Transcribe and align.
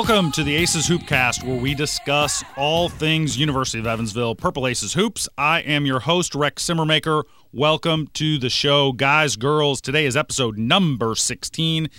Welcome 0.00 0.32
to 0.32 0.42
the 0.42 0.56
Aces 0.56 0.88
Hoopcast, 0.88 1.44
where 1.44 1.60
we 1.60 1.74
discuss 1.74 2.42
all 2.56 2.88
things 2.88 3.38
University 3.38 3.78
of 3.80 3.86
Evansville 3.86 4.34
Purple 4.34 4.66
Aces 4.66 4.94
Hoops. 4.94 5.28
I 5.36 5.60
am 5.60 5.84
your 5.84 6.00
host, 6.00 6.34
Rex 6.34 6.64
Simmermaker. 6.64 7.24
Welcome 7.52 8.06
to 8.14 8.38
the 8.38 8.48
show, 8.48 8.92
guys, 8.92 9.36
girls. 9.36 9.82
Today 9.82 10.06
is 10.06 10.16
episode 10.16 10.56
number 10.56 11.14
16. 11.14 11.90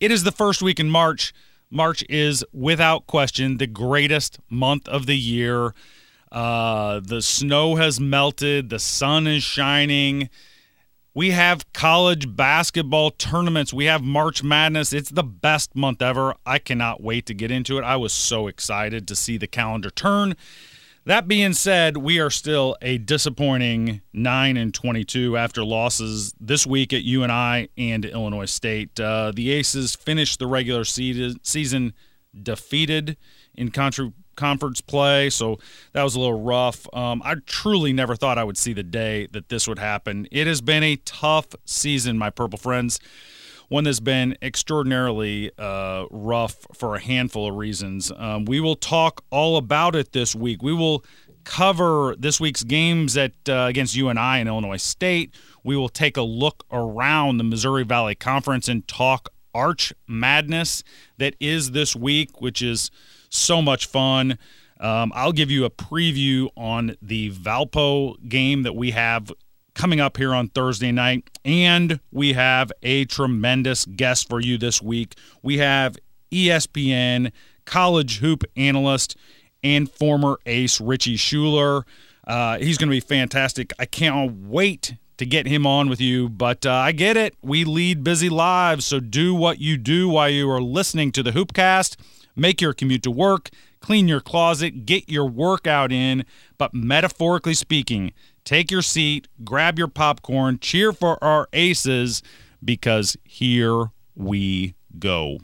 It 0.00 0.10
is 0.10 0.24
the 0.24 0.32
first 0.32 0.60
week 0.60 0.80
in 0.80 0.90
March. 0.90 1.32
March 1.70 2.04
is, 2.08 2.44
without 2.52 3.06
question, 3.06 3.58
the 3.58 3.68
greatest 3.68 4.40
month 4.50 4.88
of 4.88 5.06
the 5.06 5.16
year. 5.16 5.72
Uh, 6.32 6.98
the 6.98 7.22
snow 7.22 7.76
has 7.76 8.00
melted, 8.00 8.70
the 8.70 8.80
sun 8.80 9.28
is 9.28 9.44
shining. 9.44 10.30
We 11.16 11.30
have 11.30 11.72
college 11.72 12.36
basketball 12.36 13.10
tournaments. 13.10 13.72
We 13.72 13.86
have 13.86 14.02
March 14.02 14.42
Madness. 14.42 14.92
It's 14.92 15.08
the 15.08 15.22
best 15.22 15.74
month 15.74 16.02
ever. 16.02 16.34
I 16.44 16.58
cannot 16.58 17.02
wait 17.02 17.24
to 17.24 17.32
get 17.32 17.50
into 17.50 17.78
it. 17.78 17.84
I 17.84 17.96
was 17.96 18.12
so 18.12 18.48
excited 18.48 19.08
to 19.08 19.16
see 19.16 19.38
the 19.38 19.46
calendar 19.46 19.88
turn. 19.88 20.36
That 21.06 21.26
being 21.26 21.54
said, 21.54 21.96
we 21.96 22.18
are 22.18 22.28
still 22.28 22.76
a 22.82 22.98
disappointing 22.98 24.02
9 24.12 24.58
and 24.58 24.74
22 24.74 25.38
after 25.38 25.64
losses 25.64 26.34
this 26.38 26.66
week 26.66 26.92
at 26.92 27.02
UNI 27.02 27.70
and 27.78 28.04
Illinois 28.04 28.44
State. 28.44 29.00
Uh, 29.00 29.32
the 29.34 29.52
Aces 29.52 29.94
finished 29.94 30.38
the 30.38 30.46
regular 30.46 30.84
season 30.84 31.94
defeated 32.42 33.16
in 33.54 33.70
contra- 33.70 34.12
conference 34.36 34.80
play, 34.80 35.30
so 35.30 35.58
that 35.92 36.02
was 36.02 36.14
a 36.14 36.20
little 36.20 36.40
rough. 36.40 36.86
Um, 36.94 37.22
I 37.24 37.36
truly 37.46 37.92
never 37.92 38.14
thought 38.14 38.38
I 38.38 38.44
would 38.44 38.58
see 38.58 38.72
the 38.72 38.82
day 38.82 39.26
that 39.32 39.48
this 39.48 39.66
would 39.66 39.78
happen. 39.78 40.28
It 40.30 40.46
has 40.46 40.60
been 40.60 40.82
a 40.82 40.96
tough 40.96 41.48
season, 41.64 42.18
my 42.18 42.30
purple 42.30 42.58
friends. 42.58 43.00
One 43.68 43.82
that's 43.82 43.98
been 43.98 44.36
extraordinarily 44.42 45.50
uh, 45.58 46.06
rough 46.10 46.66
for 46.72 46.94
a 46.94 47.00
handful 47.00 47.48
of 47.48 47.56
reasons. 47.56 48.12
Um, 48.16 48.44
we 48.44 48.60
will 48.60 48.76
talk 48.76 49.24
all 49.30 49.56
about 49.56 49.96
it 49.96 50.12
this 50.12 50.36
week. 50.36 50.62
We 50.62 50.72
will 50.72 51.04
cover 51.42 52.14
this 52.18 52.40
week's 52.40 52.62
games 52.64 53.16
at 53.16 53.32
uh, 53.48 53.66
against 53.68 53.96
UNI 53.96 54.40
and 54.40 54.48
Illinois 54.48 54.76
State. 54.76 55.34
We 55.64 55.76
will 55.76 55.88
take 55.88 56.16
a 56.16 56.22
look 56.22 56.64
around 56.70 57.38
the 57.38 57.44
Missouri 57.44 57.84
Valley 57.84 58.14
Conference 58.14 58.68
and 58.68 58.86
talk 58.86 59.30
Arch 59.54 59.92
Madness 60.06 60.84
that 61.16 61.34
is 61.40 61.70
this 61.70 61.96
week, 61.96 62.42
which 62.42 62.60
is 62.60 62.90
so 63.36 63.62
much 63.62 63.86
fun. 63.86 64.38
Um, 64.78 65.12
I'll 65.14 65.32
give 65.32 65.50
you 65.50 65.64
a 65.64 65.70
preview 65.70 66.48
on 66.56 66.96
the 67.00 67.30
Valpo 67.30 68.16
game 68.28 68.62
that 68.64 68.74
we 68.74 68.90
have 68.90 69.32
coming 69.74 70.00
up 70.00 70.16
here 70.16 70.34
on 70.34 70.48
Thursday 70.48 70.90
night. 70.90 71.28
And 71.44 72.00
we 72.10 72.32
have 72.32 72.72
a 72.82 73.04
tremendous 73.04 73.84
guest 73.84 74.28
for 74.28 74.40
you 74.40 74.58
this 74.58 74.82
week. 74.82 75.14
We 75.42 75.58
have 75.58 75.96
ESPN 76.32 77.32
college 77.64 78.18
hoop 78.18 78.44
analyst 78.56 79.16
and 79.62 79.90
former 79.90 80.38
ace 80.46 80.80
Richie 80.80 81.16
Schueler. 81.16 81.84
Uh, 82.26 82.58
he's 82.58 82.78
going 82.78 82.88
to 82.88 82.94
be 82.94 83.00
fantastic. 83.00 83.72
I 83.78 83.86
can't 83.86 84.48
wait 84.48 84.94
to 85.18 85.24
get 85.24 85.46
him 85.46 85.66
on 85.66 85.88
with 85.88 86.00
you, 86.00 86.28
but 86.28 86.66
uh, 86.66 86.72
I 86.72 86.92
get 86.92 87.16
it. 87.16 87.34
We 87.42 87.64
lead 87.64 88.04
busy 88.04 88.28
lives, 88.28 88.84
so 88.84 89.00
do 89.00 89.34
what 89.34 89.58
you 89.58 89.76
do 89.78 90.08
while 90.08 90.28
you 90.28 90.50
are 90.50 90.60
listening 90.60 91.12
to 91.12 91.22
the 91.22 91.30
Hoopcast 91.30 91.96
make 92.36 92.60
your 92.60 92.72
commute 92.72 93.02
to 93.02 93.10
work, 93.10 93.50
clean 93.80 94.06
your 94.06 94.20
closet, 94.20 94.86
get 94.86 95.08
your 95.08 95.26
workout 95.26 95.90
in. 95.90 96.24
But 96.58 96.74
metaphorically 96.74 97.54
speaking, 97.54 98.12
take 98.44 98.70
your 98.70 98.82
seat, 98.82 99.26
grab 99.42 99.78
your 99.78 99.88
popcorn, 99.88 100.58
cheer 100.60 100.92
for 100.92 101.22
our 101.24 101.48
aces, 101.52 102.22
because 102.62 103.16
here 103.24 103.90
we 104.14 104.74
go. 104.98 105.38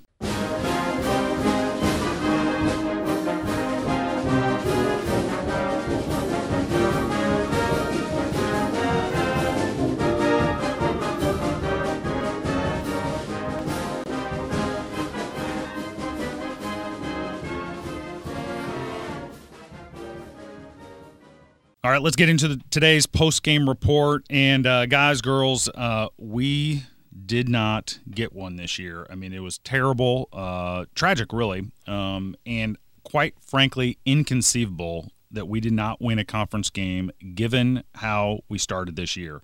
All 21.85 21.91
right, 21.91 22.01
let's 22.01 22.15
get 22.15 22.29
into 22.29 22.47
the, 22.47 22.61
today's 22.71 23.07
post 23.07 23.43
game 23.43 23.69
report. 23.69 24.25
And 24.31 24.69
uh, 24.69 24.87
guys, 24.87 25.21
girls, 25.21 25.69
uh, 25.75 26.11
we 26.17 26.85
did 27.27 27.49
not 27.49 27.99
get 28.09 28.33
one 28.33 28.55
this 28.55 28.79
year. 28.79 29.05
I 29.11 29.17
mean, 29.17 29.33
it 29.33 29.41
was 29.41 29.59
terrible, 29.59 30.29
uh, 30.33 30.85
tragic, 30.95 31.33
really, 31.33 31.73
um, 31.89 32.37
and 32.47 32.79
quite 33.03 33.35
frankly, 33.45 33.99
inconceivable 34.07 35.11
that 35.33 35.49
we 35.49 35.59
did 35.59 35.73
not 35.73 36.01
win 36.01 36.21
a 36.21 36.25
conference 36.25 36.71
game 36.71 37.11
given 37.35 37.83
how 37.97 38.43
we 38.49 38.59
started 38.59 38.95
this 38.95 39.17
year. 39.17 39.43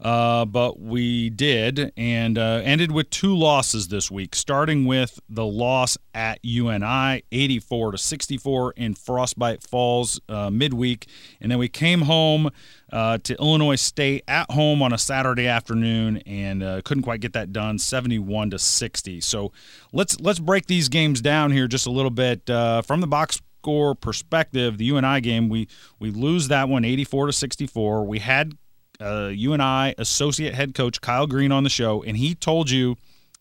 Uh, 0.00 0.44
but 0.44 0.80
we 0.80 1.30
did 1.30 1.92
and 1.96 2.36
uh, 2.38 2.60
ended 2.64 2.92
with 2.92 3.10
two 3.10 3.34
losses 3.34 3.88
this 3.88 4.10
week, 4.10 4.34
starting 4.34 4.84
with 4.84 5.18
the 5.28 5.46
loss 5.46 5.96
at 6.14 6.38
UNI, 6.42 7.22
84 7.32 7.92
to 7.92 7.98
64 7.98 8.74
in 8.76 8.94
Frostbite 8.94 9.62
Falls 9.62 10.20
uh, 10.28 10.50
midweek, 10.50 11.06
and 11.40 11.50
then 11.50 11.58
we 11.58 11.68
came 11.68 12.02
home 12.02 12.50
uh, 12.92 13.18
to 13.18 13.34
Illinois 13.40 13.80
State 13.80 14.22
at 14.28 14.50
home 14.50 14.82
on 14.82 14.92
a 14.92 14.98
Saturday 14.98 15.46
afternoon 15.46 16.18
and 16.26 16.62
uh, 16.62 16.80
couldn't 16.84 17.02
quite 17.02 17.20
get 17.20 17.32
that 17.32 17.52
done, 17.52 17.78
71 17.78 18.50
to 18.50 18.58
60. 18.58 19.20
So 19.20 19.52
let's 19.92 20.20
let's 20.20 20.38
break 20.38 20.66
these 20.66 20.88
games 20.88 21.20
down 21.20 21.50
here 21.50 21.66
just 21.66 21.86
a 21.86 21.90
little 21.90 22.10
bit 22.10 22.48
uh, 22.48 22.82
from 22.82 23.00
the 23.00 23.06
box 23.06 23.40
score 23.64 23.94
perspective. 23.94 24.76
The 24.76 24.84
UNI 24.84 25.22
game, 25.22 25.48
we 25.48 25.68
we 25.98 26.10
lose 26.10 26.48
that 26.48 26.68
one, 26.68 26.84
84 26.84 27.26
to 27.26 27.32
64. 27.32 28.04
We 28.04 28.18
had 28.18 28.56
uh, 29.00 29.30
you 29.32 29.52
and 29.52 29.62
I, 29.62 29.94
associate 29.98 30.54
head 30.54 30.74
coach 30.74 31.00
Kyle 31.00 31.26
Green 31.26 31.52
on 31.52 31.64
the 31.64 31.70
show, 31.70 32.02
and 32.02 32.16
he 32.16 32.34
told 32.34 32.70
you 32.70 32.96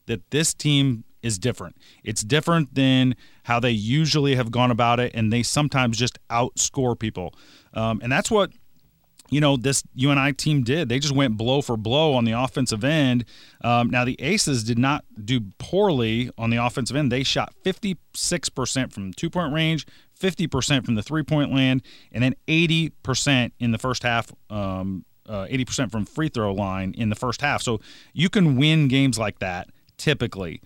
that 0.08 0.31
this 0.31 0.53
team 0.53 1.03
is 1.22 1.40
different. 1.40 1.78
It's 2.03 2.22
different 2.22 2.75
than 2.75 3.16
how 3.44 3.59
they 3.59 3.72
usually 3.72 4.36
have 4.36 4.52
gone 4.52 4.72
about 4.72 5.00
it, 5.00 5.13
and 5.16 5.31
they 5.31 5.44
sometimes 5.44 5.97
just 5.97 6.19
outscore 6.30 7.00
people. 7.00 7.34
Um, 7.74 8.02
and 8.03 8.12
that's 8.12 8.30
what 8.30 8.52
you 9.30 9.40
know 9.40 9.58
this 9.58 9.84
UNI 9.96 10.34
team 10.34 10.63
did. 10.63 10.90
They 10.90 11.00
just 11.00 11.16
went 11.16 11.38
blow 11.38 11.62
for 11.62 11.78
blow 11.78 12.13
on 12.13 12.25
the 12.25 12.34
offensive 12.34 12.84
end. 12.84 13.25
Um, 13.63 13.90
now 13.90 14.06
the 14.06 14.19
Aces 14.22 14.63
did 14.63 14.78
not 14.78 15.06
do 15.24 15.42
poorly 15.58 16.30
on 16.38 16.50
the 16.50 16.58
offensive 16.58 16.96
end. 16.96 17.12
They 17.12 17.24
shot 17.24 17.53
56% 17.66 18.94
from 18.94 19.13
two 19.13 19.30
point 19.30 19.53
range, 19.53 19.88
50% 20.19 20.86
from 20.86 20.96
the 20.96 21.02
three 21.02 21.24
point 21.24 21.53
land, 21.53 21.81
and 22.12 22.24
then 22.24 22.36
80% 22.47 23.52
in 23.59 23.72
the 23.72 23.78
first 23.80 24.03
half. 24.03 24.31
Um, 24.50 25.06
uh, 25.28 25.45
80% 25.50 25.91
from 25.91 26.06
free 26.06 26.29
throw 26.29 26.53
line 26.53 26.94
in 26.97 27.09
the 27.09 27.16
first 27.16 27.41
half. 27.41 27.61
So 27.61 27.79
you 28.13 28.29
can 28.29 28.56
win 28.57 28.88
games 28.88 29.17
like 29.17 29.39
that 29.39 29.69
typically, 29.97 30.61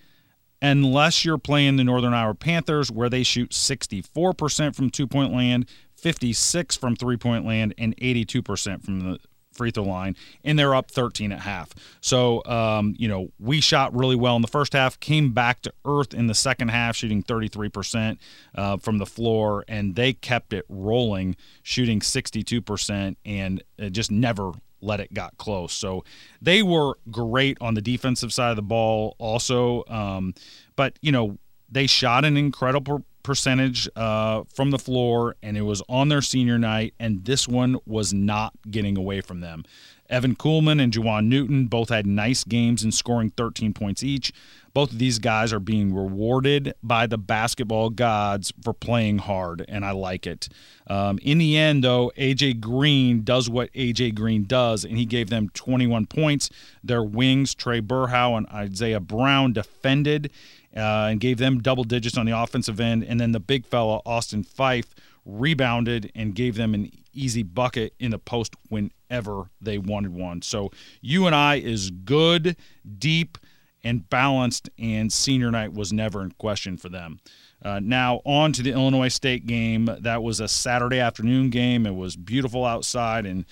unless 0.61 1.23
you're 1.23 1.37
playing 1.37 1.75
the 1.75 1.83
Northern 1.83 2.13
Iowa 2.13 2.33
Panthers, 2.33 2.91
where 2.91 3.09
they 3.09 3.23
shoot 3.23 3.51
64% 3.51 4.75
from 4.75 4.89
two 4.89 5.07
point 5.07 5.33
land, 5.33 5.69
56 5.95 6.75
from 6.75 6.95
three 6.95 7.17
point 7.17 7.45
land, 7.45 7.73
and 7.77 7.95
82% 7.97 8.83
from 8.83 8.99
the 9.01 9.19
free 9.57 9.71
throw 9.71 9.83
line, 9.83 10.15
and 10.43 10.57
they're 10.57 10.75
up 10.75 10.91
13 10.91 11.31
at 11.31 11.41
half. 11.41 11.73
So, 12.01 12.43
um, 12.45 12.95
you 12.97 13.07
know, 13.07 13.29
we 13.39 13.59
shot 13.59 13.95
really 13.95 14.15
well 14.15 14.35
in 14.35 14.41
the 14.41 14.47
first 14.47 14.73
half, 14.73 14.99
came 14.99 15.33
back 15.33 15.61
to 15.63 15.73
earth 15.85 16.13
in 16.13 16.27
the 16.27 16.35
second 16.35 16.69
half, 16.69 16.95
shooting 16.95 17.23
33% 17.23 18.17
uh, 18.55 18.77
from 18.77 18.97
the 18.97 19.05
floor, 19.05 19.65
and 19.67 19.95
they 19.95 20.13
kept 20.13 20.53
it 20.53 20.65
rolling, 20.69 21.35
shooting 21.63 21.99
62%, 21.99 23.15
and 23.25 23.63
just 23.91 24.11
never 24.11 24.51
let 24.81 24.99
it 24.99 25.13
got 25.13 25.37
close. 25.37 25.73
So 25.73 26.03
they 26.41 26.61
were 26.61 26.97
great 27.09 27.57
on 27.61 27.73
the 27.73 27.81
defensive 27.81 28.31
side 28.31 28.51
of 28.51 28.55
the 28.55 28.61
ball, 28.61 29.15
also. 29.17 29.83
Um, 29.87 30.33
but 30.75 30.97
you 31.01 31.11
know, 31.11 31.37
they 31.69 31.87
shot 31.87 32.25
an 32.25 32.37
incredible 32.37 33.03
percentage 33.23 33.89
uh, 33.95 34.43
from 34.53 34.71
the 34.71 34.79
floor, 34.79 35.35
and 35.41 35.57
it 35.57 35.61
was 35.61 35.81
on 35.89 36.09
their 36.09 36.21
senior 36.21 36.57
night, 36.57 36.93
and 36.99 37.25
this 37.25 37.47
one 37.47 37.77
was 37.85 38.13
not 38.13 38.53
getting 38.69 38.97
away 38.97 39.21
from 39.21 39.41
them. 39.41 39.63
Evan 40.09 40.35
Kuhlman 40.35 40.81
and 40.81 40.93
Jawaun 40.93 41.25
Newton 41.25 41.65
both 41.65 41.89
had 41.89 42.07
nice 42.07 42.43
games 42.43 42.83
in 42.83 42.91
scoring 42.91 43.31
13 43.31 43.73
points 43.73 44.03
each. 44.03 44.31
Both 44.73 44.91
of 44.91 44.99
these 44.99 45.17
guys 45.17 45.51
are 45.51 45.59
being 45.59 45.93
rewarded 45.93 46.73
by 46.83 47.07
the 47.07 47.17
basketball 47.17 47.89
gods 47.89 48.53
for 48.63 48.73
playing 48.73 49.17
hard, 49.17 49.65
and 49.67 49.83
I 49.83 49.91
like 49.91 50.27
it. 50.27 50.49
Um, 50.85 51.19
in 51.23 51.39
the 51.39 51.57
end, 51.57 51.83
though, 51.83 52.11
AJ 52.15 52.59
Green 52.59 53.23
does 53.23 53.49
what 53.49 53.73
AJ 53.73 54.13
Green 54.15 54.43
does, 54.43 54.85
and 54.85 54.97
he 54.97 55.05
gave 55.05 55.29
them 55.29 55.49
21 55.49 56.05
points. 56.05 56.49
Their 56.83 57.03
wings, 57.03 57.55
Trae 57.55 57.81
Berhow 57.81 58.37
and 58.37 58.47
Isaiah 58.47 58.99
Brown, 58.99 59.51
defended 59.51 60.31
uh, 60.77 61.07
and 61.09 61.19
gave 61.19 61.39
them 61.39 61.59
double 61.59 61.83
digits 61.83 62.17
on 62.17 62.25
the 62.25 62.39
offensive 62.39 62.79
end. 62.79 63.03
And 63.03 63.19
then 63.19 63.31
the 63.31 63.39
big 63.39 63.65
fella, 63.65 63.99
Austin 64.05 64.43
Phyfe, 64.43 64.93
rebounded 65.25 66.11
and 66.15 66.35
gave 66.35 66.55
them 66.55 66.73
an 66.73 66.91
easy 67.13 67.43
bucket 67.43 67.93
in 67.99 68.11
the 68.11 68.19
post 68.19 68.55
whenever 68.69 69.49
they 69.59 69.77
wanted 69.77 70.13
one. 70.13 70.41
So 70.41 70.71
UNI 71.01 71.63
is 71.63 71.89
good, 71.89 72.55
deep, 72.97 73.37
and 73.83 74.09
balanced, 74.09 74.69
and 74.77 75.11
senior 75.11 75.51
night 75.51 75.73
was 75.73 75.91
never 75.93 76.21
in 76.21 76.31
question 76.31 76.77
for 76.77 76.89
them. 76.89 77.19
Uh, 77.63 77.79
now 77.81 78.21
on 78.25 78.53
to 78.53 78.61
the 78.61 78.71
Illinois 78.71 79.07
State 79.07 79.45
game. 79.47 79.89
That 79.99 80.21
was 80.21 80.39
a 80.39 80.47
Saturday 80.47 80.99
afternoon 80.99 81.49
game. 81.49 81.85
It 81.85 81.95
was 81.95 82.15
beautiful 82.15 82.65
outside 82.65 83.25
in 83.25 83.45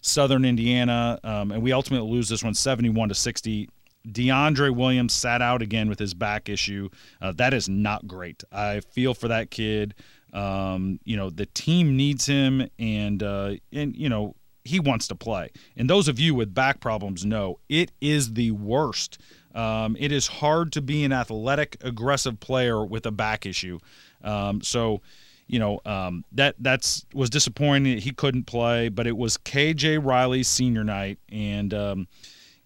Southern 0.00 0.44
Indiana, 0.44 1.18
um, 1.24 1.50
and 1.52 1.62
we 1.62 1.72
ultimately 1.72 2.10
lose 2.10 2.28
this 2.28 2.44
one 2.44 2.54
71 2.54 3.08
to 3.08 3.14
60. 3.14 3.68
DeAndre 4.12 4.74
Williams 4.74 5.12
sat 5.12 5.42
out 5.42 5.62
again 5.62 5.88
with 5.88 5.98
his 5.98 6.14
back 6.14 6.48
issue. 6.48 6.88
Uh, 7.20 7.32
that 7.32 7.54
is 7.54 7.68
not 7.68 8.06
great. 8.06 8.44
I 8.52 8.80
feel 8.80 9.14
for 9.14 9.28
that 9.28 9.50
kid. 9.50 9.94
Um, 10.32 11.00
you 11.04 11.16
know, 11.16 11.30
the 11.30 11.46
team 11.46 11.96
needs 11.96 12.26
him, 12.26 12.68
and 12.78 13.22
uh, 13.22 13.54
and 13.72 13.96
you 13.96 14.08
know 14.08 14.34
he 14.64 14.78
wants 14.78 15.08
to 15.08 15.14
play. 15.14 15.50
And 15.76 15.88
those 15.88 16.08
of 16.08 16.20
you 16.20 16.34
with 16.34 16.52
back 16.54 16.80
problems 16.80 17.24
know 17.24 17.58
it 17.68 17.90
is 18.00 18.34
the 18.34 18.50
worst. 18.50 19.18
Um, 19.54 19.96
it 19.98 20.12
is 20.12 20.26
hard 20.26 20.72
to 20.72 20.82
be 20.82 21.04
an 21.04 21.12
athletic, 21.12 21.78
aggressive 21.80 22.38
player 22.38 22.84
with 22.84 23.06
a 23.06 23.10
back 23.10 23.46
issue. 23.46 23.78
Um, 24.22 24.60
so, 24.60 25.00
you 25.46 25.58
know, 25.58 25.80
um, 25.86 26.24
that 26.32 26.54
that's 26.58 27.06
was 27.14 27.30
disappointing. 27.30 27.98
He 27.98 28.12
couldn't 28.12 28.44
play, 28.44 28.90
but 28.90 29.06
it 29.06 29.16
was 29.16 29.38
KJ 29.38 30.04
Riley's 30.04 30.48
senior 30.48 30.84
night, 30.84 31.18
and 31.32 31.72
um, 31.72 32.08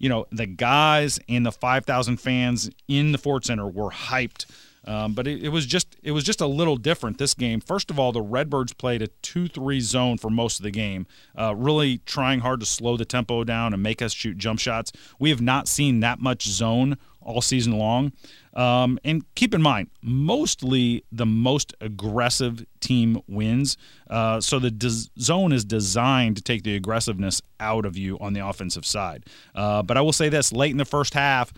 you 0.03 0.09
know 0.11 0.27
the 0.31 0.47
guys 0.47 1.19
and 1.29 1.47
the 1.47 1.53
5,000 1.53 2.19
fans 2.19 2.69
in 2.89 3.13
the 3.13 3.19
Ford 3.19 3.47
Center 3.47 3.67
were 3.67 3.91
hyped 3.91 4.45
um, 4.85 5.15
but 5.15 5.27
it, 5.27 5.45
it, 5.45 5.49
was 5.51 5.67
just 5.67 5.97
it 6.03 6.13
was 6.13 6.25
just 6.25 6.41
a 6.41 6.47
little 6.47 6.77
different 6.77 7.19
this 7.19 7.35
game. 7.35 7.61
First 7.61 7.91
of 7.91 7.99
all, 7.99 8.13
the 8.13 8.23
Redbirds 8.23 8.73
played 8.73 9.03
a 9.03 9.09
two-three 9.23 9.81
zone 9.81 10.19
for 10.19 10.31
most 10.31 10.59
of 10.59 10.65
the 10.65 10.71
game, 10.71 11.07
uh, 11.39 11.55
really 11.55 11.99
trying 11.99 12.41
hard 12.41 12.61
to 12.61 12.67
slow 12.67 12.97
the 12.97 13.05
tempo 13.05 13.45
down 13.45 13.73
and 13.73 13.83
make 13.83 14.03
us 14.03 14.13
shoot 14.13 14.39
jump 14.39 14.59
shots. 14.59 14.93
We 15.19 15.31
have 15.31 15.41
not 15.41 15.69
seen 15.69 16.01
that 16.01 16.21
much 16.21 16.45
zone 16.47 16.97
all 17.25 17.41
season 17.41 17.79
long. 17.79 18.13
Um, 18.55 18.99
and 19.03 19.25
keep 19.35 19.55
in 19.55 19.63
mind, 19.63 19.89
mostly 20.03 21.05
the 21.11 21.25
most 21.25 21.75
aggressive 21.81 22.67
team 22.81 23.23
wins. 23.27 23.79
Uh, 24.11 24.41
so 24.41 24.59
the 24.59 24.71
des- 24.71 25.09
zone 25.19 25.53
is 25.53 25.65
designed 25.65 26.37
to 26.37 26.43
take 26.43 26.63
the 26.63 26.77
aggressiveness 26.77 27.41
out 27.61 27.87
of 27.87 27.97
you 27.97 28.19
on 28.19 28.35
the 28.35 28.47
offensive 28.47 28.85
side. 28.85 29.25
Uh, 29.55 29.83
but 29.83 29.97
I 29.97 30.03
will 30.03 30.13
say 30.13 30.29
this: 30.29 30.53
late 30.53 30.71
in 30.71 30.77
the 30.77 30.85
first 30.85 31.15
half 31.15 31.53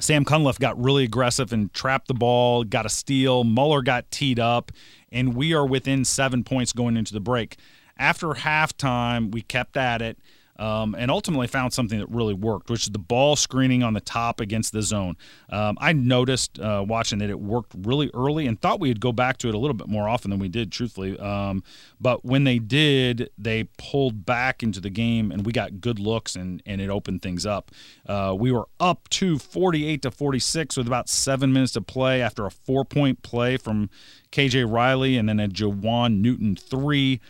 Sam 0.00 0.24
Cunliffe 0.24 0.58
got 0.58 0.80
really 0.82 1.04
aggressive 1.04 1.52
and 1.52 1.72
trapped 1.72 2.08
the 2.08 2.14
ball, 2.14 2.64
got 2.64 2.86
a 2.86 2.88
steal. 2.88 3.44
Muller 3.44 3.82
got 3.82 4.10
teed 4.10 4.38
up, 4.38 4.70
and 5.10 5.34
we 5.34 5.52
are 5.54 5.66
within 5.66 6.04
seven 6.04 6.44
points 6.44 6.72
going 6.72 6.96
into 6.96 7.12
the 7.12 7.20
break. 7.20 7.56
After 7.98 8.28
halftime, 8.28 9.32
we 9.32 9.42
kept 9.42 9.76
at 9.76 10.00
it 10.00 10.18
um, 10.58 10.94
and 10.98 11.10
ultimately 11.10 11.46
found 11.46 11.72
something 11.72 11.98
that 11.98 12.08
really 12.10 12.34
worked, 12.34 12.70
which 12.70 12.84
is 12.84 12.90
the 12.90 12.98
ball 12.98 13.36
screening 13.36 13.82
on 13.82 13.94
the 13.94 14.00
top 14.00 14.40
against 14.40 14.72
the 14.72 14.82
zone. 14.82 15.16
Um, 15.50 15.78
I 15.80 15.92
noticed 15.92 16.58
uh, 16.58 16.84
watching 16.86 17.18
that 17.20 17.30
it 17.30 17.38
worked 17.38 17.74
really 17.78 18.10
early 18.12 18.46
and 18.46 18.60
thought 18.60 18.80
we'd 18.80 19.00
go 19.00 19.12
back 19.12 19.38
to 19.38 19.48
it 19.48 19.54
a 19.54 19.58
little 19.58 19.76
bit 19.76 19.88
more 19.88 20.08
often 20.08 20.30
than 20.30 20.40
we 20.40 20.48
did, 20.48 20.72
truthfully. 20.72 21.18
Um, 21.18 21.62
but 22.00 22.24
when 22.24 22.44
they 22.44 22.58
did, 22.58 23.30
they 23.38 23.64
pulled 23.78 24.26
back 24.26 24.62
into 24.62 24.80
the 24.80 24.90
game 24.90 25.30
and 25.30 25.46
we 25.46 25.52
got 25.52 25.80
good 25.80 25.98
looks 25.98 26.34
and, 26.34 26.62
and 26.66 26.80
it 26.80 26.90
opened 26.90 27.22
things 27.22 27.46
up. 27.46 27.70
Uh, 28.06 28.34
we 28.38 28.50
were 28.50 28.68
up 28.80 29.08
to 29.10 29.38
48 29.38 30.02
to 30.02 30.10
46 30.10 30.76
with 30.76 30.86
about 30.86 31.08
seven 31.08 31.52
minutes 31.52 31.72
to 31.72 31.80
play 31.80 32.20
after 32.20 32.46
a 32.46 32.50
four 32.50 32.84
point 32.84 33.22
play 33.22 33.56
from 33.56 33.90
KJ 34.32 34.70
Riley 34.70 35.16
and 35.16 35.28
then 35.28 35.38
a 35.38 35.48
Jawaun 35.48 36.20
Newton 36.20 36.56
three. 36.56 37.20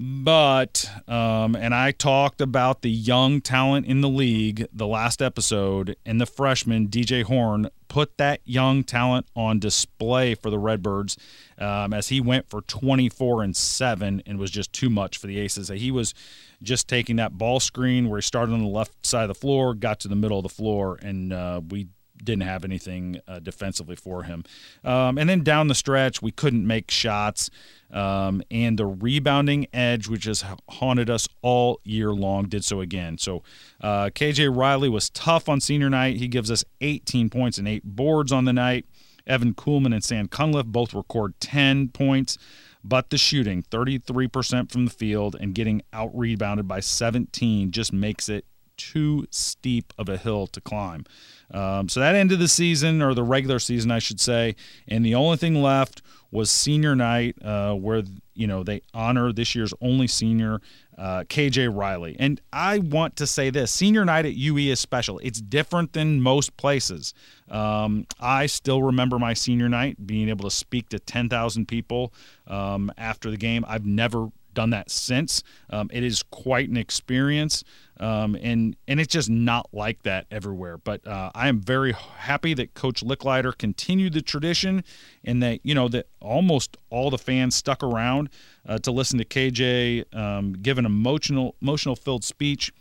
But, 0.00 0.88
um, 1.08 1.56
and 1.56 1.74
I 1.74 1.90
talked 1.90 2.40
about 2.40 2.82
the 2.82 2.90
young 2.90 3.40
talent 3.40 3.84
in 3.86 4.00
the 4.00 4.08
league 4.08 4.64
the 4.72 4.86
last 4.86 5.20
episode, 5.20 5.96
and 6.06 6.20
the 6.20 6.26
freshman, 6.26 6.86
DJ 6.86 7.24
Horn, 7.24 7.68
put 7.88 8.16
that 8.16 8.40
young 8.44 8.84
talent 8.84 9.26
on 9.34 9.58
display 9.58 10.36
for 10.36 10.50
the 10.50 10.58
Redbirds 10.58 11.16
um, 11.58 11.92
as 11.92 12.10
he 12.10 12.20
went 12.20 12.48
for 12.48 12.60
24 12.60 13.42
and 13.42 13.56
7 13.56 14.22
and 14.24 14.38
was 14.38 14.52
just 14.52 14.72
too 14.72 14.88
much 14.88 15.18
for 15.18 15.26
the 15.26 15.40
Aces. 15.40 15.68
He 15.68 15.90
was 15.90 16.14
just 16.62 16.86
taking 16.86 17.16
that 17.16 17.36
ball 17.36 17.58
screen 17.58 18.08
where 18.08 18.18
he 18.18 18.22
started 18.22 18.52
on 18.52 18.60
the 18.60 18.68
left 18.68 19.04
side 19.04 19.22
of 19.22 19.28
the 19.28 19.34
floor, 19.34 19.74
got 19.74 19.98
to 20.00 20.08
the 20.08 20.14
middle 20.14 20.38
of 20.38 20.44
the 20.44 20.48
floor, 20.48 20.96
and 21.02 21.32
uh, 21.32 21.60
we 21.70 21.88
didn't 22.22 22.42
have 22.42 22.64
anything 22.64 23.20
uh, 23.26 23.38
defensively 23.38 23.96
for 23.96 24.24
him. 24.24 24.44
Um, 24.84 25.18
and 25.18 25.28
then 25.28 25.42
down 25.42 25.68
the 25.68 25.74
stretch, 25.74 26.22
we 26.22 26.30
couldn't 26.30 26.66
make 26.66 26.90
shots. 26.90 27.50
Um, 27.90 28.42
and 28.50 28.78
the 28.78 28.86
rebounding 28.86 29.66
edge, 29.72 30.08
which 30.08 30.24
has 30.24 30.44
haunted 30.68 31.08
us 31.08 31.28
all 31.42 31.80
year 31.84 32.12
long, 32.12 32.48
did 32.48 32.64
so 32.64 32.80
again. 32.80 33.18
So 33.18 33.42
uh, 33.80 34.10
KJ 34.14 34.54
Riley 34.54 34.88
was 34.88 35.10
tough 35.10 35.48
on 35.48 35.60
senior 35.60 35.88
night. 35.88 36.16
He 36.16 36.28
gives 36.28 36.50
us 36.50 36.64
18 36.80 37.30
points 37.30 37.58
and 37.58 37.66
eight 37.66 37.84
boards 37.84 38.32
on 38.32 38.44
the 38.44 38.52
night. 38.52 38.86
Evan 39.26 39.54
Kuhlman 39.54 39.92
and 39.92 40.02
Sam 40.02 40.26
Cunliffe 40.26 40.66
both 40.66 40.94
record 40.94 41.38
10 41.40 41.88
points. 41.88 42.38
But 42.84 43.10
the 43.10 43.18
shooting, 43.18 43.64
33% 43.64 44.70
from 44.70 44.84
the 44.86 44.90
field 44.90 45.36
and 45.38 45.54
getting 45.54 45.82
out 45.92 46.16
rebounded 46.16 46.68
by 46.68 46.80
17, 46.80 47.70
just 47.70 47.92
makes 47.92 48.28
it 48.28 48.44
too 48.78 49.26
steep 49.30 49.92
of 49.98 50.08
a 50.08 50.16
hill 50.16 50.46
to 50.46 50.60
climb. 50.60 51.04
Um, 51.50 51.88
so 51.88 52.00
that 52.00 52.14
ended 52.14 52.38
the 52.38 52.48
season, 52.48 53.02
or 53.02 53.12
the 53.12 53.22
regular 53.22 53.58
season, 53.58 53.90
I 53.90 53.98
should 53.98 54.20
say. 54.20 54.56
And 54.86 55.04
the 55.04 55.14
only 55.14 55.36
thing 55.36 55.60
left 55.60 56.00
was 56.30 56.50
senior 56.50 56.94
night, 56.94 57.36
uh, 57.42 57.74
where 57.74 58.02
you 58.34 58.46
know 58.46 58.62
they 58.62 58.82
honor 58.94 59.32
this 59.32 59.54
year's 59.54 59.72
only 59.80 60.06
senior, 60.06 60.60
uh, 60.96 61.24
KJ 61.24 61.74
Riley. 61.74 62.16
And 62.18 62.40
I 62.52 62.78
want 62.78 63.16
to 63.16 63.26
say 63.26 63.50
this: 63.50 63.70
senior 63.72 64.04
night 64.04 64.26
at 64.26 64.34
UE 64.34 64.70
is 64.70 64.80
special. 64.80 65.18
It's 65.20 65.40
different 65.40 65.94
than 65.94 66.20
most 66.20 66.56
places. 66.56 67.14
Um, 67.50 68.06
I 68.20 68.46
still 68.46 68.82
remember 68.82 69.18
my 69.18 69.32
senior 69.32 69.68
night, 69.68 70.06
being 70.06 70.28
able 70.28 70.48
to 70.48 70.54
speak 70.54 70.90
to 70.90 70.98
10,000 70.98 71.66
people 71.66 72.12
um, 72.46 72.92
after 72.98 73.30
the 73.30 73.38
game. 73.38 73.64
I've 73.66 73.86
never 73.86 74.28
done 74.58 74.70
that 74.70 74.90
since. 74.90 75.42
Um, 75.70 75.88
it 75.92 76.02
is 76.02 76.24
quite 76.24 76.68
an 76.68 76.76
experience, 76.76 77.62
um, 78.00 78.36
and 78.36 78.76
and 78.86 79.00
it's 79.00 79.12
just 79.12 79.28
not 79.28 79.68
like 79.72 80.02
that 80.02 80.26
everywhere. 80.30 80.78
But 80.78 81.06
uh, 81.06 81.30
I 81.34 81.48
am 81.48 81.60
very 81.60 81.92
happy 81.92 82.54
that 82.54 82.74
Coach 82.74 83.02
Lickliter 83.02 83.56
continued 83.56 84.12
the 84.12 84.22
tradition, 84.22 84.84
and 85.24 85.42
that 85.42 85.60
you 85.64 85.74
know 85.74 85.88
that 85.88 86.06
almost 86.20 86.76
all 86.90 87.10
the 87.10 87.18
fans 87.18 87.54
stuck 87.54 87.82
around 87.82 88.30
uh, 88.66 88.78
to 88.78 88.90
listen 88.90 89.18
to 89.18 89.24
KJ 89.24 90.14
um, 90.14 90.52
give 90.54 90.78
an 90.78 90.86
emotional 90.86 91.56
emotional 91.60 91.96
filled 91.96 92.24
speech. 92.24 92.72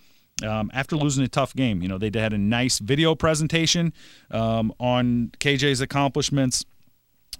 Um, 0.44 0.70
after 0.72 0.96
losing 0.96 1.24
a 1.24 1.28
tough 1.28 1.56
game. 1.56 1.82
You 1.82 1.88
know, 1.88 1.98
they 1.98 2.12
had 2.14 2.32
a 2.32 2.38
nice 2.38 2.78
video 2.78 3.16
presentation 3.16 3.92
um, 4.30 4.72
on 4.80 5.32
KJ's 5.40 5.82
accomplishments. 5.82 6.64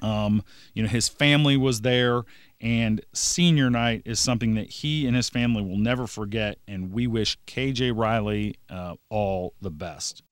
Um, 0.02 0.44
you 0.74 0.82
know, 0.82 0.90
his 0.90 1.08
family 1.08 1.58
was 1.58 1.82
there, 1.82 2.24
and 2.60 3.02
senior 3.14 3.70
night 3.70 4.02
is 4.06 4.20
something 4.20 4.56
that 4.56 4.70
he 4.70 5.06
and 5.06 5.16
his 5.16 5.30
family 5.30 5.62
will 5.62 5.78
never 5.78 6.08
forget. 6.08 6.58
And 6.68 6.92
we 6.92 7.08
wish 7.08 7.38
KJ 7.46 7.96
Riley 7.96 8.56
uh, 8.70 8.96
all 9.10 9.54
the 9.62 9.72
best. 9.72 10.24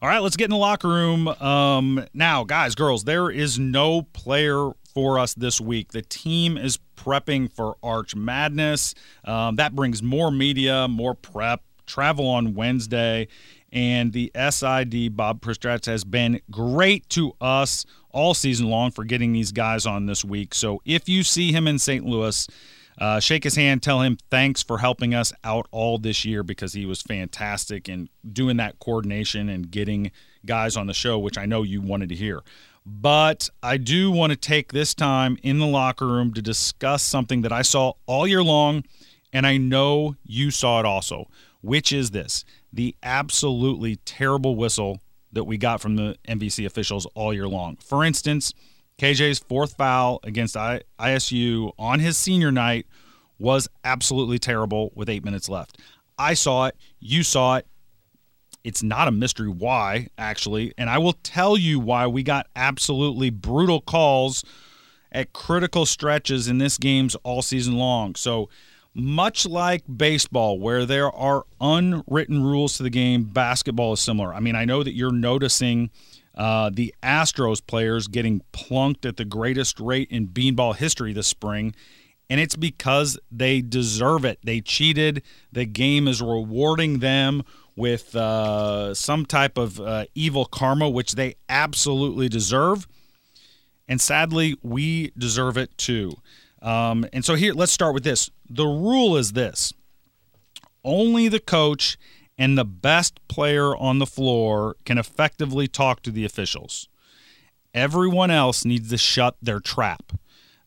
All 0.00 0.08
right, 0.08 0.20
let's 0.20 0.36
get 0.36 0.44
in 0.44 0.50
the 0.50 0.56
locker 0.56 0.86
room. 0.86 1.26
Um, 1.26 2.06
now, 2.14 2.44
guys, 2.44 2.76
girls, 2.76 3.02
there 3.02 3.30
is 3.30 3.58
no 3.58 4.02
player 4.02 4.70
for 4.94 5.18
us 5.18 5.34
this 5.34 5.60
week. 5.60 5.90
The 5.90 6.02
team 6.02 6.56
is 6.56 6.78
prepping 6.96 7.52
for 7.52 7.76
Arch 7.82 8.14
Madness. 8.14 8.94
Um, 9.24 9.56
that 9.56 9.74
brings 9.74 10.00
more 10.00 10.30
media, 10.30 10.86
more 10.86 11.14
prep, 11.14 11.62
travel 11.84 12.28
on 12.28 12.54
Wednesday 12.54 13.26
and 13.72 14.12
the 14.12 14.32
SID 14.34 15.16
Bob 15.16 15.40
Pristash 15.40 15.86
has 15.86 16.04
been 16.04 16.40
great 16.50 17.08
to 17.10 17.32
us 17.40 17.84
all 18.10 18.34
season 18.34 18.68
long 18.70 18.90
for 18.90 19.04
getting 19.04 19.32
these 19.32 19.52
guys 19.52 19.86
on 19.86 20.06
this 20.06 20.24
week. 20.24 20.54
So 20.54 20.80
if 20.84 21.08
you 21.08 21.22
see 21.22 21.52
him 21.52 21.68
in 21.68 21.78
St. 21.78 22.04
Louis, 22.04 22.48
uh, 22.98 23.20
shake 23.20 23.44
his 23.44 23.54
hand, 23.54 23.82
tell 23.82 24.00
him 24.00 24.18
thanks 24.30 24.62
for 24.62 24.78
helping 24.78 25.14
us 25.14 25.32
out 25.44 25.68
all 25.70 25.98
this 25.98 26.24
year 26.24 26.42
because 26.42 26.72
he 26.72 26.84
was 26.84 27.02
fantastic 27.02 27.88
in 27.88 28.08
doing 28.32 28.56
that 28.56 28.78
coordination 28.80 29.48
and 29.48 29.70
getting 29.70 30.10
guys 30.44 30.76
on 30.76 30.86
the 30.86 30.94
show, 30.94 31.18
which 31.18 31.38
I 31.38 31.46
know 31.46 31.62
you 31.62 31.80
wanted 31.80 32.08
to 32.08 32.16
hear. 32.16 32.42
But 32.84 33.50
I 33.62 33.76
do 33.76 34.10
want 34.10 34.30
to 34.30 34.36
take 34.36 34.72
this 34.72 34.94
time 34.94 35.36
in 35.42 35.58
the 35.58 35.66
locker 35.66 36.06
room 36.06 36.32
to 36.34 36.42
discuss 36.42 37.02
something 37.02 37.42
that 37.42 37.52
I 37.52 37.62
saw 37.62 37.92
all 38.06 38.26
year 38.26 38.42
long, 38.42 38.82
and 39.32 39.46
I 39.46 39.58
know 39.58 40.16
you 40.24 40.50
saw 40.50 40.80
it 40.80 40.86
also, 40.86 41.28
which 41.60 41.92
is 41.92 42.10
this 42.10 42.44
the 42.72 42.94
absolutely 43.02 43.96
terrible 43.96 44.56
whistle 44.56 45.00
that 45.32 45.44
we 45.44 45.58
got 45.58 45.80
from 45.80 45.96
the 45.96 46.16
MVC 46.28 46.64
officials 46.66 47.06
all 47.14 47.32
year 47.32 47.48
long. 47.48 47.76
For 47.76 48.04
instance, 48.04 48.54
KJ's 48.98 49.38
fourth 49.38 49.74
foul 49.76 50.20
against 50.24 50.56
ISU 50.56 51.72
on 51.78 52.00
his 52.00 52.16
senior 52.16 52.50
night 52.50 52.86
was 53.38 53.68
absolutely 53.84 54.38
terrible 54.38 54.92
with 54.94 55.08
eight 55.08 55.24
minutes 55.24 55.48
left. 55.48 55.78
I 56.18 56.34
saw 56.34 56.66
it. 56.66 56.76
You 56.98 57.22
saw 57.22 57.56
it. 57.56 57.66
It's 58.64 58.82
not 58.82 59.06
a 59.06 59.12
mystery 59.12 59.48
why, 59.48 60.08
actually. 60.18 60.74
And 60.76 60.90
I 60.90 60.98
will 60.98 61.12
tell 61.22 61.56
you 61.56 61.78
why 61.78 62.06
we 62.06 62.22
got 62.22 62.48
absolutely 62.56 63.30
brutal 63.30 63.80
calls 63.80 64.44
at 65.12 65.32
critical 65.32 65.86
stretches 65.86 66.48
in 66.48 66.58
this 66.58 66.76
game's 66.76 67.14
all 67.16 67.40
season 67.40 67.78
long. 67.78 68.14
So, 68.16 68.48
much 68.98 69.46
like 69.46 69.84
baseball, 69.96 70.58
where 70.58 70.84
there 70.84 71.10
are 71.10 71.44
unwritten 71.60 72.42
rules 72.42 72.76
to 72.76 72.82
the 72.82 72.90
game, 72.90 73.24
basketball 73.24 73.92
is 73.92 74.00
similar. 74.00 74.34
I 74.34 74.40
mean, 74.40 74.56
I 74.56 74.64
know 74.64 74.82
that 74.82 74.94
you're 74.94 75.12
noticing 75.12 75.90
uh, 76.34 76.70
the 76.72 76.92
Astros 77.02 77.64
players 77.64 78.08
getting 78.08 78.42
plunked 78.52 79.06
at 79.06 79.16
the 79.16 79.24
greatest 79.24 79.78
rate 79.78 80.08
in 80.10 80.26
beanball 80.26 80.74
history 80.74 81.12
this 81.12 81.28
spring, 81.28 81.74
and 82.28 82.40
it's 82.40 82.56
because 82.56 83.18
they 83.30 83.60
deserve 83.60 84.24
it. 84.24 84.40
They 84.42 84.60
cheated. 84.60 85.22
The 85.52 85.64
game 85.64 86.08
is 86.08 86.20
rewarding 86.20 86.98
them 86.98 87.44
with 87.76 88.16
uh, 88.16 88.94
some 88.94 89.24
type 89.24 89.56
of 89.56 89.80
uh, 89.80 90.06
evil 90.16 90.44
karma, 90.44 90.90
which 90.90 91.12
they 91.12 91.36
absolutely 91.48 92.28
deserve. 92.28 92.88
And 93.86 94.00
sadly, 94.00 94.56
we 94.62 95.12
deserve 95.16 95.56
it 95.56 95.78
too. 95.78 96.16
Um, 96.60 97.06
and 97.12 97.24
so 97.24 97.34
here, 97.34 97.52
let's 97.54 97.72
start 97.72 97.94
with 97.94 98.04
this. 98.04 98.30
The 98.48 98.66
rule 98.66 99.16
is 99.16 99.32
this 99.32 99.72
only 100.84 101.28
the 101.28 101.40
coach 101.40 101.98
and 102.36 102.56
the 102.56 102.64
best 102.64 103.20
player 103.28 103.76
on 103.76 103.98
the 103.98 104.06
floor 104.06 104.76
can 104.84 104.96
effectively 104.96 105.68
talk 105.68 106.02
to 106.02 106.10
the 106.10 106.24
officials. 106.24 106.88
Everyone 107.74 108.30
else 108.30 108.64
needs 108.64 108.90
to 108.90 108.98
shut 108.98 109.36
their 109.42 109.60
trap. 109.60 110.12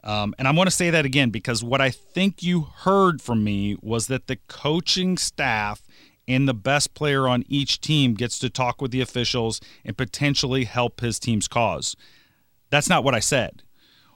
Um, 0.03 0.33
and 0.37 0.47
I 0.47 0.51
want 0.51 0.67
to 0.67 0.75
say 0.75 0.89
that 0.89 1.05
again 1.05 1.29
because 1.29 1.63
what 1.63 1.81
I 1.81 1.89
think 1.89 2.41
you 2.41 2.61
heard 2.61 3.21
from 3.21 3.43
me 3.43 3.77
was 3.81 4.07
that 4.07 4.27
the 4.27 4.37
coaching 4.47 5.17
staff 5.17 5.83
and 6.27 6.47
the 6.47 6.53
best 6.53 6.93
player 6.93 7.27
on 7.27 7.43
each 7.47 7.81
team 7.81 8.13
gets 8.13 8.39
to 8.39 8.49
talk 8.49 8.81
with 8.81 8.91
the 8.91 9.01
officials 9.01 9.59
and 9.85 9.97
potentially 9.97 10.65
help 10.65 11.01
his 11.01 11.19
team's 11.19 11.47
cause. 11.47 11.95
That's 12.69 12.89
not 12.89 13.03
what 13.03 13.15
I 13.15 13.19
said. 13.19 13.63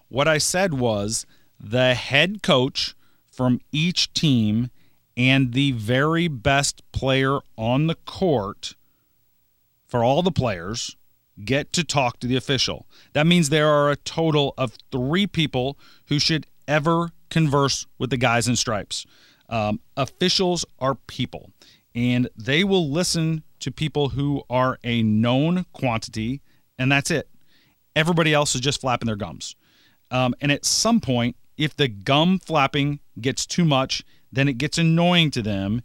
What 0.08 0.28
I 0.28 0.38
said 0.38 0.74
was 0.74 1.26
the 1.60 1.94
head 1.94 2.44
coach 2.44 2.96
from 3.32 3.60
each 3.72 4.14
team 4.14 4.70
and 5.18 5.54
the 5.54 5.72
very 5.72 6.28
best 6.28 6.82
player 6.92 7.40
on 7.58 7.88
the 7.88 7.96
court 7.96 8.76
for 9.88 10.04
all 10.04 10.22
the 10.22 10.32
players 10.32 10.96
get 11.44 11.74
to 11.74 11.84
talk 11.84 12.20
to 12.20 12.28
the 12.28 12.36
official. 12.36 12.86
That 13.14 13.28
means 13.28 13.50
there 13.50 13.68
are 13.68 13.90
a 13.90 13.96
total 13.96 14.54
of 14.58 14.78
three 14.92 15.28
people 15.28 15.78
who 16.08 16.20
should 16.20 16.48
ever 16.68 17.12
converse 17.30 17.86
with 17.98 18.10
the 18.10 18.18
guys 18.18 18.48
in 18.48 18.56
stripes. 18.56 19.06
Um, 19.50 19.80
officials 19.98 20.66
are 20.80 20.96
people, 20.96 21.52
and 21.94 22.30
they 22.36 22.64
will 22.64 22.90
listen 22.90 23.44
to 23.60 23.72
people 23.72 24.10
who 24.10 24.44
are 24.50 24.80
a 24.84 25.04
known 25.04 25.66
quantity, 25.74 26.42
and 26.80 26.92
that's 26.92 27.12
it. 27.12 27.30
Everybody 27.96 28.34
else 28.34 28.56
is 28.56 28.62
just 28.62 28.82
flapping 28.82 29.08
their 29.08 29.16
gums. 29.16 29.56
Um, 30.12 30.36
and 30.42 30.52
at 30.52 30.66
some 30.66 31.00
point, 31.00 31.36
if 31.58 31.76
the 31.76 31.88
gum 31.88 32.40
flapping 32.40 33.00
gets 33.20 33.46
too 33.46 33.66
much, 33.66 34.04
then 34.32 34.48
it 34.48 34.58
gets 34.58 34.78
annoying 34.78 35.32
to 35.32 35.42
them. 35.42 35.82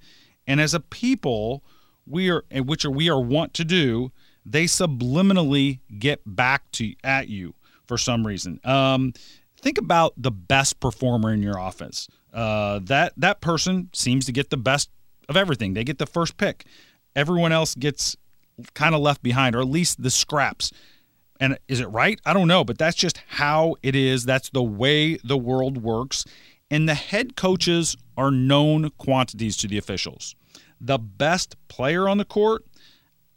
And 0.47 0.61
as 0.61 0.75
a 0.75 0.81
people, 0.81 1.63
we 2.07 2.31
are, 2.31 2.45
which 2.53 2.85
are 2.85 2.91
we 2.91 3.09
are 3.09 3.21
want 3.21 3.55
to 3.55 3.65
do, 3.65 4.11
they 4.45 4.65
subliminally 4.65 5.81
get 5.99 6.21
back 6.27 6.71
to 6.73 6.95
at 7.05 7.29
you 7.29 7.55
for 7.87 7.97
some 7.97 8.27
reason. 8.27 8.61
Um, 8.65 9.13
think 9.61 9.79
about 9.79 10.15
the 10.17 10.31
best 10.31 10.81
performer 10.81 11.33
in 11.33 11.43
your 11.43 11.59
office. 11.59 12.09
Uh, 12.33 12.81
that 12.85 13.13
that 13.17 13.41
person 13.41 13.91
seems 13.93 14.25
to 14.27 14.33
get 14.33 14.51
the 14.51 14.57
best 14.57 14.91
of 15.29 15.37
everything. 15.37 15.75
They 15.75 15.85
get 15.85 15.99
the 15.99 16.07
first 16.07 16.37
pick. 16.37 16.65
Everyone 17.17 17.53
else 17.53 17.75
gets 17.75 18.17
kind 18.75 18.95
of 18.95 19.01
left 19.01 19.23
behind, 19.23 19.55
or 19.57 19.61
at 19.61 19.69
least 19.69 20.03
the 20.03 20.11
scraps. 20.11 20.73
And 21.41 21.59
is 21.69 21.81
it 21.81 21.87
right? 21.87 22.21
I 22.27 22.35
don't 22.35 22.49
know, 22.49 22.65
but 22.65 22.77
that's 22.77 22.97
just 22.97 23.23
how 23.27 23.77
it 23.83 23.97
is. 23.97 24.25
That's 24.25 24.51
the 24.51 24.63
way 24.63 25.17
the 25.25 25.39
world 25.39 25.83
works. 25.83 26.27
And 26.71 26.89
the 26.89 26.95
head 26.95 27.35
coaches 27.35 27.97
are 28.17 28.31
known 28.31 28.91
quantities 28.99 29.57
to 29.57 29.67
the 29.67 29.79
officials. 29.79 30.37
The 30.81 30.99
best 30.99 31.57
player 31.69 32.09
on 32.09 32.19
the 32.19 32.25
court, 32.27 32.65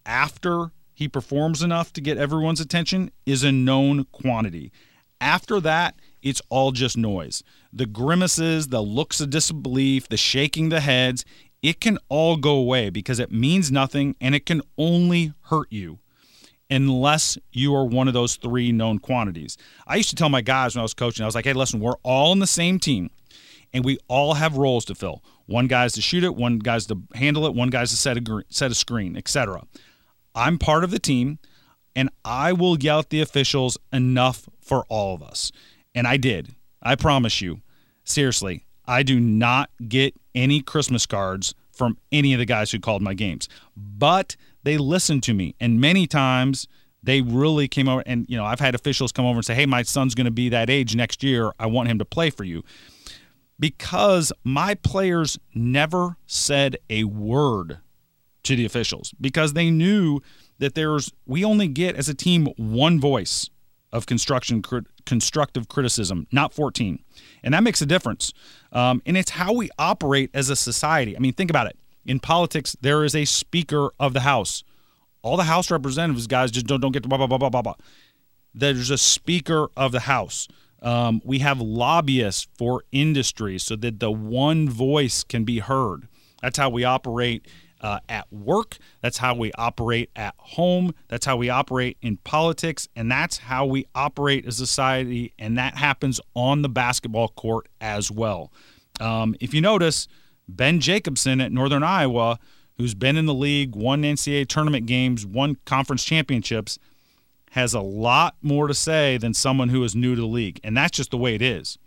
after 0.06 0.72
he 0.94 1.08
performs 1.08 1.64
enough 1.64 1.94
to 1.94 2.02
get 2.02 2.18
everyone's 2.18 2.60
attention, 2.60 3.10
is 3.26 3.44
a 3.44 3.52
known 3.52 4.04
quantity. 4.12 4.72
After 5.20 5.62
that, 5.62 5.96
it's 6.22 6.42
all 6.50 6.72
just 6.72 6.98
noise. 6.98 7.42
The 7.72 7.86
grimaces, 7.86 8.68
the 8.68 8.82
looks 8.82 9.22
of 9.22 9.30
disbelief, 9.30 10.10
the 10.10 10.18
shaking 10.18 10.70
the 10.70 10.82
heads, 10.82 11.24
it 11.62 11.80
can 11.80 11.98
all 12.10 12.36
go 12.36 12.56
away 12.56 12.90
because 12.90 13.20
it 13.20 13.32
means 13.32 13.72
nothing 13.72 14.16
and 14.20 14.36
it 14.36 14.46
can 14.46 14.62
only 14.78 15.34
hurt 15.44 15.72
you 15.72 16.00
unless 16.74 17.38
you 17.52 17.76
are 17.76 17.86
one 17.86 18.08
of 18.08 18.14
those 18.14 18.36
three 18.36 18.72
known 18.72 19.00
quantities. 19.00 19.58
I 19.88 19.96
used 19.96 20.10
to 20.10 20.16
tell 20.16 20.30
my 20.30 20.42
guys 20.42 20.76
when 20.76 20.80
I 20.80 20.84
was 20.84 20.94
coaching, 20.94 21.24
I 21.24 21.28
was 21.28 21.36
like, 21.36 21.46
hey, 21.46 21.54
listen, 21.54 21.80
we're 21.80 21.96
all 22.04 22.32
on 22.32 22.40
the 22.40 22.48
same 22.48 22.80
team 22.80 23.10
and 23.74 23.86
we 23.86 23.98
all 24.08 24.36
have 24.36 24.58
roles 24.58 24.86
to 24.86 24.96
fill. 24.96 25.24
One 25.46 25.68
guy's 25.68 25.94
to 25.94 26.02
shoot 26.02 26.24
it, 26.24 26.36
one 26.36 26.60
guy's 26.60 26.86
to 26.88 27.02
handle 27.16 27.46
it, 27.46 27.54
one 27.54 27.70
guy's 27.70 27.92
to 27.92 27.98
set 27.98 28.18
a, 28.18 28.44
set 28.50 28.72
a 28.72 28.76
screen, 28.76 29.16
etc. 29.16 29.64
I'm 30.34 30.58
part 30.58 30.84
of 30.84 30.92
the 30.92 31.00
team 31.00 31.40
and 31.96 32.10
I 32.26 32.54
will 32.54 32.78
yell 32.78 33.00
at 33.00 33.10
the 33.10 33.22
officials 33.22 33.78
enough 33.92 34.50
for 34.62 34.86
all 34.90 35.14
of 35.14 35.22
us. 35.22 35.52
And 35.94 36.08
I 36.08 36.18
did. 36.18 36.56
I 36.82 36.96
promise 36.96 37.42
you. 37.42 37.62
Seriously, 38.04 38.66
I 38.86 39.04
do 39.04 39.20
not 39.20 39.70
get 39.88 40.14
any 40.36 40.62
Christmas 40.62 41.06
cards 41.06 41.54
from 41.72 41.98
any 42.12 42.34
of 42.34 42.40
the 42.40 42.46
guys 42.46 42.72
who 42.72 42.80
called 42.80 43.02
my 43.02 43.14
games. 43.14 43.48
But 43.76 44.36
they 44.64 44.78
listened 44.78 45.24
to 45.24 45.34
me. 45.34 45.56
And 45.60 45.80
many 45.80 46.08
times 46.08 46.68
they 47.02 47.22
really 47.22 47.68
came 47.68 47.88
over 47.88 48.02
and, 48.06 48.26
you 48.30 48.38
know, 48.38 48.46
I've 48.46 48.60
had 48.60 48.76
officials 48.76 49.12
come 49.12 49.26
over 49.26 49.38
and 49.38 49.46
say, 49.46 49.56
hey, 49.56 49.66
my 49.66 49.84
son's 49.84 50.16
going 50.16 50.26
to 50.26 50.32
be 50.32 50.50
that 50.50 50.70
age 50.70 50.96
next 50.96 51.22
year. 51.22 51.52
I 51.60 51.68
want 51.68 51.90
him 51.90 52.00
to 52.00 52.06
play 52.06 52.30
for 52.30 52.44
you. 52.44 52.64
Because 53.60 54.34
my 54.44 54.76
players 54.76 55.38
never 55.54 56.18
said 56.26 56.78
a 56.90 57.04
word 57.04 57.80
to 58.44 58.56
the 58.56 58.66
officials 58.66 59.14
because 59.22 59.54
they 59.54 59.70
knew 59.70 60.22
that 60.60 60.76
there's, 60.76 61.12
we 61.26 61.46
only 61.46 61.68
get 61.68 61.96
as 61.96 62.10
a 62.10 62.14
team 62.14 62.48
one 62.58 63.00
voice 63.00 63.50
of 63.92 64.06
construction 64.06 64.64
constructive 65.06 65.68
criticism, 65.68 66.26
not 66.32 66.54
14, 66.54 67.04
and 67.44 67.54
that 67.54 67.62
makes 67.62 67.82
a 67.82 67.86
difference. 67.86 68.34
Um, 68.72 69.02
and 69.06 69.16
it's 69.16 69.32
how 69.32 69.54
we 69.54 69.70
operate 69.78 70.32
as 70.34 70.50
a 70.50 70.56
society. 70.56 71.16
I 71.16 71.20
mean, 71.20 71.34
think 71.34 71.52
about 71.52 71.68
it 71.68 71.78
in 72.06 72.20
politics, 72.20 72.76
there 72.82 73.04
is 73.04 73.16
a 73.16 73.26
Speaker 73.26 73.92
of 74.00 74.14
the 74.14 74.22
House. 74.22 74.64
All 75.22 75.38
the 75.38 75.44
House 75.44 75.72
representatives, 75.72 76.28
guys, 76.28 76.52
just 76.52 76.68
don't, 76.68 76.82
don't 76.82 76.92
get 76.92 77.08
blah, 77.08 77.18
blah, 77.18 77.28
blah, 77.28 77.38
blah, 77.38 77.50
blah, 77.50 77.62
blah. 77.62 77.76
There's 78.54 78.90
a 78.90 78.98
Speaker 78.98 79.70
of 79.76 79.92
the 79.92 80.02
House. 80.02 80.48
Um, 80.82 81.22
we 81.24 81.40
have 81.40 81.62
lobbyists 81.62 82.48
for 82.58 82.84
industry 82.92 83.58
so 83.58 83.76
that 83.78 84.00
the 84.00 84.12
one 84.12 84.68
voice 84.68 85.24
can 85.24 85.46
be 85.46 85.60
heard. 85.60 86.08
That's 86.42 86.58
how 86.58 86.70
we 86.70 86.84
operate 86.84 87.48
uh, 87.80 88.00
at 88.10 88.32
work. 88.32 88.78
That's 89.02 89.18
how 89.18 89.36
we 89.36 89.52
operate 89.54 90.10
at 90.16 90.36
home. 90.38 90.94
That's 91.08 91.26
how 91.26 91.38
we 91.38 91.50
operate 91.50 91.98
in 92.02 92.18
politics. 92.18 92.88
And 92.96 93.10
that's 93.10 93.38
how 93.38 93.66
we 93.66 93.86
operate 93.96 94.46
as 94.46 94.60
a 94.60 94.68
society. 94.68 95.34
And 95.40 95.58
that 95.58 95.78
happens 95.78 96.20
on 96.34 96.64
the 96.64 96.70
basketball 96.70 97.30
court 97.30 97.68
as 97.80 98.12
well. 98.12 98.52
Um, 99.00 99.36
if 99.40 99.54
you 99.54 99.62
notice, 99.62 100.08
Ben 100.48 100.80
Jacobson 100.80 101.42
at 101.42 101.52
Northern 101.52 101.84
Iowa, 101.84 102.40
who's 102.78 102.96
been 102.96 103.18
in 103.18 103.26
the 103.26 103.34
league, 103.34 103.76
won 103.76 104.04
NCAA 104.04 104.48
tournament 104.48 104.86
games, 104.86 105.26
won 105.26 105.58
conference 105.66 106.04
championships, 106.04 106.80
has 107.52 107.74
a 107.74 107.82
lot 107.82 108.36
more 108.42 108.68
to 108.68 108.74
say 108.74 109.18
than 109.18 109.34
someone 109.34 109.70
who 109.70 109.84
is 109.84 109.96
new 109.96 110.16
to 110.16 110.22
the 110.22 110.28
league. 110.28 110.60
And 110.64 110.76
that's 110.76 110.98
just 110.98 111.12
the 111.12 111.18
way 111.18 111.36
it 111.36 111.42
is. 111.42 111.78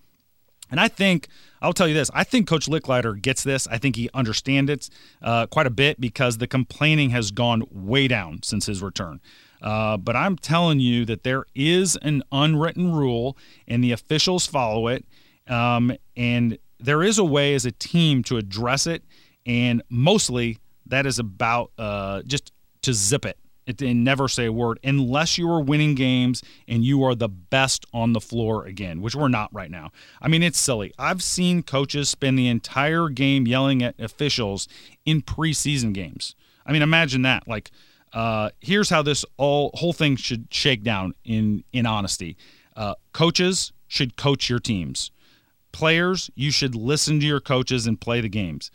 And 0.70 0.80
I 0.80 0.88
think, 0.88 1.28
I'll 1.60 1.72
tell 1.72 1.88
you 1.88 1.94
this, 1.94 2.10
I 2.14 2.24
think 2.24 2.48
Coach 2.48 2.66
Lickliter 2.66 3.20
gets 3.20 3.42
this. 3.42 3.66
I 3.68 3.78
think 3.78 3.96
he 3.96 4.10
understands 4.14 4.70
it 4.70 4.90
uh, 5.22 5.46
quite 5.46 5.66
a 5.66 5.70
bit 5.70 6.00
because 6.00 6.38
the 6.38 6.46
complaining 6.46 7.10
has 7.10 7.30
gone 7.30 7.62
way 7.70 8.08
down 8.08 8.42
since 8.42 8.66
his 8.66 8.82
return. 8.82 9.20
Uh, 9.62 9.96
but 9.96 10.16
I'm 10.16 10.36
telling 10.36 10.80
you 10.80 11.04
that 11.06 11.22
there 11.22 11.46
is 11.54 11.96
an 11.96 12.22
unwritten 12.30 12.92
rule, 12.92 13.36
and 13.66 13.82
the 13.82 13.92
officials 13.92 14.46
follow 14.46 14.88
it. 14.88 15.04
Um, 15.48 15.92
and 16.16 16.58
there 16.78 17.02
is 17.02 17.18
a 17.18 17.24
way 17.24 17.54
as 17.54 17.66
a 17.66 17.72
team 17.72 18.22
to 18.24 18.36
address 18.36 18.86
it, 18.86 19.02
and 19.44 19.82
mostly 19.88 20.58
that 20.86 21.06
is 21.06 21.18
about 21.18 21.72
uh, 21.78 22.22
just 22.22 22.52
to 22.82 22.92
zip 22.92 23.24
it 23.24 23.38
and 23.66 24.04
never 24.04 24.28
say 24.28 24.46
a 24.46 24.52
word 24.52 24.78
unless 24.84 25.38
you 25.38 25.50
are 25.50 25.60
winning 25.60 25.94
games 25.96 26.42
and 26.68 26.84
you 26.84 27.02
are 27.02 27.14
the 27.14 27.28
best 27.28 27.84
on 27.92 28.12
the 28.12 28.20
floor 28.20 28.64
again, 28.64 29.00
which 29.00 29.16
we're 29.16 29.28
not 29.28 29.52
right 29.52 29.70
now. 29.70 29.90
I 30.22 30.28
mean, 30.28 30.42
it's 30.42 30.58
silly. 30.58 30.92
I've 30.98 31.22
seen 31.22 31.62
coaches 31.62 32.08
spend 32.08 32.38
the 32.38 32.48
entire 32.48 33.08
game 33.08 33.46
yelling 33.46 33.82
at 33.82 33.98
officials 33.98 34.68
in 35.04 35.22
preseason 35.22 35.92
games. 35.92 36.36
I 36.64 36.72
mean, 36.72 36.82
imagine 36.82 37.22
that. 37.22 37.48
Like, 37.48 37.72
uh, 38.12 38.50
here's 38.60 38.88
how 38.88 39.02
this 39.02 39.24
all 39.36 39.70
whole 39.74 39.92
thing 39.92 40.16
should 40.16 40.46
shake 40.50 40.82
down 40.82 41.14
in 41.24 41.64
in 41.72 41.86
honesty. 41.86 42.36
Uh, 42.76 42.94
coaches 43.12 43.72
should 43.88 44.16
coach 44.16 44.48
your 44.48 44.58
teams. 44.58 45.10
Players, 45.76 46.30
you 46.34 46.50
should 46.50 46.74
listen 46.74 47.20
to 47.20 47.26
your 47.26 47.38
coaches 47.38 47.86
and 47.86 48.00
play 48.00 48.22
the 48.22 48.30
games. 48.30 48.70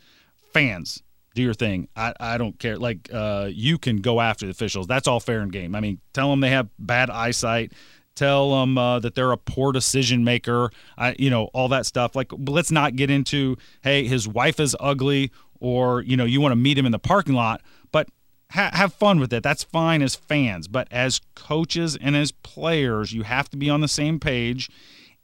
Fans, 0.52 1.02
do 1.34 1.42
your 1.42 1.52
thing. 1.52 1.88
I, 1.96 2.14
I 2.20 2.38
don't 2.38 2.56
care. 2.60 2.76
Like 2.76 3.10
uh, 3.12 3.48
you 3.50 3.76
can 3.76 3.96
go 3.96 4.20
after 4.20 4.46
the 4.46 4.52
officials. 4.52 4.86
That's 4.86 5.08
all 5.08 5.18
fair 5.18 5.40
and 5.40 5.50
game. 5.50 5.74
I 5.74 5.80
mean, 5.80 5.98
tell 6.12 6.30
them 6.30 6.38
they 6.38 6.50
have 6.50 6.68
bad 6.78 7.10
eyesight. 7.10 7.72
Tell 8.14 8.60
them 8.60 8.78
uh, 8.78 9.00
that 9.00 9.16
they're 9.16 9.32
a 9.32 9.36
poor 9.36 9.72
decision 9.72 10.22
maker. 10.22 10.70
I, 10.96 11.16
you 11.18 11.28
know, 11.28 11.46
all 11.46 11.66
that 11.70 11.86
stuff. 11.86 12.14
Like, 12.14 12.30
let's 12.38 12.70
not 12.70 12.94
get 12.94 13.10
into 13.10 13.56
hey, 13.82 14.06
his 14.06 14.28
wife 14.28 14.60
is 14.60 14.76
ugly, 14.78 15.32
or 15.58 16.02
you 16.02 16.16
know, 16.16 16.24
you 16.24 16.40
want 16.40 16.52
to 16.52 16.56
meet 16.56 16.78
him 16.78 16.86
in 16.86 16.92
the 16.92 17.00
parking 17.00 17.34
lot. 17.34 17.62
But 17.90 18.10
ha- 18.52 18.70
have 18.74 18.94
fun 18.94 19.18
with 19.18 19.32
it. 19.32 19.42
That's 19.42 19.64
fine 19.64 20.02
as 20.02 20.14
fans. 20.14 20.68
But 20.68 20.86
as 20.92 21.20
coaches 21.34 21.98
and 22.00 22.14
as 22.14 22.30
players, 22.30 23.12
you 23.12 23.24
have 23.24 23.50
to 23.50 23.56
be 23.56 23.68
on 23.68 23.80
the 23.80 23.88
same 23.88 24.20
page. 24.20 24.70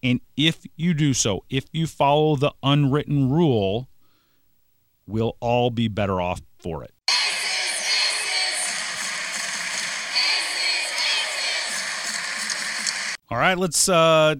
And 0.02 0.20
if 0.36 0.64
you 0.76 0.94
do 0.94 1.12
so, 1.12 1.44
if 1.50 1.66
you 1.72 1.86
follow 1.86 2.36
the 2.36 2.52
unwritten 2.62 3.30
rule, 3.30 3.88
we'll 5.06 5.36
all 5.40 5.70
be 5.70 5.88
better 5.88 6.20
off 6.20 6.40
for 6.58 6.84
it. 6.84 6.92
All 13.30 13.36
right, 13.36 13.58
let's 13.58 13.88
uh, 13.88 14.36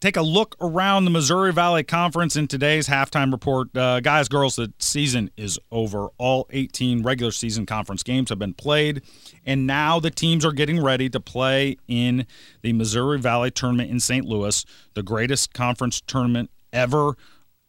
take 0.00 0.16
a 0.16 0.22
look 0.22 0.56
around 0.60 1.04
the 1.04 1.10
Missouri 1.10 1.52
Valley 1.52 1.84
Conference 1.84 2.34
in 2.34 2.48
today's 2.48 2.88
halftime 2.88 3.30
report. 3.30 3.76
Uh, 3.76 4.00
guys, 4.00 4.28
girls, 4.28 4.56
the 4.56 4.72
season 4.78 5.30
is 5.36 5.58
over. 5.70 6.08
All 6.18 6.46
18 6.50 7.02
regular 7.02 7.30
season 7.30 7.66
conference 7.66 8.02
games 8.02 8.30
have 8.30 8.38
been 8.38 8.54
played, 8.54 9.02
and 9.44 9.66
now 9.66 10.00
the 10.00 10.10
teams 10.10 10.44
are 10.44 10.52
getting 10.52 10.82
ready 10.82 11.10
to 11.10 11.20
play 11.20 11.76
in 11.86 12.26
the 12.62 12.72
Missouri 12.72 13.18
Valley 13.18 13.50
Tournament 13.50 13.90
in 13.90 14.00
St. 14.00 14.24
Louis, 14.24 14.64
the 14.94 15.02
greatest 15.02 15.52
conference 15.52 16.00
tournament 16.00 16.50
ever. 16.72 17.14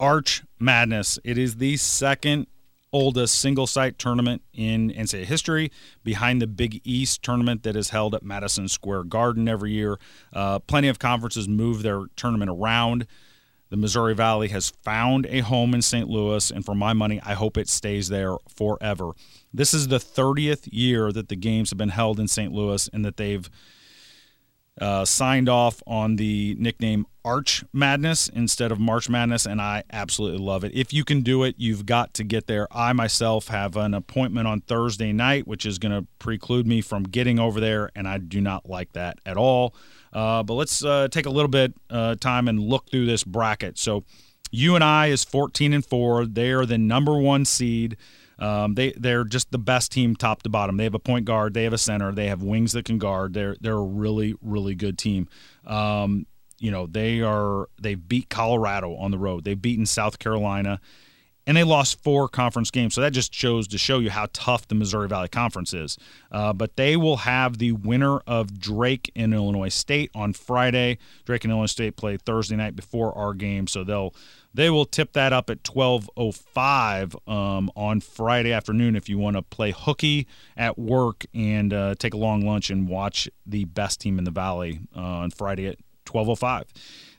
Arch 0.00 0.42
Madness. 0.58 1.20
It 1.22 1.38
is 1.38 1.56
the 1.56 1.76
second 1.76 2.48
oldest 2.92 3.40
single 3.40 3.66
site 3.66 3.98
tournament 3.98 4.42
in 4.52 4.90
NCAA 4.90 5.24
history, 5.24 5.70
behind 6.04 6.42
the 6.42 6.46
Big 6.46 6.80
East 6.84 7.22
tournament 7.22 7.62
that 7.62 7.76
is 7.76 7.90
held 7.90 8.14
at 8.14 8.22
Madison 8.22 8.68
Square 8.68 9.04
Garden 9.04 9.48
every 9.48 9.72
year. 9.72 9.98
Uh, 10.32 10.58
plenty 10.58 10.88
of 10.88 10.98
conferences 10.98 11.48
move 11.48 11.82
their 11.82 12.04
tournament 12.16 12.50
around. 12.50 13.06
The 13.70 13.78
Missouri 13.78 14.14
Valley 14.14 14.48
has 14.48 14.68
found 14.82 15.24
a 15.30 15.40
home 15.40 15.72
in 15.72 15.80
St. 15.80 16.06
Louis, 16.06 16.50
and 16.50 16.62
for 16.62 16.74
my 16.74 16.92
money, 16.92 17.22
I 17.24 17.32
hope 17.32 17.56
it 17.56 17.70
stays 17.70 18.08
there 18.08 18.36
forever. 18.54 19.12
This 19.54 19.72
is 19.72 19.88
the 19.88 19.96
30th 19.96 20.68
year 20.70 21.10
that 21.10 21.28
the 21.28 21.36
games 21.36 21.70
have 21.70 21.78
been 21.78 21.88
held 21.88 22.20
in 22.20 22.28
St. 22.28 22.52
Louis 22.52 22.90
and 22.92 23.02
that 23.06 23.16
they've 23.16 23.48
uh, 24.78 25.04
signed 25.06 25.48
off 25.48 25.82
on 25.86 26.16
the 26.16 26.54
nickname 26.58 27.06
Arch 27.24 27.64
Madness 27.72 28.28
instead 28.28 28.72
of 28.72 28.80
March 28.80 29.08
Madness, 29.08 29.46
and 29.46 29.60
I 29.60 29.84
absolutely 29.92 30.38
love 30.38 30.64
it. 30.64 30.72
If 30.74 30.92
you 30.92 31.04
can 31.04 31.22
do 31.22 31.44
it, 31.44 31.54
you've 31.58 31.86
got 31.86 32.14
to 32.14 32.24
get 32.24 32.46
there. 32.46 32.66
I 32.70 32.92
myself 32.92 33.48
have 33.48 33.76
an 33.76 33.94
appointment 33.94 34.48
on 34.48 34.60
Thursday 34.60 35.12
night, 35.12 35.46
which 35.46 35.64
is 35.64 35.78
going 35.78 35.92
to 35.92 36.06
preclude 36.18 36.66
me 36.66 36.80
from 36.80 37.04
getting 37.04 37.38
over 37.38 37.60
there, 37.60 37.90
and 37.94 38.08
I 38.08 38.18
do 38.18 38.40
not 38.40 38.68
like 38.68 38.92
that 38.92 39.18
at 39.24 39.36
all. 39.36 39.74
Uh, 40.12 40.42
but 40.42 40.54
let's 40.54 40.84
uh, 40.84 41.08
take 41.10 41.26
a 41.26 41.30
little 41.30 41.48
bit 41.48 41.74
uh, 41.90 42.16
time 42.16 42.48
and 42.48 42.60
look 42.60 42.90
through 42.90 43.06
this 43.06 43.24
bracket. 43.24 43.78
So, 43.78 44.04
UNI 44.50 45.10
is 45.10 45.24
14 45.24 45.72
and 45.72 45.84
four. 45.84 46.26
They 46.26 46.50
are 46.50 46.66
the 46.66 46.76
number 46.76 47.16
one 47.18 47.44
seed. 47.44 47.96
Um, 48.38 48.74
they 48.74 48.92
they're 48.92 49.24
just 49.24 49.52
the 49.52 49.58
best 49.58 49.92
team 49.92 50.16
top 50.16 50.42
to 50.42 50.48
bottom. 50.48 50.76
They 50.76 50.84
have 50.84 50.94
a 50.94 50.98
point 50.98 51.26
guard, 51.26 51.54
they 51.54 51.64
have 51.64 51.72
a 51.72 51.78
center, 51.78 52.12
they 52.12 52.26
have 52.26 52.42
wings 52.42 52.72
that 52.72 52.84
can 52.84 52.98
guard. 52.98 53.34
They're 53.34 53.56
they're 53.60 53.76
a 53.76 53.82
really 53.82 54.34
really 54.42 54.74
good 54.74 54.98
team. 54.98 55.28
Um, 55.64 56.26
you 56.62 56.70
know 56.70 56.86
they 56.86 57.20
are 57.20 57.68
they 57.80 57.96
beat 57.96 58.30
Colorado 58.30 58.94
on 58.94 59.10
the 59.10 59.18
road. 59.18 59.44
They've 59.44 59.60
beaten 59.60 59.84
South 59.84 60.20
Carolina, 60.20 60.80
and 61.44 61.56
they 61.56 61.64
lost 61.64 62.00
four 62.04 62.28
conference 62.28 62.70
games. 62.70 62.94
So 62.94 63.00
that 63.00 63.12
just 63.12 63.34
shows 63.34 63.66
to 63.68 63.78
show 63.78 63.98
you 63.98 64.10
how 64.10 64.28
tough 64.32 64.68
the 64.68 64.76
Missouri 64.76 65.08
Valley 65.08 65.28
Conference 65.28 65.74
is. 65.74 65.98
Uh, 66.30 66.52
but 66.52 66.76
they 66.76 66.96
will 66.96 67.18
have 67.18 67.58
the 67.58 67.72
winner 67.72 68.20
of 68.28 68.60
Drake 68.60 69.10
and 69.16 69.34
Illinois 69.34 69.70
State 69.70 70.12
on 70.14 70.34
Friday. 70.34 70.98
Drake 71.24 71.42
and 71.42 71.50
Illinois 71.50 71.66
State 71.66 71.96
play 71.96 72.16
Thursday 72.16 72.54
night 72.54 72.76
before 72.76 73.12
our 73.18 73.34
game, 73.34 73.66
so 73.66 73.82
they'll 73.82 74.14
they 74.54 74.70
will 74.70 74.84
tip 74.84 75.14
that 75.14 75.32
up 75.32 75.50
at 75.50 75.64
12:05 75.64 77.28
um, 77.28 77.72
on 77.74 78.00
Friday 78.00 78.52
afternoon 78.52 78.94
if 78.94 79.08
you 79.08 79.18
want 79.18 79.34
to 79.34 79.42
play 79.42 79.72
hooky 79.76 80.28
at 80.56 80.78
work 80.78 81.26
and 81.34 81.72
uh, 81.74 81.96
take 81.98 82.14
a 82.14 82.18
long 82.18 82.46
lunch 82.46 82.70
and 82.70 82.88
watch 82.88 83.28
the 83.44 83.64
best 83.64 84.00
team 84.00 84.16
in 84.16 84.22
the 84.22 84.30
valley 84.30 84.78
uh, 84.94 85.00
on 85.00 85.32
Friday 85.32 85.66
at 85.66 85.78
12:05. 86.04 86.64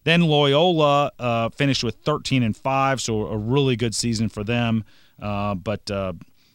Then 0.04 0.22
Loyola 0.22 1.12
uh, 1.18 1.50
finished 1.50 1.84
with 1.84 1.96
13 2.04 2.44
and 2.44 2.56
five, 2.56 3.00
so 3.02 3.28
a 3.28 3.38
really 3.38 3.76
good 3.76 3.96
season 3.96 4.30
for 4.30 4.44
them. 4.44 4.84
Uh, 5.22 5.56
but 5.56 5.90
uh, 5.90 6.14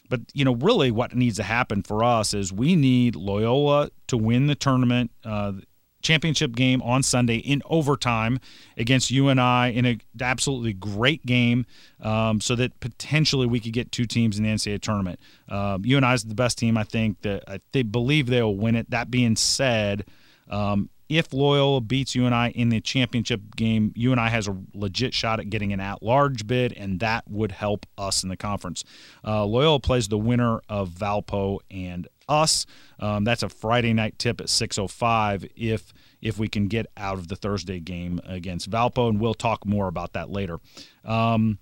but 0.09 0.21
you 0.33 0.45
know, 0.45 0.55
really, 0.55 0.91
what 0.91 1.15
needs 1.15 1.37
to 1.37 1.43
happen 1.43 1.83
for 1.83 2.03
us 2.05 2.35
is 2.35 2.53
we 2.53 2.77
need 2.77 3.17
Loyola 3.17 3.91
to 4.09 4.17
win 4.17 4.47
the 4.47 4.55
tournament. 4.55 5.11
Uh, 5.25 5.53
championship 6.01 6.55
game 6.55 6.81
on 6.83 7.03
Sunday 7.03 7.37
in 7.37 7.61
overtime 7.67 8.39
against 8.77 9.11
UNI 9.11 9.75
in 9.77 9.85
an 9.85 10.01
absolutely 10.21 10.73
great 10.73 11.25
game, 11.27 11.67
um, 12.01 12.41
so 12.41 12.55
that 12.55 12.79
potentially 12.81 13.47
we 13.47 13.61
could 13.61 13.73
get 13.73 13.91
two 13.91 14.05
teams 14.05 14.39
in 14.39 14.45
the 14.45 14.51
NCAA 14.51 14.81
tournament. 14.81 15.19
You 15.49 15.57
Um, 15.57 15.85
UNI 15.85 16.15
is 16.15 16.25
the 16.25 16.35
best 16.35 16.59
team. 16.59 16.77
I 16.77 16.85
think 16.85 17.23
that 17.23 17.45
I, 17.49 17.61
they 17.73 17.83
believe 17.83 18.27
they 18.27 18.43
will 18.43 18.57
win 18.57 18.77
it. 18.77 18.91
That 18.91 19.11
being 19.11 19.37
said. 19.37 20.05
Um, 20.51 20.89
if 21.09 21.33
Loyola 21.33 21.81
beats 21.81 22.15
UNI 22.15 22.51
in 22.51 22.69
the 22.69 22.81
championship 22.81 23.57
game, 23.57 23.93
UNI 23.97 24.29
has 24.29 24.47
a 24.47 24.57
legit 24.75 25.15
shot 25.15 25.41
at 25.41 25.51
getting 25.51 25.73
an 25.73 25.81
at-large 25.81 26.47
bid, 26.47 26.73
and 26.75 27.01
that 27.01 27.25
would 27.29 27.53
help 27.53 27.87
us 27.97 28.23
in 28.23 28.29
the 28.29 28.37
conference. 28.37 28.85
Uh, 29.25 29.45
Loyola 29.45 29.81
plays 29.81 30.09
the 30.09 30.19
winner 30.19 30.61
of 30.69 30.91
Valpo 30.91 31.59
and 31.71 32.09
us. 32.29 32.67
Um, 32.99 33.25
that's 33.25 33.43
a 33.43 33.49
Friday 33.49 33.93
night 33.93 34.19
tip 34.19 34.41
at 34.41 34.49
6:05 34.49 35.49
if 35.57 35.93
if 36.21 36.39
we 36.39 36.49
can 36.49 36.67
get 36.67 36.87
out 36.97 37.17
of 37.17 37.29
the 37.29 37.37
Thursday 37.37 37.81
game 37.81 38.21
against 38.25 38.71
Valpo, 38.71 39.09
and 39.09 39.21
we'll 39.21 39.35
talk 39.35 39.65
more 39.65 39.89
about 39.89 40.13
that 40.13 40.31
later. 40.31 40.59
Um, 41.05 41.59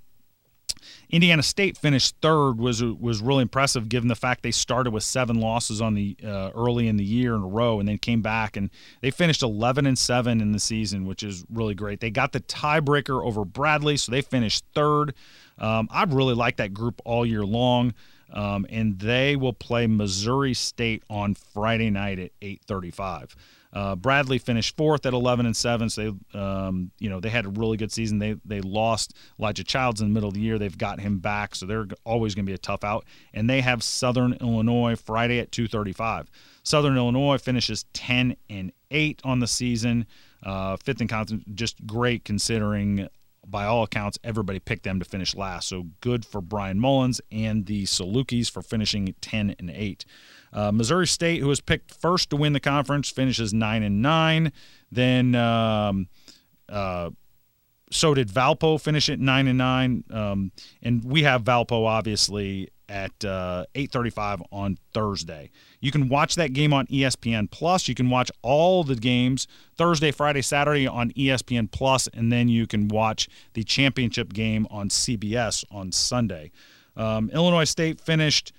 Indiana 1.10 1.42
State 1.42 1.76
finished 1.76 2.16
third 2.20 2.54
was 2.54 2.82
was 2.82 3.20
really 3.20 3.42
impressive 3.42 3.88
given 3.88 4.08
the 4.08 4.14
fact 4.14 4.42
they 4.42 4.50
started 4.50 4.92
with 4.92 5.02
seven 5.02 5.40
losses 5.40 5.80
on 5.80 5.94
the 5.94 6.16
uh, 6.24 6.50
early 6.54 6.88
in 6.88 6.96
the 6.96 7.04
year 7.04 7.34
in 7.34 7.42
a 7.42 7.46
row 7.46 7.78
and 7.80 7.88
then 7.88 7.98
came 7.98 8.22
back 8.22 8.56
and 8.56 8.70
they 9.00 9.10
finished 9.10 9.42
11 9.42 9.86
and 9.86 9.98
7 9.98 10.40
in 10.40 10.52
the 10.52 10.60
season 10.60 11.06
which 11.06 11.22
is 11.22 11.44
really 11.50 11.74
great. 11.74 12.00
They 12.00 12.10
got 12.10 12.32
the 12.32 12.40
tiebreaker 12.40 13.24
over 13.24 13.44
Bradley 13.44 13.96
so 13.96 14.12
they 14.12 14.22
finished 14.22 14.64
third. 14.74 15.14
Um, 15.58 15.88
I've 15.90 16.12
really 16.12 16.34
liked 16.34 16.58
that 16.58 16.74
group 16.74 17.00
all 17.04 17.24
year 17.24 17.44
long. 17.44 17.94
Um, 18.32 18.66
and 18.68 18.98
they 18.98 19.36
will 19.36 19.52
play 19.52 19.86
Missouri 19.86 20.52
State 20.52 21.04
on 21.08 21.34
Friday 21.34 21.90
night 21.90 22.18
at 22.18 22.32
8:35. 22.42 23.36
Uh, 23.76 23.94
Bradley 23.94 24.38
finished 24.38 24.74
fourth 24.74 25.04
at 25.04 25.12
11 25.12 25.44
and 25.44 25.54
seven, 25.54 25.90
so 25.90 26.16
they, 26.32 26.38
um, 26.38 26.90
you 26.98 27.10
know, 27.10 27.20
they 27.20 27.28
had 27.28 27.44
a 27.44 27.50
really 27.50 27.76
good 27.76 27.92
season. 27.92 28.18
They 28.18 28.36
they 28.42 28.62
lost 28.62 29.14
Elijah 29.38 29.64
Childs 29.64 30.00
in 30.00 30.08
the 30.08 30.14
middle 30.14 30.28
of 30.28 30.34
the 30.34 30.40
year. 30.40 30.58
They've 30.58 30.78
got 30.78 30.98
him 30.98 31.18
back, 31.18 31.54
so 31.54 31.66
they're 31.66 31.86
always 32.02 32.34
going 32.34 32.46
to 32.46 32.50
be 32.50 32.54
a 32.54 32.58
tough 32.58 32.84
out. 32.84 33.04
And 33.34 33.50
they 33.50 33.60
have 33.60 33.82
Southern 33.82 34.32
Illinois 34.40 34.96
Friday 34.96 35.40
at 35.40 35.50
2:35. 35.50 36.28
Southern 36.62 36.96
Illinois 36.96 37.36
finishes 37.36 37.84
10 37.92 38.36
and 38.48 38.72
eight 38.90 39.20
on 39.24 39.40
the 39.40 39.46
season, 39.46 40.06
uh, 40.42 40.78
fifth 40.78 41.02
in 41.02 41.08
conference. 41.08 41.44
Just 41.54 41.86
great 41.86 42.24
considering 42.24 43.10
by 43.46 43.66
all 43.66 43.82
accounts, 43.82 44.18
everybody 44.24 44.58
picked 44.58 44.84
them 44.84 44.98
to 45.00 45.04
finish 45.04 45.34
last. 45.34 45.68
So 45.68 45.88
good 46.00 46.24
for 46.24 46.40
Bryan 46.40 46.80
Mullins 46.80 47.20
and 47.30 47.66
the 47.66 47.84
Salukis 47.84 48.50
for 48.50 48.62
finishing 48.62 49.14
10 49.20 49.54
and 49.58 49.70
8. 49.70 50.06
Uh, 50.52 50.72
Missouri 50.72 51.06
State, 51.06 51.40
who 51.40 51.48
was 51.48 51.60
picked 51.60 51.92
first 51.94 52.30
to 52.30 52.36
win 52.36 52.52
the 52.52 52.60
conference, 52.60 53.10
finishes 53.10 53.52
9 53.52 53.82
and 53.82 54.02
9. 54.02 54.52
Then 54.90 55.34
um, 55.34 56.08
uh, 56.68 57.10
so 57.90 58.14
did 58.14 58.28
Valpo 58.28 58.80
finish 58.80 59.08
at 59.08 59.20
9 59.20 59.46
and 59.46 59.58
9. 59.58 60.04
Um, 60.10 60.52
and 60.82 61.04
we 61.04 61.22
have 61.22 61.42
Valpo 61.44 61.86
obviously 61.86 62.70
at 62.88 63.24
uh, 63.24 63.64
8:35 63.74 64.42
on 64.52 64.78
Thursday. 64.94 65.50
You 65.80 65.90
can 65.90 66.08
watch 66.08 66.36
that 66.36 66.52
game 66.52 66.72
on 66.72 66.86
ESPN 66.86 67.50
Plus. 67.50 67.88
You 67.88 67.94
can 67.94 68.10
watch 68.10 68.30
all 68.42 68.84
the 68.84 68.94
games 68.94 69.46
Thursday, 69.76 70.10
Friday, 70.10 70.42
Saturday 70.42 70.86
on 70.86 71.10
ESPN 71.12 71.70
Plus, 71.70 72.06
and 72.08 72.32
then 72.32 72.48
you 72.48 72.66
can 72.66 72.88
watch 72.88 73.28
the 73.54 73.64
championship 73.64 74.32
game 74.32 74.66
on 74.70 74.88
CBS 74.88 75.64
on 75.70 75.92
Sunday. 75.92 76.52
Um, 76.96 77.30
Illinois 77.30 77.64
State 77.64 78.00
finished 78.00 78.52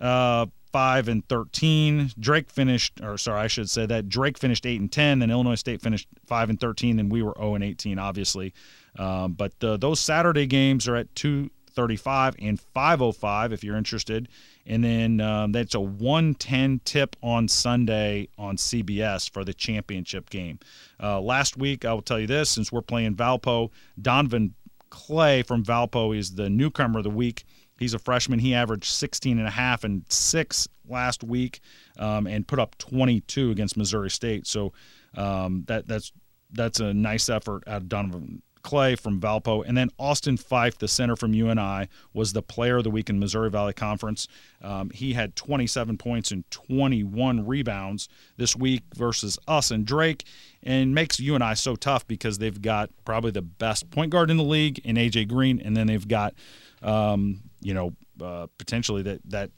uh, 0.00 0.46
five 0.74 1.06
and 1.06 1.24
thirteen. 1.28 2.10
Drake 2.18 2.50
finished, 2.50 3.00
or 3.00 3.16
sorry, 3.16 3.42
I 3.42 3.46
should 3.46 3.70
say 3.70 3.86
that 3.86 4.08
Drake 4.08 4.36
finished 4.36 4.66
eight 4.66 4.80
and 4.80 4.90
ten. 4.90 5.20
Then 5.20 5.30
Illinois 5.30 5.54
State 5.54 5.80
finished 5.80 6.08
five 6.26 6.50
and 6.50 6.58
thirteen. 6.58 6.96
Then 6.96 7.08
we 7.08 7.22
were 7.22 7.32
zero 7.38 7.54
and 7.54 7.62
eighteen, 7.62 7.96
obviously. 7.96 8.52
Um, 8.98 9.34
but 9.34 9.52
uh, 9.62 9.76
those 9.76 10.00
Saturday 10.00 10.46
games 10.46 10.88
are 10.88 10.96
at 10.96 11.14
two 11.14 11.50
35 11.74 12.36
and 12.40 12.60
505 12.60 13.52
if 13.52 13.62
you're 13.64 13.76
interested. 13.76 14.28
And 14.66 14.82
then 14.82 15.20
um, 15.20 15.52
that's 15.52 15.74
a 15.74 15.80
110 15.80 16.80
tip 16.84 17.16
on 17.20 17.48
Sunday 17.48 18.28
on 18.38 18.56
CBS 18.56 19.28
for 19.28 19.44
the 19.44 19.52
championship 19.52 20.30
game. 20.30 20.60
Uh, 21.02 21.20
last 21.20 21.56
week, 21.56 21.84
I 21.84 21.92
will 21.92 22.02
tell 22.02 22.20
you 22.20 22.28
this 22.28 22.48
since 22.48 22.70
we're 22.70 22.80
playing 22.80 23.16
Valpo, 23.16 23.70
Donovan 24.00 24.54
Clay 24.90 25.42
from 25.42 25.64
Valpo 25.64 26.16
is 26.16 26.36
the 26.36 26.48
newcomer 26.48 26.98
of 26.98 27.04
the 27.04 27.10
week. 27.10 27.44
He's 27.78 27.94
a 27.94 27.98
freshman. 27.98 28.38
He 28.38 28.54
averaged 28.54 28.86
16 28.86 29.38
and 29.38 29.46
a 29.48 29.50
half 29.50 29.84
and 29.84 30.04
six 30.08 30.68
last 30.88 31.24
week, 31.24 31.60
um, 31.98 32.26
and 32.26 32.46
put 32.46 32.58
up 32.58 32.76
22 32.78 33.50
against 33.50 33.76
Missouri 33.76 34.10
State. 34.10 34.46
So 34.46 34.72
um, 35.16 35.64
that 35.66 35.86
that's 35.86 36.12
that's 36.52 36.80
a 36.80 36.94
nice 36.94 37.28
effort 37.28 37.64
out 37.66 37.78
of 37.78 37.88
Donovan 37.88 38.42
Clay 38.64 38.96
from 38.96 39.20
Valpo, 39.20 39.62
and 39.64 39.76
then 39.76 39.90
Austin 39.98 40.36
Phyfe, 40.36 40.78
the 40.78 40.88
center 40.88 41.14
from 41.14 41.34
UNI, 41.34 41.88
was 42.12 42.32
the 42.32 42.42
player 42.42 42.78
of 42.78 42.84
the 42.84 42.90
week 42.90 43.08
in 43.08 43.20
Missouri 43.20 43.50
Valley 43.50 43.74
Conference. 43.74 44.26
Um, 44.62 44.90
he 44.90 45.12
had 45.12 45.36
27 45.36 45.98
points 45.98 46.32
and 46.32 46.50
21 46.50 47.46
rebounds 47.46 48.08
this 48.36 48.56
week 48.56 48.82
versus 48.96 49.38
us 49.46 49.70
and 49.70 49.86
Drake, 49.86 50.24
and 50.62 50.94
makes 50.94 51.20
UNI 51.20 51.54
so 51.54 51.76
tough 51.76 52.06
because 52.08 52.38
they've 52.38 52.60
got 52.60 52.90
probably 53.04 53.30
the 53.30 53.42
best 53.42 53.90
point 53.90 54.10
guard 54.10 54.30
in 54.30 54.38
the 54.38 54.42
league 54.42 54.80
in 54.80 54.96
AJ 54.96 55.28
Green, 55.28 55.60
and 55.60 55.76
then 55.76 55.86
they've 55.86 56.08
got, 56.08 56.34
um, 56.82 57.42
you 57.64 57.74
know, 57.74 57.92
uh, 58.22 58.46
potentially 58.58 59.02
that 59.02 59.20
that 59.30 59.50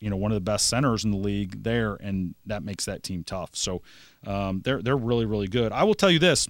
you 0.00 0.10
know 0.10 0.16
one 0.16 0.32
of 0.32 0.36
the 0.36 0.40
best 0.40 0.68
centers 0.68 1.04
in 1.04 1.12
the 1.12 1.16
league 1.16 1.62
there, 1.62 1.94
and 1.94 2.34
that 2.46 2.64
makes 2.64 2.86
that 2.86 3.04
team 3.04 3.22
tough. 3.22 3.50
So 3.52 3.82
um, 4.26 4.62
they're 4.64 4.82
they're 4.82 4.96
really 4.96 5.26
really 5.26 5.46
good. 5.46 5.70
I 5.70 5.84
will 5.84 5.94
tell 5.94 6.10
you 6.10 6.18
this 6.18 6.48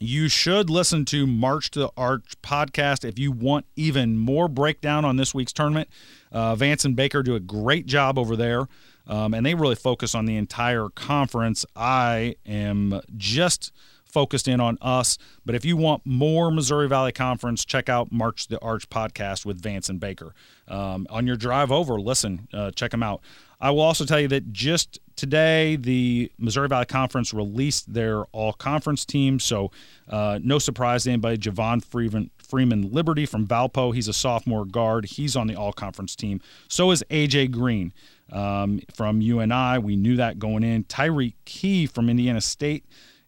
you 0.00 0.28
should 0.28 0.70
listen 0.70 1.04
to 1.06 1.26
March 1.26 1.70
to 1.72 1.78
the 1.78 1.90
Arch 1.96 2.34
podcast 2.42 3.04
if 3.04 3.18
you 3.18 3.30
want 3.32 3.66
even 3.76 4.18
more 4.18 4.48
breakdown 4.48 5.04
on 5.04 5.16
this 5.16 5.34
week's 5.34 5.52
tournament. 5.52 5.88
Uh, 6.32 6.54
Vance 6.56 6.84
and 6.84 6.96
Baker 6.96 7.22
do 7.22 7.34
a 7.34 7.40
great 7.40 7.86
job 7.86 8.18
over 8.18 8.36
there, 8.36 8.66
um, 9.06 9.34
and 9.34 9.46
they 9.46 9.54
really 9.54 9.76
focus 9.76 10.14
on 10.14 10.26
the 10.26 10.36
entire 10.36 10.88
conference. 10.90 11.64
I 11.76 12.36
am 12.44 13.00
just 13.16 13.72
focused 14.14 14.46
in 14.46 14.60
on 14.60 14.78
us. 14.80 15.18
But 15.44 15.56
if 15.56 15.64
you 15.64 15.76
want 15.76 16.06
more 16.06 16.50
Missouri 16.52 16.88
Valley 16.88 17.12
Conference, 17.12 17.64
check 17.64 17.88
out 17.88 18.12
March 18.12 18.46
the 18.46 18.60
Arch 18.60 18.88
podcast 18.88 19.44
with 19.44 19.60
Vance 19.60 19.88
and 19.88 19.98
Baker. 19.98 20.34
Um, 20.68 21.06
on 21.10 21.26
your 21.26 21.36
drive 21.36 21.72
over, 21.72 22.00
listen, 22.00 22.48
uh, 22.54 22.70
check 22.70 22.92
them 22.92 23.02
out. 23.02 23.20
I 23.60 23.70
will 23.70 23.80
also 23.80 24.04
tell 24.04 24.20
you 24.20 24.28
that 24.28 24.52
just 24.52 25.00
today, 25.16 25.76
the 25.76 26.30
Missouri 26.38 26.68
Valley 26.68 26.86
Conference 26.86 27.34
released 27.34 27.92
their 27.92 28.24
all 28.26 28.52
conference 28.52 29.04
team. 29.04 29.40
So, 29.40 29.70
uh, 30.08 30.38
no 30.42 30.58
surprise 30.58 31.04
to 31.04 31.10
anybody. 31.10 31.38
Javon 31.38 31.84
Freeman, 31.84 32.30
Freeman 32.38 32.92
Liberty 32.92 33.26
from 33.26 33.46
Valpo. 33.46 33.94
He's 33.94 34.06
a 34.06 34.12
sophomore 34.12 34.64
guard. 34.64 35.06
He's 35.06 35.34
on 35.34 35.46
the 35.48 35.56
all 35.56 35.72
conference 35.72 36.14
team. 36.14 36.40
So 36.68 36.90
is 36.90 37.02
AJ 37.10 37.50
Green 37.50 37.92
um, 38.30 38.80
from 38.94 39.20
UNI. 39.20 39.78
We 39.78 39.96
knew 39.96 40.16
that 40.16 40.38
going 40.38 40.62
in. 40.62 40.84
Tyreke 40.84 41.34
Key 41.44 41.86
from 41.86 42.08
Indiana 42.08 42.40
State 42.40 42.84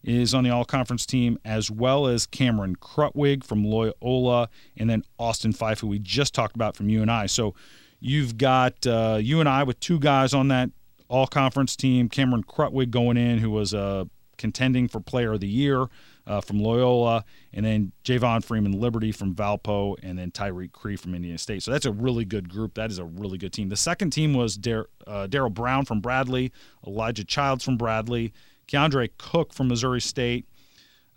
is 0.07 0.33
on 0.33 0.43
the 0.43 0.49
all 0.49 0.65
conference 0.65 1.05
team, 1.05 1.37
as 1.45 1.69
well 1.69 2.07
as 2.07 2.25
Cameron 2.25 2.75
Krutwig 2.77 3.43
from 3.43 3.63
Loyola, 3.63 4.49
and 4.75 4.89
then 4.89 5.03
Austin 5.19 5.53
Phyfe, 5.53 5.81
who 5.81 5.87
we 5.87 5.99
just 5.99 6.33
talked 6.33 6.55
about 6.55 6.75
from 6.75 6.89
UNI. 6.89 7.27
So, 7.27 7.53
You've 7.99 8.37
got 8.37 8.85
uh, 8.85 9.19
I 9.23 9.63
with 9.63 9.79
two 9.79 9.99
guys 9.99 10.33
on 10.33 10.49
that 10.49 10.69
all 11.07 11.27
conference 11.27 11.75
team. 11.75 12.09
Cameron 12.09 12.43
Krutwig 12.43 12.91
going 12.91 13.17
in, 13.17 13.39
who 13.39 13.49
was 13.49 13.73
uh, 13.73 14.05
contending 14.37 14.87
for 14.87 14.99
player 14.99 15.33
of 15.33 15.39
the 15.39 15.47
year 15.47 15.87
uh, 16.27 16.41
from 16.41 16.59
Loyola, 16.59 17.25
and 17.53 17.65
then 17.65 17.91
Javon 18.03 18.43
Freeman 18.43 18.73
Liberty 18.73 19.11
from 19.11 19.33
Valpo, 19.33 19.95
and 20.03 20.17
then 20.19 20.29
Tyreke 20.29 20.71
Key 20.73 20.95
from 20.95 21.15
Indiana 21.15 21.39
State. 21.39 21.63
So 21.63 21.71
that's 21.71 21.85
a 21.85 21.91
really 21.91 22.25
good 22.25 22.49
group. 22.49 22.75
That 22.75 22.91
is 22.91 22.99
a 22.99 23.05
really 23.05 23.37
good 23.37 23.53
team. 23.53 23.69
The 23.69 23.77
second 23.77 24.11
team 24.11 24.33
was 24.33 24.57
Dar- 24.57 24.89
uh, 25.07 25.25
Darrell 25.27 25.49
Brown 25.49 25.85
from 25.85 26.01
Bradley, 26.01 26.51
Elijah 26.85 27.23
Childs 27.23 27.63
from 27.63 27.77
Bradley, 27.77 28.33
Keandre 28.67 29.09
Cook 29.17 29.53
from 29.53 29.67
Missouri 29.67 30.01
State. 30.01 30.45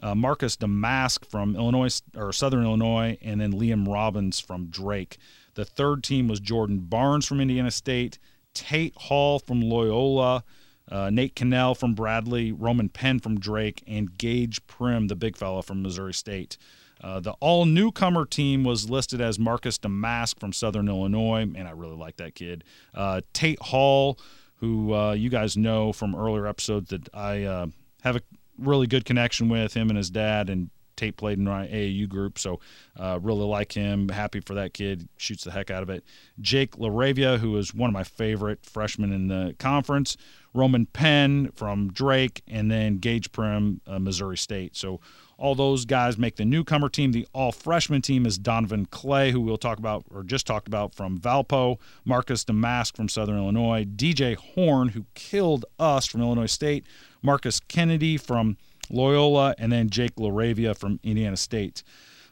Uh, 0.02 0.14
Marcus 0.14 0.56
Domask 0.56 1.26
from 1.26 1.54
Illinois 1.54 2.00
or 2.16 2.32
Southern 2.32 2.64
Illinois, 2.64 3.18
and 3.20 3.38
then 3.38 3.52
Liam 3.52 3.86
Robbins 3.86 4.40
from 4.40 4.68
Drake. 4.68 5.18
The 5.54 5.64
third 5.66 6.02
team 6.02 6.26
was 6.26 6.40
Jordan 6.40 6.78
Barnes 6.78 7.26
from 7.26 7.38
Indiana 7.38 7.70
State, 7.70 8.18
Tate 8.54 8.96
Hall 8.96 9.38
from 9.38 9.60
Loyola, 9.60 10.42
uh, 10.90 11.10
Nate 11.10 11.36
Kennell 11.36 11.74
from 11.74 11.94
Bradley, 11.94 12.50
Roman 12.50 12.88
Penn 12.88 13.20
from 13.20 13.38
Drake, 13.38 13.82
and 13.86 14.16
Gaige 14.16 14.66
Prim, 14.66 15.08
the 15.08 15.16
big 15.16 15.36
fella 15.36 15.62
from 15.62 15.82
Missouri 15.82 16.14
State. 16.14 16.56
Uh, 17.02 17.20
the 17.20 17.32
all 17.40 17.64
newcomer 17.64 18.26
team 18.26 18.64
was 18.64 18.90
listed 18.90 19.20
as 19.20 19.38
Marcus 19.38 19.78
Domask 19.78 20.38
from 20.38 20.52
Southern 20.52 20.88
Illinois, 20.88 21.42
and 21.42 21.66
I 21.66 21.70
really 21.70 21.96
like 21.96 22.16
that 22.16 22.34
kid. 22.34 22.64
Uh, 22.94 23.22
Tate 23.32 23.60
Hall, 23.60 24.18
who 24.60 24.94
uh, 24.94 25.12
you 25.12 25.30
guys 25.30 25.56
know 25.56 25.92
from 25.92 26.14
earlier 26.14 26.46
episodes 26.46 26.90
that 26.90 27.08
I 27.14 27.44
uh, 27.44 27.66
have 28.02 28.16
a 28.16 28.20
really 28.58 28.86
good 28.86 29.04
connection 29.04 29.48
with 29.48 29.74
him 29.74 29.88
and 29.88 29.96
his 29.96 30.10
dad, 30.10 30.50
and 30.50 30.70
Tate 30.96 31.16
played 31.16 31.38
in 31.38 31.44
my 31.44 31.66
AAU 31.66 32.08
group, 32.08 32.38
so 32.38 32.60
uh, 32.98 33.18
really 33.22 33.46
like 33.46 33.72
him. 33.72 34.10
Happy 34.10 34.40
for 34.40 34.54
that 34.54 34.74
kid. 34.74 35.08
Shoots 35.16 35.44
the 35.44 35.50
heck 35.50 35.70
out 35.70 35.82
of 35.82 35.88
it. 35.88 36.04
Jake 36.40 36.76
LaRavia, 36.76 37.38
who 37.38 37.56
is 37.56 37.72
one 37.72 37.88
of 37.88 37.94
my 37.94 38.04
favorite 38.04 38.64
freshmen 38.66 39.12
in 39.12 39.28
the 39.28 39.56
conference. 39.58 40.18
Roman 40.52 40.84
Penn 40.84 41.50
from 41.54 41.90
Drake, 41.92 42.42
and 42.46 42.70
then 42.70 42.98
Gaige 42.98 43.32
Prim, 43.32 43.80
uh, 43.86 43.98
Missouri 43.98 44.36
State. 44.36 44.76
So 44.76 45.00
all 45.40 45.54
those 45.54 45.86
guys 45.86 46.18
make 46.18 46.36
the 46.36 46.44
newcomer 46.44 46.90
team. 46.90 47.12
The 47.12 47.26
all 47.32 47.50
freshman 47.50 48.02
team 48.02 48.26
is 48.26 48.36
Donovan 48.36 48.86
Clay, 48.86 49.32
who 49.32 49.40
we'll 49.40 49.56
talk 49.56 49.78
about 49.78 50.04
or 50.10 50.22
just 50.22 50.46
talked 50.46 50.68
about 50.68 50.94
from 50.94 51.18
Valpo, 51.18 51.78
Marcus 52.04 52.44
Domask 52.44 52.94
from 52.94 53.08
Southern 53.08 53.38
Illinois, 53.38 53.86
DJ 53.86 54.36
Horn, 54.36 54.88
who 54.90 55.06
killed 55.14 55.64
us 55.78 56.04
from 56.06 56.20
Illinois 56.20 56.46
State, 56.46 56.84
Marquise 57.22 57.58
Kennedy 57.58 58.18
from 58.18 58.58
Loyola, 58.90 59.54
and 59.58 59.72
then 59.72 59.88
Jake 59.88 60.14
LaRavia 60.16 60.76
from 60.76 61.00
Indiana 61.02 61.38
State. 61.38 61.82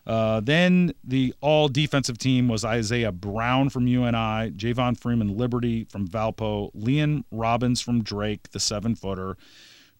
Uh, 0.06 0.40
then 0.40 0.92
the 1.04 1.34
all 1.40 1.68
defensive 1.68 2.18
team 2.18 2.48
was 2.48 2.64
Isaiah 2.64 3.12
Brown 3.12 3.68
from 3.70 3.86
UNI, 3.86 4.50
Javon 4.52 4.98
Freeman 4.98 5.36
Liberty 5.36 5.84
from 5.84 6.08
Valpo, 6.08 6.74
Liam 6.74 7.24
Robbins 7.30 7.80
from 7.80 8.02
Drake, 8.02 8.50
the 8.50 8.60
seven 8.60 8.94
footer, 8.94 9.36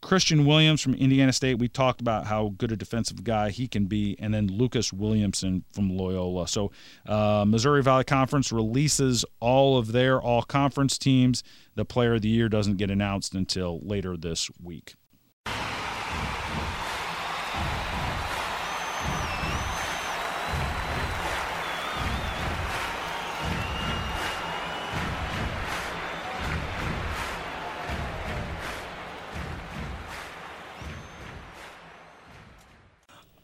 Christian 0.01 0.45
Williams 0.45 0.81
from 0.81 0.95
Indiana 0.95 1.33
State. 1.33 1.59
We 1.59 1.69
talked 1.69 2.01
about 2.01 2.27
how 2.27 2.55
good 2.57 2.73
a 2.73 2.77
defensive 2.77 3.25
guy 3.25 3.51
he 3.51 3.69
can 3.69 3.87
be, 3.87 4.17
and 4.19 4.33
then 4.33 4.47
Lucas 4.47 4.93
Williamson 4.93 5.65
from 5.73 5.91
Loyola. 5.91 6.49
So, 6.49 6.71
uh, 7.07 7.45
Missouri 7.47 7.83
Valley 7.83 8.05
Conference 8.05 8.53
releases 8.53 9.25
all 9.41 9.79
of 9.79 9.93
their 9.93 10.21
all 10.21 10.43
conference 10.43 10.99
teams. 10.99 11.43
The 11.75 11.85
player 11.85 12.15
of 12.15 12.23
the 12.23 12.29
year 12.29 12.49
doesn't 12.49 12.77
get 12.77 12.91
announced 12.91 13.35
until 13.35 13.81
later 13.81 14.17
this 14.17 14.51
week. 14.63 14.95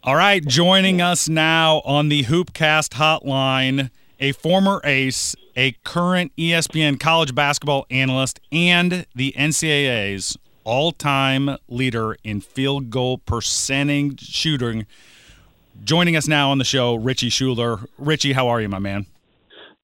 All 0.06 0.16
right, 0.16 0.46
joining 0.46 1.00
us 1.00 1.30
now 1.30 1.80
on 1.86 2.10
the 2.10 2.24
Hoopcast 2.24 2.90
hotline, 2.90 3.88
a 4.20 4.32
former 4.32 4.82
ace, 4.84 5.34
a 5.56 5.72
current 5.82 6.30
ESPN 6.36 7.00
college 7.00 7.34
basketball 7.34 7.86
analyst, 7.88 8.38
and 8.52 9.06
the 9.14 9.32
NCAA's 9.34 10.36
all-time 10.62 11.56
leader 11.70 12.18
in 12.22 12.42
field 12.42 12.90
goal 12.90 13.16
percentage 13.16 14.20
shooting. 14.20 14.84
Joining 15.84 16.16
us 16.16 16.28
now 16.28 16.50
on 16.50 16.58
the 16.58 16.64
show, 16.64 16.96
Richie 16.96 17.30
Schueler. 17.30 17.86
Richie, 17.96 18.34
how 18.34 18.48
are 18.48 18.60
you, 18.60 18.68
my 18.68 18.78
man? 18.78 19.06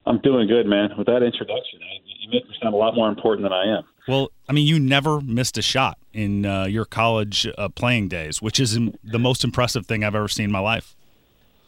I'm 0.05 0.19
doing 0.19 0.47
good, 0.47 0.67
man. 0.67 0.89
With 0.99 1.07
that 1.07 1.23
introduction, 1.23 1.79
you 2.19 2.29
make 2.29 2.47
me 2.47 2.55
sound 2.61 2.75
a 2.75 2.77
lot 2.77 2.93
more 2.93 3.09
important 3.09 3.43
than 3.43 3.53
I 3.53 3.75
am. 3.75 3.85
Well, 4.07 4.31
I 4.49 4.53
mean, 4.53 4.67
you 4.67 4.79
never 4.79 5.21
missed 5.21 5.57
a 5.57 5.61
shot 5.61 5.97
in 6.13 6.45
uh, 6.45 6.65
your 6.65 6.85
college 6.85 7.47
uh, 7.57 7.69
playing 7.69 8.07
days, 8.07 8.41
which 8.41 8.59
is 8.59 8.77
the 9.03 9.19
most 9.19 9.43
impressive 9.43 9.85
thing 9.85 10.03
I've 10.03 10.15
ever 10.15 10.27
seen 10.27 10.45
in 10.45 10.51
my 10.51 10.59
life. 10.59 10.95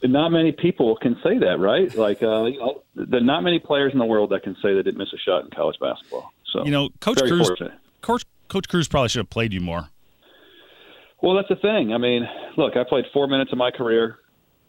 Not 0.04 0.30
many 0.30 0.52
people 0.52 0.98
can 0.98 1.15
say 1.24 1.38
that, 1.38 1.60
right? 1.60 1.93
Like, 1.96 2.22
uh, 2.22 2.46
you 2.46 2.60
know, 2.60 2.84
there 2.96 3.22
are 3.22 3.24
not 3.24 3.41
many 3.41 3.60
players 3.60 3.93
in 3.93 4.00
the 4.00 4.06
world 4.06 4.32
that 4.32 4.43
can 4.43 4.56
say 4.62 4.74
they 4.74 4.84
didn't 4.84 4.98
miss 4.98 5.13
a 5.13 5.17
shot 5.17 5.46
in 5.46 5.52
college 5.52 5.78
basketball. 5.80 6.34
So, 6.52 6.65
you 6.65 6.72
know, 6.72 6.89
Coach 7.00 7.19
Crews, 7.19 7.50
Coach, 8.02 8.26
Coach 8.50 8.67
Crews 8.67 8.88
probably 8.89 9.10
should 9.10 9.19
have 9.19 9.30
played 9.30 9.54
you 9.54 9.62
more. 9.62 9.89
Well, 11.22 11.36
that's 11.36 11.48
the 11.48 11.56
thing. 11.56 11.93
I 11.93 11.98
mean, 11.98 12.28
look, 12.58 12.76
I 12.76 12.84
played 12.84 13.06
four 13.13 13.28
minutes 13.28 13.54
of 13.54 13.58
my 13.58 13.72
career. 13.72 14.17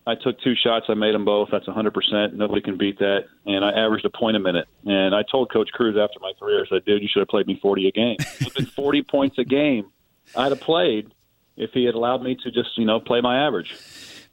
I 0.06 0.14
took 0.14 0.38
two 0.40 0.54
shots. 0.54 0.86
I 0.88 0.94
made 0.94 1.14
them 1.14 1.24
both. 1.24 1.48
That's 1.50 1.66
100%. 1.66 2.34
Nobody 2.34 2.60
can 2.60 2.76
beat 2.76 2.98
that. 2.98 3.24
And 3.46 3.64
I 3.64 3.70
averaged 3.70 4.04
a 4.04 4.10
point 4.10 4.36
a 4.36 4.40
minute. 4.40 4.68
And 4.84 5.14
I 5.14 5.22
told 5.22 5.50
Coach 5.50 5.70
Crews 5.72 5.96
after 5.96 6.20
my 6.20 6.32
career, 6.38 6.64
I 6.64 6.68
said, 6.68 6.84
dude, 6.84 7.02
you 7.02 7.08
should 7.10 7.20
have 7.20 7.28
played 7.28 7.46
me 7.46 7.58
40 7.60 7.88
a 7.88 7.92
game. 7.92 8.16
It's 8.40 8.50
been 8.50 8.66
40 8.66 9.02
points 9.02 9.38
a 9.38 9.44
game 9.44 9.90
I'd 10.36 10.52
have 10.52 10.60
played 10.60 11.12
if 11.56 11.70
he 11.72 11.84
had 11.84 11.94
allowed 11.94 12.22
me 12.22 12.36
to 12.42 12.50
just, 12.50 12.76
you 12.76 12.84
know, 12.84 13.00
play 13.00 13.20
my 13.20 13.46
average. 13.46 13.74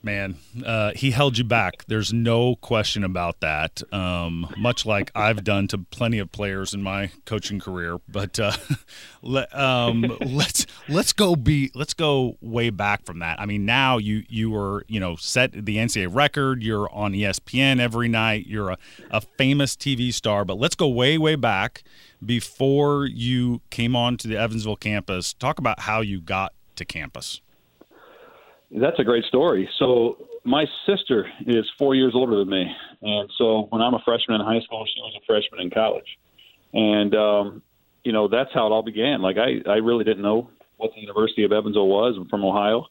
Man, 0.04 0.38
uh, 0.66 0.94
he 0.96 1.12
held 1.12 1.38
you 1.38 1.44
back. 1.44 1.86
There's 1.86 2.12
no 2.12 2.56
question 2.56 3.04
about 3.04 3.40
that. 3.42 3.84
Um, 3.94 4.52
much 4.58 4.84
like 4.84 5.12
I've 5.14 5.44
done 5.44 5.68
to 5.68 5.78
plenty 5.78 6.18
of 6.18 6.32
players 6.32 6.74
in 6.74 6.82
my 6.82 7.12
coaching 7.26 7.60
career. 7.60 8.00
But 8.10 8.40
uh, 8.40 8.54
let, 9.22 9.56
um, 9.56 10.18
let's 10.22 10.66
let's 10.90 11.14
go 11.14 11.36
be 11.36 11.70
let's 11.76 11.94
go 11.94 12.38
way 12.42 12.72
back 12.72 13.06
from 13.06 13.20
that. 13.20 13.40
I 13.40 13.46
mean, 13.46 13.64
now 13.64 14.00
you 14.00 14.24
you 14.28 14.50
were 14.50 14.86
you 14.88 15.00
know 15.00 15.16
set 15.18 15.52
the 15.52 15.78
NCAA 15.78 16.14
record. 16.14 16.64
You're 16.64 16.92
on 16.92 17.14
ESPN 17.14 17.80
every 17.80 18.08
night. 18.08 18.48
You're 18.48 18.72
a, 18.72 18.78
a 19.12 19.22
famous 19.22 19.76
TV 19.76 20.12
star. 20.12 20.46
But 20.46 20.58
let's 20.58 20.76
go 20.76 20.88
way 20.88 21.20
way 21.20 21.36
back 21.36 21.84
before 22.26 23.06
you 23.06 23.62
came 23.70 23.96
on 23.96 24.18
to 24.18 24.28
the 24.28 24.38
Evansville 24.38 24.78
campus. 24.78 25.34
Talk 25.34 25.60
about 25.60 25.82
how 25.82 26.02
you 26.02 26.22
got 26.22 26.54
to 26.78 26.86
campus. 26.86 27.42
That's 28.74 29.00
a 29.00 29.04
great 29.04 29.26
story. 29.26 29.70
So 29.78 30.28
my 30.46 30.66
sister 30.86 31.28
is 31.46 31.66
four 31.78 31.94
years 31.94 32.14
older 32.16 32.38
than 32.38 32.50
me, 32.50 32.66
and 33.02 33.30
so 33.38 33.68
when 33.70 33.82
I'm 33.82 33.94
a 33.94 34.02
freshman 34.06 34.40
in 34.40 34.48
high 34.48 34.62
school, 34.62 34.86
she 34.86 35.02
was 35.02 35.14
a 35.22 35.26
freshman 35.26 35.62
in 35.62 35.70
college, 35.70 36.18
and 36.74 37.14
um, 37.14 37.62
you 38.04 38.14
know 38.14 38.30
that's 38.30 38.50
how 38.54 38.68
it 38.68 38.72
all 38.72 38.82
began. 38.82 39.22
Like 39.22 39.36
I, 39.38 39.70
I 39.70 39.76
really 39.78 40.06
didn't 40.06 40.24
know 40.24 40.50
what 40.78 40.92
the 40.96 41.02
University 41.02 41.44
of 41.44 41.52
Evansville 41.52 41.88
was. 41.88 42.16
I'm 42.18 42.30
from 42.30 42.46
Ohio 42.46 42.86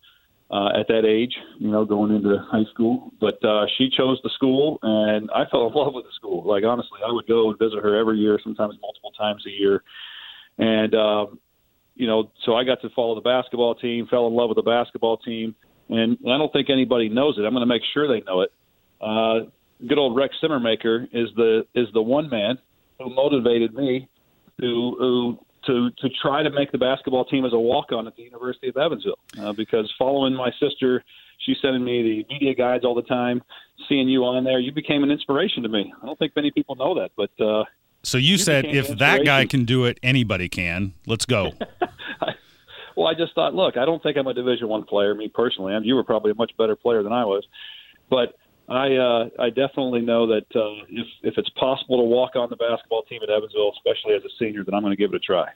uh, 0.50 0.68
at 0.78 0.86
that 0.88 1.06
age, 1.06 1.34
you 1.58 1.70
know, 1.70 1.86
going 1.86 2.14
into 2.14 2.36
high 2.50 2.68
school. 2.74 3.10
But 3.18 3.42
uh, 3.42 3.64
she 3.78 3.88
chose 3.88 4.20
the 4.22 4.30
school, 4.34 4.78
and 4.82 5.30
I 5.34 5.44
fell 5.50 5.66
in 5.66 5.72
love 5.72 5.94
with 5.94 6.04
the 6.04 6.12
school. 6.14 6.46
Like 6.46 6.62
honestly, 6.62 7.00
I 7.06 7.10
would 7.10 7.26
go 7.26 7.48
and 7.48 7.58
visit 7.58 7.82
her 7.82 7.98
every 7.98 8.18
year, 8.18 8.38
sometimes 8.42 8.74
multiple 8.82 9.12
times 9.12 9.44
a 9.46 9.50
year, 9.50 9.82
and 10.58 10.94
um, 10.94 11.38
you 11.94 12.06
know, 12.06 12.32
so 12.44 12.54
I 12.54 12.64
got 12.64 12.82
to 12.82 12.90
follow 12.90 13.14
the 13.14 13.22
basketball 13.22 13.74
team, 13.76 14.06
fell 14.10 14.26
in 14.26 14.34
love 14.34 14.50
with 14.50 14.56
the 14.56 14.62
basketball 14.62 15.16
team 15.16 15.54
and 15.90 16.16
I 16.26 16.38
don't 16.38 16.52
think 16.52 16.70
anybody 16.70 17.08
knows 17.08 17.36
it. 17.38 17.42
I'm 17.42 17.52
going 17.52 17.62
to 17.62 17.66
make 17.66 17.82
sure 17.92 18.08
they 18.08 18.22
know 18.24 18.42
it. 18.42 18.52
Uh, 19.00 19.50
good 19.86 19.98
old 19.98 20.16
Rex 20.16 20.34
Simmermaker 20.42 21.04
is 21.12 21.28
the 21.36 21.66
is 21.74 21.88
the 21.92 22.02
one 22.02 22.28
man 22.30 22.58
who 22.98 23.14
motivated 23.14 23.74
me 23.74 24.08
to 24.60 24.96
who, 24.98 25.38
to 25.66 25.90
to 25.90 26.08
try 26.22 26.42
to 26.42 26.50
make 26.50 26.72
the 26.72 26.78
basketball 26.78 27.24
team 27.24 27.44
as 27.44 27.52
a 27.52 27.58
walk 27.58 27.92
on 27.92 28.06
at 28.06 28.16
the 28.16 28.22
University 28.22 28.68
of 28.68 28.76
Evansville 28.76 29.18
uh, 29.40 29.52
because 29.52 29.92
following 29.98 30.34
my 30.34 30.50
sister, 30.60 31.02
she's 31.38 31.56
sending 31.60 31.84
me 31.84 32.02
the 32.02 32.34
media 32.34 32.54
guides 32.54 32.84
all 32.84 32.94
the 32.94 33.02
time. 33.02 33.42
Seeing 33.88 34.08
you 34.08 34.24
on 34.24 34.44
there, 34.44 34.60
you 34.60 34.72
became 34.72 35.02
an 35.02 35.10
inspiration 35.10 35.62
to 35.62 35.68
me. 35.68 35.92
I 36.02 36.06
don't 36.06 36.18
think 36.18 36.36
many 36.36 36.50
people 36.50 36.76
know 36.76 36.94
that, 36.94 37.10
but. 37.16 37.30
Uh, 37.44 37.64
so 38.02 38.16
you, 38.16 38.32
you 38.32 38.38
said 38.38 38.64
if 38.64 38.88
that 38.98 39.26
guy 39.26 39.44
can 39.44 39.66
do 39.66 39.84
it, 39.84 40.00
anybody 40.02 40.48
can. 40.48 40.94
Let's 41.06 41.26
go. 41.26 41.52
Well, 43.00 43.08
I 43.08 43.14
just 43.14 43.34
thought, 43.34 43.54
look, 43.54 43.78
I 43.78 43.86
don't 43.86 44.02
think 44.02 44.18
I'm 44.18 44.26
a 44.26 44.34
Division 44.34 44.68
One 44.68 44.84
player, 44.84 45.14
me 45.14 45.28
personally. 45.28 45.74
And 45.74 45.86
you 45.86 45.94
were 45.94 46.04
probably 46.04 46.32
a 46.32 46.34
much 46.34 46.52
better 46.58 46.76
player 46.76 47.02
than 47.02 47.14
I 47.14 47.24
was, 47.24 47.46
but 48.10 48.36
I 48.68 48.94
uh, 48.94 49.28
I 49.38 49.48
definitely 49.48 50.02
know 50.02 50.26
that 50.26 50.44
uh, 50.54 50.84
if 50.86 51.06
if 51.22 51.38
it's 51.38 51.48
possible 51.58 51.96
to 51.96 52.04
walk 52.04 52.36
on 52.36 52.50
the 52.50 52.56
basketball 52.56 53.04
team 53.04 53.22
at 53.22 53.30
Evansville, 53.30 53.72
especially 53.72 54.16
as 54.16 54.22
a 54.24 54.28
senior, 54.38 54.64
then 54.64 54.74
I'm 54.74 54.82
going 54.82 54.92
to 54.92 54.98
give 54.98 55.14
it 55.14 55.16
a 55.16 55.18
try. 55.18 55.48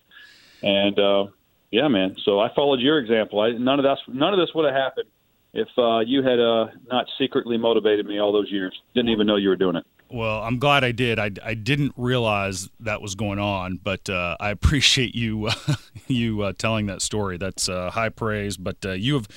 And 0.63 0.99
uh, 0.99 1.27
yeah, 1.71 1.87
man. 1.89 2.17
So 2.25 2.41
I 2.41 2.49
followed 2.55 2.81
your 2.81 2.99
example. 2.99 3.41
I, 3.41 3.51
none 3.51 3.79
of 3.79 3.83
this 3.83 3.99
none 4.09 4.33
of 4.33 4.41
this 4.41 4.49
would 4.55 4.65
have 4.65 4.75
happened 4.75 5.11
if 5.53 5.69
uh, 5.77 5.99
you 5.99 6.23
had 6.23 6.41
uh, 6.41 6.69
not 6.91 7.09
secretly 7.19 7.59
motivated 7.59 8.07
me 8.07 8.21
all 8.21 8.33
those 8.33 8.51
years. 8.51 8.75
Didn't 8.95 9.11
even 9.11 9.27
know 9.27 9.37
you 9.37 9.51
were 9.51 9.57
doing 9.57 9.77
it. 9.77 9.85
Well, 10.15 10.45
I'm 10.45 10.61
glad 10.61 10.85
I 10.85 10.93
did. 10.93 11.19
I, 11.19 11.33
I 11.43 11.55
didn't 11.55 11.93
realize 11.97 12.69
that 12.79 13.03
was 13.03 13.17
going 13.17 13.41
on, 13.41 13.81
but 13.83 14.09
uh, 14.09 14.37
I 14.39 14.51
appreciate 14.51 15.17
you 15.17 15.49
uh, 15.49 15.75
you 16.07 16.43
uh, 16.43 16.53
telling 16.57 16.87
that 16.87 17.03
story. 17.03 17.37
That's 17.37 17.69
uh, 17.69 17.91
high 17.91 18.11
praise. 18.11 18.57
But 18.57 18.77
uh, 18.87 18.93
you 18.93 19.15
have 19.15 19.29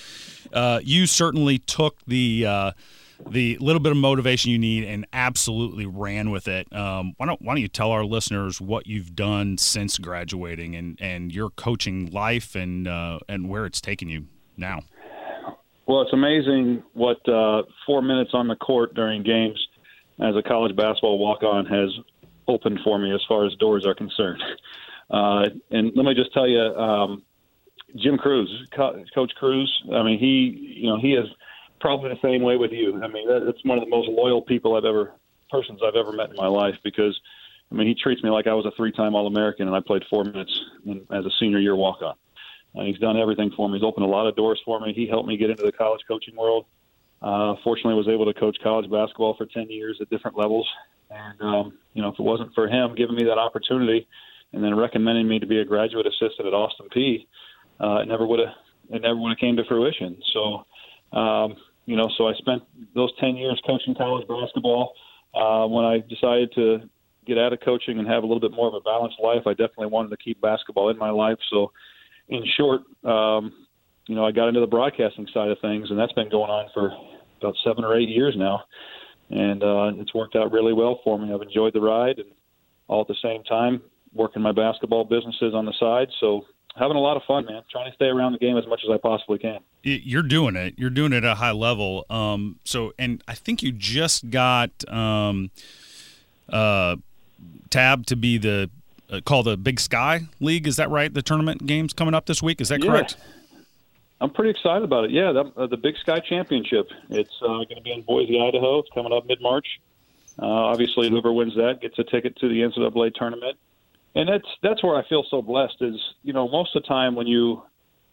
uh, 0.53 0.79
you 0.83 1.07
certainly 1.07 1.57
took 1.57 1.97
the 2.05 2.73
the 3.27 3.57
little 3.57 3.79
bit 3.79 3.91
of 3.91 3.97
motivation 3.97 4.51
you 4.51 4.59
need 4.59 4.83
and 4.83 5.07
absolutely 5.13 5.87
ran 5.87 6.29
with 6.29 6.47
it. 6.47 6.71
Um, 6.71 7.15
why 7.17 7.25
don't 7.25 7.41
Why 7.41 7.55
don't 7.55 7.61
you 7.63 7.67
tell 7.67 7.89
our 7.89 8.05
listeners 8.05 8.61
what 8.61 8.85
you've 8.85 9.15
done 9.15 9.57
since 9.57 9.97
graduating 9.97 10.75
and, 10.75 10.99
and 11.01 11.33
your 11.33 11.49
coaching 11.49 12.11
life 12.11 12.53
and 12.55 12.87
and 12.87 13.49
where 13.49 13.65
it's 13.65 13.81
taken 13.81 14.09
you 14.09 14.27
now? 14.57 14.81
Well, 15.87 16.03
it's 16.03 16.13
amazing 16.13 16.83
what 16.93 17.17
four 17.83 18.03
minutes 18.03 18.31
on 18.35 18.47
the 18.47 18.55
court 18.57 18.93
during 18.93 19.23
games 19.23 19.66
as 20.19 20.35
a 20.35 20.41
college 20.41 20.75
basketball 20.75 21.19
walk 21.19 21.43
on 21.43 21.65
has 21.65 21.89
opened 22.47 22.79
for 22.83 22.97
me 22.97 23.13
as 23.13 23.21
far 23.27 23.45
as 23.45 23.53
doors 23.55 23.85
are 23.85 23.95
concerned. 23.95 24.41
Uh, 25.09 25.47
and 25.71 25.93
let 25.95 26.05
me 26.05 26.13
just 26.13 26.33
tell 26.33 26.45
you, 26.45 26.59
um, 26.59 27.23
Jim 27.95 28.17
Crews, 28.17 28.67
Co- 28.75 29.03
Coach 29.13 29.31
Crews. 29.35 29.83
I 29.93 30.03
mean, 30.03 30.19
he, 30.19 30.75
you 30.81 30.89
know, 30.89 30.99
he 30.99 31.13
is 31.13 31.25
probably 31.79 32.09
the 32.09 32.19
same 32.21 32.41
way 32.41 32.57
with 32.57 32.71
you. 32.71 33.01
I 33.01 33.07
mean, 33.07 33.27
that, 33.27 33.45
that's 33.45 33.63
one 33.63 33.77
of 33.77 33.83
the 33.83 33.89
most 33.89 34.09
loyal 34.09 34.41
people 34.41 34.75
I've 34.75 34.85
ever, 34.85 35.13
persons 35.49 35.79
I've 35.81 35.95
ever 35.95 36.11
met 36.11 36.31
in 36.31 36.35
my 36.35 36.47
life 36.47 36.75
because, 36.83 37.17
I 37.71 37.75
mean, 37.75 37.87
he 37.87 37.95
treats 37.95 38.21
me 38.23 38.29
like 38.29 38.47
I 38.47 38.53
was 38.53 38.65
a 38.65 38.71
three-time 38.71 39.15
All-American 39.15 39.67
and 39.67 39.75
I 39.75 39.79
played 39.79 40.03
four 40.09 40.25
minutes 40.25 40.59
in, 40.85 41.07
as 41.11 41.25
a 41.25 41.31
senior 41.39 41.59
year 41.59 41.75
walk-on. 41.75 42.15
And 42.75 42.87
he's 42.87 42.99
done 42.99 43.17
everything 43.17 43.51
for 43.55 43.69
me. 43.69 43.77
He's 43.77 43.85
opened 43.85 44.05
a 44.05 44.09
lot 44.09 44.27
of 44.27 44.35
doors 44.35 44.61
for 44.65 44.79
me. 44.79 44.93
He 44.93 45.07
helped 45.07 45.27
me 45.27 45.37
get 45.37 45.49
into 45.49 45.63
the 45.63 45.71
college 45.71 46.01
coaching 46.07 46.35
world. 46.35 46.65
Uh, 47.21 47.55
fortunately, 47.63 47.95
was 47.95 48.07
able 48.07 48.31
to 48.31 48.39
coach 48.39 48.57
college 48.61 48.89
basketball 48.89 49.35
for 49.35 49.45
10 49.45 49.69
years 49.69 49.97
at 50.01 50.09
different 50.09 50.37
levels. 50.37 50.67
And, 51.09 51.41
um, 51.41 51.77
you 51.93 52.01
know, 52.01 52.09
if 52.09 52.19
it 52.19 52.23
wasn't 52.23 52.53
for 52.53 52.67
him 52.67 52.95
giving 52.95 53.15
me 53.15 53.23
that 53.23 53.37
opportunity 53.37 54.07
and 54.53 54.63
then 54.63 54.75
recommending 54.75 55.27
me 55.27 55.39
to 55.39 55.47
be 55.47 55.59
a 55.59 55.65
graduate 55.65 56.05
assistant 56.05 56.47
at 56.47 56.53
Austin 56.53 56.87
Peay, 56.95 57.25
uh, 57.79 58.01
it 58.01 58.07
never 58.07 58.25
would 58.25 58.39
have, 58.39 58.53
it 58.89 59.01
never 59.01 59.15
would 59.15 59.29
have 59.29 59.39
came 59.39 59.55
to 59.57 59.63
fruition. 59.65 60.17
So, 60.33 61.17
um, 61.17 61.55
you 61.85 61.95
know, 61.95 62.09
so 62.17 62.27
I 62.27 62.33
spent 62.33 62.63
those 62.93 63.11
10 63.19 63.35
years 63.35 63.61
coaching 63.65 63.95
college 63.95 64.27
basketball. 64.27 64.93
Uh, 65.33 65.65
when 65.67 65.85
I 65.85 65.99
decided 65.99 66.51
to 66.55 66.89
get 67.25 67.37
out 67.37 67.53
of 67.53 67.59
coaching 67.61 67.99
and 67.99 68.07
have 68.07 68.23
a 68.23 68.25
little 68.25 68.39
bit 68.39 68.51
more 68.51 68.67
of 68.67 68.73
a 68.73 68.81
balanced 68.81 69.17
life, 69.21 69.43
I 69.45 69.51
definitely 69.51 69.87
wanted 69.87 70.09
to 70.09 70.17
keep 70.17 70.41
basketball 70.41 70.89
in 70.89 70.97
my 70.97 71.09
life. 71.09 71.37
So, 71.49 71.71
in 72.29 72.43
short, 72.57 72.81
um, 73.05 73.66
you 74.07 74.15
know, 74.15 74.25
I 74.25 74.31
got 74.31 74.47
into 74.47 74.59
the 74.59 74.67
broadcasting 74.67 75.27
side 75.33 75.49
of 75.49 75.59
things, 75.59 75.89
and 75.89 75.99
that's 75.99 76.13
been 76.13 76.29
going 76.29 76.49
on 76.49 76.69
for 76.73 76.91
about 77.39 77.55
seven 77.63 77.83
or 77.83 77.97
eight 77.97 78.09
years 78.09 78.35
now, 78.37 78.63
and 79.29 79.61
uh, 79.61 79.91
it's 79.95 80.13
worked 80.13 80.35
out 80.35 80.51
really 80.51 80.73
well 80.73 80.99
for 81.03 81.19
me. 81.19 81.33
I've 81.33 81.41
enjoyed 81.41 81.73
the 81.73 81.81
ride, 81.81 82.19
and 82.19 82.31
all 82.87 83.01
at 83.01 83.07
the 83.07 83.15
same 83.21 83.43
time 83.43 83.81
working 84.13 84.41
my 84.41 84.51
basketball 84.51 85.03
businesses 85.03 85.53
on 85.53 85.65
the 85.65 85.73
side. 85.79 86.07
So 86.19 86.45
having 86.77 86.97
a 86.97 86.99
lot 86.99 87.17
of 87.17 87.23
fun, 87.23 87.45
man. 87.45 87.61
Trying 87.71 87.89
to 87.91 87.95
stay 87.95 88.05
around 88.05 88.33
the 88.33 88.39
game 88.39 88.57
as 88.57 88.65
much 88.67 88.81
as 88.83 88.89
I 88.91 88.97
possibly 88.97 89.39
can. 89.39 89.59
You're 89.83 90.23
doing 90.23 90.55
it. 90.55 90.75
You're 90.77 90.89
doing 90.89 91.13
it 91.13 91.17
at 91.17 91.31
a 91.31 91.35
high 91.35 91.51
level. 91.51 92.05
Um, 92.09 92.59
so, 92.63 92.93
and 92.99 93.23
I 93.27 93.35
think 93.35 93.63
you 93.63 93.71
just 93.71 94.29
got 94.29 94.71
um, 94.91 95.51
uh, 96.49 96.97
tab 97.69 98.05
to 98.07 98.15
be 98.15 98.37
the 98.37 98.69
uh, 99.09 99.21
called 99.21 99.45
the 99.45 99.55
Big 99.57 99.79
Sky 99.79 100.21
League. 100.39 100.67
Is 100.67 100.75
that 100.75 100.89
right? 100.89 101.13
The 101.13 101.21
tournament 101.21 101.65
games 101.65 101.93
coming 101.93 102.13
up 102.13 102.25
this 102.25 102.43
week. 102.43 102.59
Is 102.59 102.69
that 102.69 102.83
yeah. 102.83 102.91
correct? 102.91 103.17
I'm 104.19 104.31
pretty 104.31 104.49
excited 104.51 104.83
about 104.83 105.05
it. 105.05 105.11
Yeah, 105.11 105.31
that, 105.31 105.53
uh, 105.55 105.67
the 105.67 105.77
Big 105.77 105.95
Sky 105.97 106.19
Championship. 106.19 106.89
It's 107.09 107.33
uh, 107.41 107.47
going 107.47 107.75
to 107.75 107.81
be 107.81 107.91
in 107.91 108.01
Boise, 108.01 108.39
Idaho. 108.39 108.79
It's 108.79 108.89
coming 108.93 109.13
up 109.13 109.27
mid 109.27 109.41
March. 109.41 109.67
Uh, 110.39 110.45
obviously, 110.45 111.09
whoever 111.09 111.31
wins 111.31 111.55
that 111.55 111.81
gets 111.81 111.97
a 111.99 112.03
ticket 112.03 112.35
to 112.37 112.47
the 112.47 112.61
NCAA 112.61 113.13
tournament, 113.15 113.57
and 114.15 114.29
that's 114.29 114.47
that's 114.61 114.83
where 114.83 114.95
I 114.95 115.07
feel 115.07 115.23
so 115.29 115.41
blessed. 115.41 115.77
Is 115.81 115.95
you 116.23 116.33
know 116.33 116.47
most 116.47 116.75
of 116.75 116.83
the 116.83 116.87
time 116.87 117.15
when 117.15 117.27
you 117.27 117.63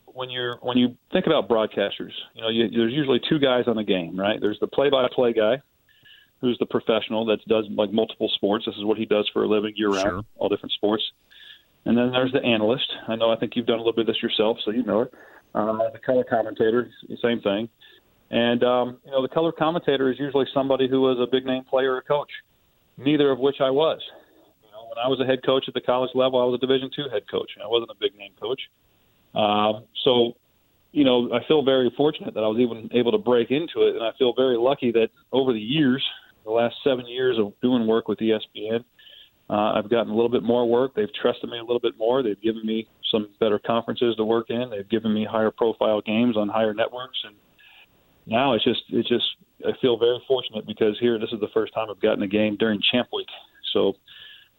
when 0.06 0.30
you're 0.30 0.56
when 0.62 0.78
you 0.78 0.96
think 1.12 1.26
about 1.26 1.48
broadcasters, 1.48 2.12
you 2.34 2.42
know 2.42 2.48
you, 2.48 2.70
there's 2.70 2.92
usually 2.92 3.20
two 3.28 3.38
guys 3.38 3.64
on 3.66 3.76
the 3.76 3.84
game, 3.84 4.18
right? 4.18 4.40
There's 4.40 4.58
the 4.60 4.66
play-by-play 4.66 5.34
guy, 5.34 5.60
who's 6.40 6.58
the 6.58 6.66
professional 6.66 7.24
that 7.26 7.38
does 7.46 7.64
like 7.70 7.90
multiple 7.92 8.30
sports. 8.34 8.66
This 8.66 8.76
is 8.76 8.84
what 8.84 8.98
he 8.98 9.06
does 9.06 9.28
for 9.32 9.44
a 9.44 9.48
living 9.48 9.72
year 9.76 9.88
round, 9.88 10.02
sure. 10.02 10.22
all 10.36 10.48
different 10.48 10.72
sports. 10.72 11.02
And 11.86 11.96
then 11.96 12.12
there's 12.12 12.32
the 12.32 12.42
analyst. 12.42 12.90
I 13.08 13.16
know 13.16 13.30
I 13.30 13.36
think 13.36 13.56
you've 13.56 13.66
done 13.66 13.76
a 13.76 13.82
little 13.82 13.92
bit 13.92 14.02
of 14.02 14.06
this 14.08 14.22
yourself, 14.22 14.58
so 14.64 14.70
you 14.70 14.82
know 14.82 15.02
it. 15.02 15.14
Uh, 15.54 15.90
the 15.92 16.00
color 16.04 16.24
commentator, 16.24 16.90
same 17.22 17.40
thing. 17.40 17.68
And 18.30 18.64
um, 18.64 18.98
you 19.04 19.12
know, 19.12 19.22
the 19.22 19.28
color 19.28 19.52
commentator 19.52 20.10
is 20.10 20.18
usually 20.18 20.46
somebody 20.52 20.88
who 20.88 21.00
was 21.00 21.18
a 21.20 21.30
big 21.30 21.46
name 21.46 21.62
player 21.64 21.94
or 21.94 22.02
coach. 22.02 22.30
Neither 22.96 23.30
of 23.30 23.38
which 23.38 23.56
I 23.60 23.70
was. 23.70 24.00
You 24.62 24.70
know, 24.70 24.88
when 24.88 25.04
I 25.04 25.08
was 25.08 25.20
a 25.20 25.24
head 25.24 25.40
coach 25.44 25.64
at 25.68 25.74
the 25.74 25.80
college 25.80 26.10
level, 26.14 26.40
I 26.40 26.44
was 26.44 26.54
a 26.54 26.66
Division 26.66 26.90
two 26.94 27.08
head 27.12 27.22
coach. 27.30 27.50
I 27.62 27.68
wasn't 27.68 27.90
a 27.90 27.94
big 28.00 28.16
name 28.16 28.32
coach. 28.40 28.60
Um, 29.34 29.84
so, 30.04 30.36
you 30.92 31.04
know, 31.04 31.32
I 31.32 31.46
feel 31.46 31.64
very 31.64 31.92
fortunate 31.96 32.34
that 32.34 32.44
I 32.44 32.46
was 32.46 32.58
even 32.58 32.88
able 32.92 33.12
to 33.12 33.18
break 33.18 33.50
into 33.50 33.82
it, 33.82 33.96
and 33.96 34.04
I 34.04 34.12
feel 34.16 34.32
very 34.32 34.56
lucky 34.56 34.92
that 34.92 35.08
over 35.32 35.52
the 35.52 35.60
years, 35.60 36.04
the 36.44 36.52
last 36.52 36.76
seven 36.84 37.06
years 37.06 37.36
of 37.38 37.52
doing 37.60 37.86
work 37.86 38.06
with 38.06 38.20
ESPN, 38.20 38.84
uh, 39.50 39.72
I've 39.74 39.90
gotten 39.90 40.12
a 40.12 40.14
little 40.14 40.30
bit 40.30 40.42
more 40.42 40.68
work. 40.68 40.94
They've 40.94 41.12
trusted 41.20 41.50
me 41.50 41.58
a 41.58 41.62
little 41.62 41.80
bit 41.80 41.98
more. 41.98 42.22
They've 42.22 42.40
given 42.40 42.64
me 42.64 42.86
some 43.10 43.28
better 43.40 43.58
conferences 43.58 44.16
to 44.16 44.24
work 44.24 44.50
in. 44.50 44.70
They've 44.70 44.88
given 44.88 45.12
me 45.12 45.26
higher 45.30 45.50
profile 45.50 46.00
games 46.00 46.36
on 46.36 46.48
higher 46.48 46.74
networks, 46.74 47.18
and 47.24 47.34
now 48.26 48.54
it's 48.54 48.64
just 48.64 48.82
it's 48.90 49.08
just 49.08 49.24
I 49.66 49.72
feel 49.80 49.98
very 49.98 50.22
fortunate 50.26 50.66
because 50.66 50.98
here 51.00 51.18
this 51.18 51.30
is 51.32 51.40
the 51.40 51.50
first 51.54 51.74
time 51.74 51.88
I've 51.90 52.00
gotten 52.00 52.22
a 52.22 52.28
game 52.28 52.56
during 52.56 52.80
Champ 52.92 53.08
Week. 53.12 53.28
So 53.72 53.94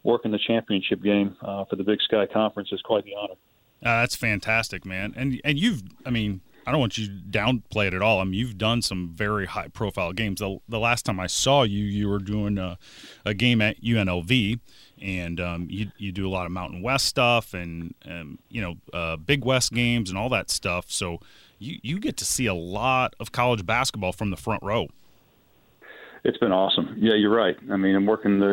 working 0.02 0.30
the 0.30 0.40
championship 0.46 1.02
game 1.02 1.36
uh, 1.42 1.64
for 1.64 1.76
the 1.76 1.84
Big 1.84 2.00
Sky 2.02 2.26
Conference 2.32 2.70
is 2.72 2.80
quite 2.82 3.04
the 3.04 3.14
honor. 3.18 3.34
Uh, 3.82 4.00
that's 4.00 4.16
fantastic, 4.16 4.84
man. 4.84 5.14
And 5.16 5.40
and 5.44 5.58
you've 5.58 5.82
I 6.04 6.10
mean 6.10 6.40
I 6.66 6.72
don't 6.72 6.80
want 6.80 6.98
you 6.98 7.06
to 7.06 7.12
downplay 7.12 7.86
it 7.86 7.94
at 7.94 8.02
all. 8.02 8.20
I 8.20 8.24
mean, 8.24 8.34
you've 8.34 8.58
done 8.58 8.82
some 8.82 9.12
very 9.14 9.46
high 9.46 9.68
profile 9.68 10.12
games. 10.12 10.40
The, 10.40 10.58
the 10.68 10.80
last 10.80 11.04
time 11.04 11.20
I 11.20 11.28
saw 11.28 11.62
you, 11.62 11.84
you 11.84 12.08
were 12.08 12.18
doing 12.18 12.58
a, 12.58 12.76
a 13.24 13.34
game 13.34 13.62
at 13.62 13.80
UNLV, 13.80 14.58
and 15.00 15.40
um, 15.40 15.66
you 15.70 15.90
you 15.98 16.12
do 16.12 16.26
a 16.26 16.30
lot 16.30 16.46
of 16.46 16.52
Mountain 16.52 16.82
West 16.82 17.06
stuff 17.06 17.54
and 17.54 17.94
um, 18.08 18.38
you 18.48 18.60
know 18.62 18.74
uh, 18.92 19.16
Big 19.16 19.44
West 19.44 19.72
games 19.72 20.08
and 20.10 20.18
all 20.18 20.28
that 20.30 20.50
stuff. 20.50 20.86
So 20.88 21.20
you 21.58 21.78
you 21.82 21.98
get 21.98 22.16
to 22.18 22.24
see 22.24 22.46
a 22.46 22.54
lot 22.54 23.14
of 23.20 23.32
college 23.32 23.64
basketball 23.66 24.12
from 24.12 24.30
the 24.30 24.36
front 24.36 24.62
row. 24.62 24.88
It's 26.24 26.38
been 26.38 26.50
awesome. 26.52 26.96
Yeah, 26.98 27.14
you're 27.14 27.34
right. 27.34 27.56
I 27.70 27.76
mean, 27.76 27.94
I'm 27.94 28.06
working 28.06 28.40
the 28.40 28.46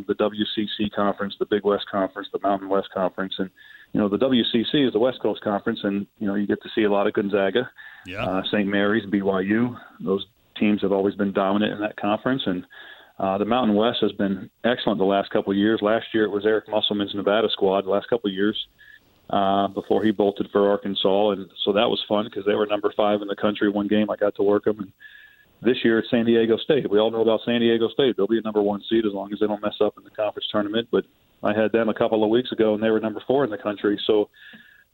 uh, 0.00 0.02
the 0.06 0.14
WCC 0.14 0.90
conference, 0.94 1.34
the 1.38 1.44
Big 1.46 1.64
West 1.64 1.84
conference, 1.90 2.28
the 2.32 2.40
Mountain 2.42 2.68
West 2.70 2.88
conference, 2.94 3.34
and 3.38 3.50
you 3.92 4.00
know 4.00 4.08
the 4.08 4.16
WCC 4.16 4.86
is 4.86 4.92
the 4.92 4.98
West 4.98 5.20
Coast 5.20 5.42
conference, 5.42 5.80
and 5.82 6.06
you 6.18 6.26
know 6.26 6.34
you 6.34 6.46
get 6.46 6.62
to 6.62 6.68
see 6.74 6.84
a 6.84 6.90
lot 6.90 7.06
of 7.06 7.12
Gonzaga, 7.12 7.70
Yeah. 8.06 8.24
uh, 8.24 8.42
St. 8.44 8.66
Mary's, 8.66 9.04
BYU. 9.04 9.78
Those 10.00 10.24
teams 10.58 10.80
have 10.82 10.92
always 10.92 11.14
been 11.14 11.32
dominant 11.32 11.74
in 11.74 11.80
that 11.80 11.96
conference, 11.96 12.42
and 12.46 12.64
uh, 13.20 13.36
the 13.36 13.44
Mountain 13.44 13.76
West 13.76 13.98
has 14.00 14.12
been 14.12 14.48
excellent 14.64 14.98
the 14.98 15.04
last 15.04 15.30
couple 15.30 15.52
of 15.52 15.58
years. 15.58 15.80
Last 15.82 16.06
year 16.14 16.24
it 16.24 16.30
was 16.30 16.46
Eric 16.46 16.68
Musselman's 16.70 17.14
Nevada 17.14 17.48
squad. 17.52 17.84
The 17.84 17.90
last 17.90 18.08
couple 18.08 18.30
of 18.30 18.34
years 18.34 18.56
uh, 19.28 19.68
before 19.68 20.02
he 20.02 20.10
bolted 20.10 20.48
for 20.50 20.70
Arkansas, 20.70 21.30
and 21.32 21.50
so 21.64 21.72
that 21.74 21.88
was 21.88 22.02
fun 22.08 22.24
because 22.24 22.46
they 22.46 22.54
were 22.54 22.66
number 22.66 22.90
five 22.96 23.20
in 23.20 23.28
the 23.28 23.36
country. 23.36 23.68
One 23.68 23.88
game 23.88 24.08
I 24.10 24.16
got 24.16 24.34
to 24.36 24.42
work 24.42 24.64
them, 24.64 24.80
and 24.80 24.92
this 25.60 25.76
year 25.84 25.98
it's 25.98 26.08
San 26.10 26.24
Diego 26.24 26.56
State. 26.56 26.90
We 26.90 26.98
all 26.98 27.10
know 27.10 27.20
about 27.20 27.40
San 27.44 27.60
Diego 27.60 27.88
State. 27.88 28.16
They'll 28.16 28.26
be 28.26 28.38
a 28.38 28.42
number 28.42 28.62
one 28.62 28.82
seed 28.88 29.04
as 29.04 29.12
long 29.12 29.30
as 29.34 29.40
they 29.40 29.46
don't 29.46 29.62
mess 29.62 29.76
up 29.82 29.98
in 29.98 30.04
the 30.04 30.10
conference 30.10 30.48
tournament. 30.50 30.88
But 30.90 31.04
I 31.42 31.52
had 31.54 31.72
them 31.72 31.90
a 31.90 31.94
couple 31.94 32.24
of 32.24 32.30
weeks 32.30 32.52
ago, 32.52 32.72
and 32.72 32.82
they 32.82 32.88
were 32.88 33.00
number 33.00 33.22
four 33.26 33.44
in 33.44 33.50
the 33.50 33.58
country. 33.58 34.00
So 34.06 34.30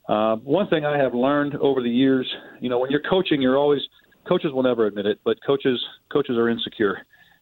uh, 0.09 0.35
one 0.37 0.67
thing 0.67 0.85
I 0.85 0.97
have 0.97 1.13
learned 1.13 1.55
over 1.55 1.81
the 1.81 1.89
years, 1.89 2.27
you 2.59 2.69
know, 2.69 2.79
when 2.79 2.91
you're 2.91 3.09
coaching, 3.09 3.41
you're 3.41 3.57
always 3.57 3.81
coaches 4.27 4.51
will 4.51 4.63
never 4.63 4.85
admit 4.85 5.05
it, 5.05 5.19
but 5.23 5.37
coaches 5.45 5.81
coaches 6.11 6.37
are 6.37 6.49
insecure, 6.49 6.97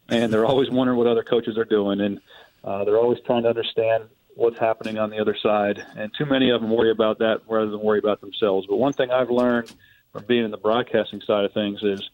and 0.10 0.32
they're 0.32 0.46
always 0.46 0.70
wondering 0.70 0.98
what 0.98 1.08
other 1.08 1.24
coaches 1.24 1.58
are 1.58 1.66
doing, 1.66 2.02
and 2.02 2.20
uh, 2.64 2.84
they're 2.84 2.98
always 2.98 3.20
trying 3.26 3.44
to 3.44 3.50
understand 3.50 4.06
what's 4.36 4.60
happening 4.60 4.98
on 4.98 5.10
the 5.10 5.20
other 5.20 5.36
side. 5.42 5.84
And 5.96 6.12
too 6.18 6.26
many 6.26 6.50
of 6.50 6.62
them 6.62 6.70
worry 6.70 6.92
about 6.92 7.20
that 7.20 7.42
rather 7.48 7.72
than 7.72 7.80
worry 7.80 8.00
about 8.00 8.22
themselves. 8.22 8.68
But 8.68 8.78
one 8.78 8.94
thing 8.94 9.12
I've 9.12 9.30
learned 9.30 9.74
from 10.12 10.26
being 10.26 10.46
in 10.46 10.52
the 10.52 10.58
broadcasting 10.58 11.22
side 11.22 11.46
of 11.46 11.54
things 11.54 11.82
is, 11.84 12.10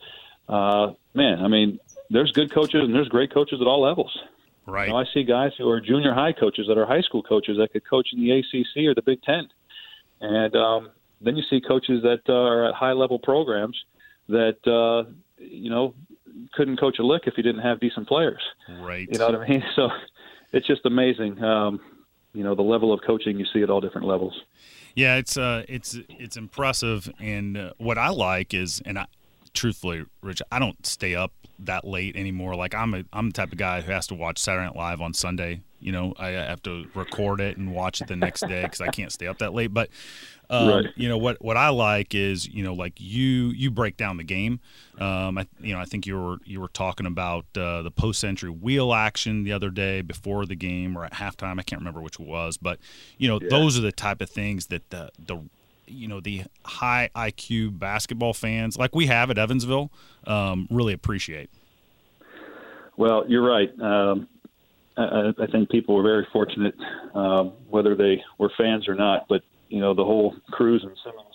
uh, 0.47 0.91
man, 1.13 1.43
I 1.43 1.47
mean, 1.47 1.79
there's 2.09 2.31
good 2.31 2.51
coaches 2.51 2.81
and 2.83 2.93
there's 2.93 3.07
great 3.07 3.33
coaches 3.33 3.59
at 3.61 3.67
all 3.67 3.81
levels. 3.81 4.17
Right. 4.67 4.87
You 4.87 4.93
know, 4.93 4.99
I 4.99 5.05
see 5.13 5.23
guys 5.23 5.51
who 5.57 5.69
are 5.69 5.81
junior 5.81 6.13
high 6.13 6.33
coaches 6.33 6.67
that 6.67 6.77
are 6.77 6.85
high 6.85 7.01
school 7.01 7.23
coaches 7.23 7.57
that 7.57 7.73
could 7.73 7.87
coach 7.87 8.09
in 8.13 8.19
the 8.21 8.31
ACC 8.31 8.87
or 8.87 8.93
the 8.93 9.01
Big 9.01 9.21
Ten, 9.23 9.49
and 10.19 10.55
um, 10.55 10.89
then 11.19 11.35
you 11.35 11.43
see 11.49 11.61
coaches 11.61 12.03
that 12.03 12.21
uh, 12.29 12.33
are 12.33 12.69
at 12.69 12.75
high 12.75 12.91
level 12.91 13.17
programs 13.17 13.83
that 14.29 14.57
uh, 14.67 15.09
you 15.37 15.69
know 15.69 15.95
couldn't 16.53 16.77
coach 16.77 16.99
a 16.99 17.03
lick 17.03 17.23
if 17.25 17.35
you 17.37 17.43
didn't 17.43 17.61
have 17.61 17.79
decent 17.79 18.07
players. 18.07 18.41
right. 18.81 19.07
You 19.11 19.19
know 19.19 19.27
what 19.27 19.41
I 19.41 19.47
mean? 19.47 19.63
So 19.75 19.89
it's 20.53 20.67
just 20.67 20.85
amazing. 20.85 21.41
Um, 21.43 21.79
you 22.33 22.43
know 22.43 22.55
the 22.55 22.61
level 22.61 22.93
of 22.93 23.01
coaching 23.05 23.39
you 23.39 23.45
see 23.45 23.61
at 23.61 23.69
all 23.69 23.81
different 23.81 24.07
levels. 24.07 24.41
Yeah, 24.95 25.17
it's 25.17 25.37
uh, 25.37 25.63
it's 25.67 25.97
it's 26.09 26.37
impressive, 26.37 27.09
and 27.19 27.57
uh, 27.57 27.73
what 27.77 27.97
I 27.97 28.09
like 28.09 28.53
is, 28.53 28.81
and 28.85 28.99
I, 28.99 29.07
truthfully, 29.53 30.05
Rich, 30.21 30.41
I 30.51 30.59
don't 30.59 30.85
stay 30.85 31.15
up 31.15 31.33
that 31.59 31.85
late 31.85 32.15
anymore. 32.15 32.55
Like 32.55 32.73
I'm 32.73 32.93
a 32.93 33.03
I'm 33.13 33.29
the 33.29 33.33
type 33.33 33.51
of 33.51 33.57
guy 33.57 33.81
who 33.81 33.91
has 33.91 34.07
to 34.07 34.15
watch 34.15 34.39
Saturday 34.39 34.65
Night 34.65 34.75
Live 34.75 35.01
on 35.01 35.13
Sunday. 35.13 35.61
You 35.81 35.91
know, 35.91 36.13
I 36.17 36.29
have 36.29 36.61
to 36.63 36.85
record 36.95 37.41
it 37.41 37.57
and 37.57 37.73
watch 37.73 38.01
it 38.01 38.07
the 38.07 38.15
next 38.15 38.47
day 38.47 38.63
because 38.63 38.81
I 38.81 38.89
can't 38.89 39.11
stay 39.11 39.27
up 39.27 39.39
that 39.39 39.53
late. 39.53 39.73
But 39.73 39.89
um, 40.49 40.67
Right. 40.67 40.85
you 40.95 41.07
know 41.07 41.17
what 41.17 41.41
what 41.41 41.55
I 41.55 41.69
like 41.69 42.13
is 42.13 42.47
you 42.47 42.63
know 42.63 42.73
like 42.73 42.93
you 42.97 43.47
you 43.49 43.71
break 43.71 43.95
down 43.97 44.17
the 44.17 44.23
game. 44.23 44.59
Um, 44.99 45.37
I 45.37 45.47
you 45.61 45.73
know 45.73 45.79
I 45.79 45.85
think 45.85 46.05
you 46.05 46.19
were 46.19 46.37
you 46.43 46.59
were 46.59 46.67
talking 46.67 47.05
about 47.05 47.45
uh, 47.55 47.81
the 47.81 47.91
post 47.91 48.23
entry 48.23 48.49
wheel 48.49 48.93
action 48.93 49.43
the 49.43 49.53
other 49.53 49.69
day 49.69 50.01
before 50.01 50.45
the 50.45 50.55
game 50.55 50.97
or 50.97 51.05
at 51.05 51.13
halftime. 51.13 51.57
I 51.59 51.63
can't 51.63 51.79
remember 51.79 52.01
which 52.01 52.19
it 52.19 52.25
was, 52.25 52.57
but 52.57 52.79
you 53.17 53.27
know 53.29 53.39
those 53.39 53.77
are 53.77 53.81
the 53.81 53.93
type 53.93 54.21
of 54.21 54.29
things 54.29 54.67
that 54.67 54.89
the 54.89 55.09
the 55.25 55.41
you 55.87 56.07
know 56.07 56.19
the 56.19 56.43
high 56.65 57.09
IQ 57.15 57.79
basketball 57.79 58.33
fans 58.33 58.77
like 58.77 58.93
we 58.93 59.07
have 59.07 59.29
at 59.29 59.37
Evansville 59.37 59.89
um, 60.27 60.67
really 60.69 60.93
appreciate. 60.93 61.49
Well, 62.97 63.23
you're 63.27 63.41
right. 63.41 63.71
Um, 63.81 64.27
I, 64.97 65.31
I 65.41 65.47
think 65.47 65.69
people 65.69 65.95
were 65.95 66.03
very 66.03 66.27
fortunate, 66.31 66.75
um, 67.15 67.53
whether 67.69 67.95
they 67.95 68.21
were 68.37 68.51
fans 68.57 68.87
or 68.87 68.95
not. 68.95 69.27
But 69.29 69.41
you 69.69 69.79
know, 69.79 69.93
the 69.93 70.03
whole 70.03 70.35
Crews 70.51 70.83
and 70.83 70.95
Simmons 71.03 71.27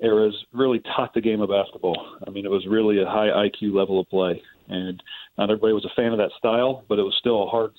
eras 0.00 0.34
really 0.52 0.80
taught 0.80 1.14
the 1.14 1.20
game 1.20 1.40
of 1.40 1.48
basketball. 1.48 2.18
I 2.26 2.30
mean, 2.30 2.44
it 2.44 2.50
was 2.50 2.66
really 2.66 3.00
a 3.00 3.06
high 3.06 3.28
IQ 3.28 3.74
level 3.74 4.00
of 4.00 4.08
play, 4.08 4.42
and 4.68 5.02
not 5.38 5.50
everybody 5.50 5.72
was 5.72 5.86
a 5.86 5.94
fan 5.96 6.12
of 6.12 6.18
that 6.18 6.30
style, 6.38 6.84
but 6.88 6.98
it 6.98 7.02
was 7.02 7.14
still 7.18 7.44
a 7.44 7.46
hard, 7.46 7.72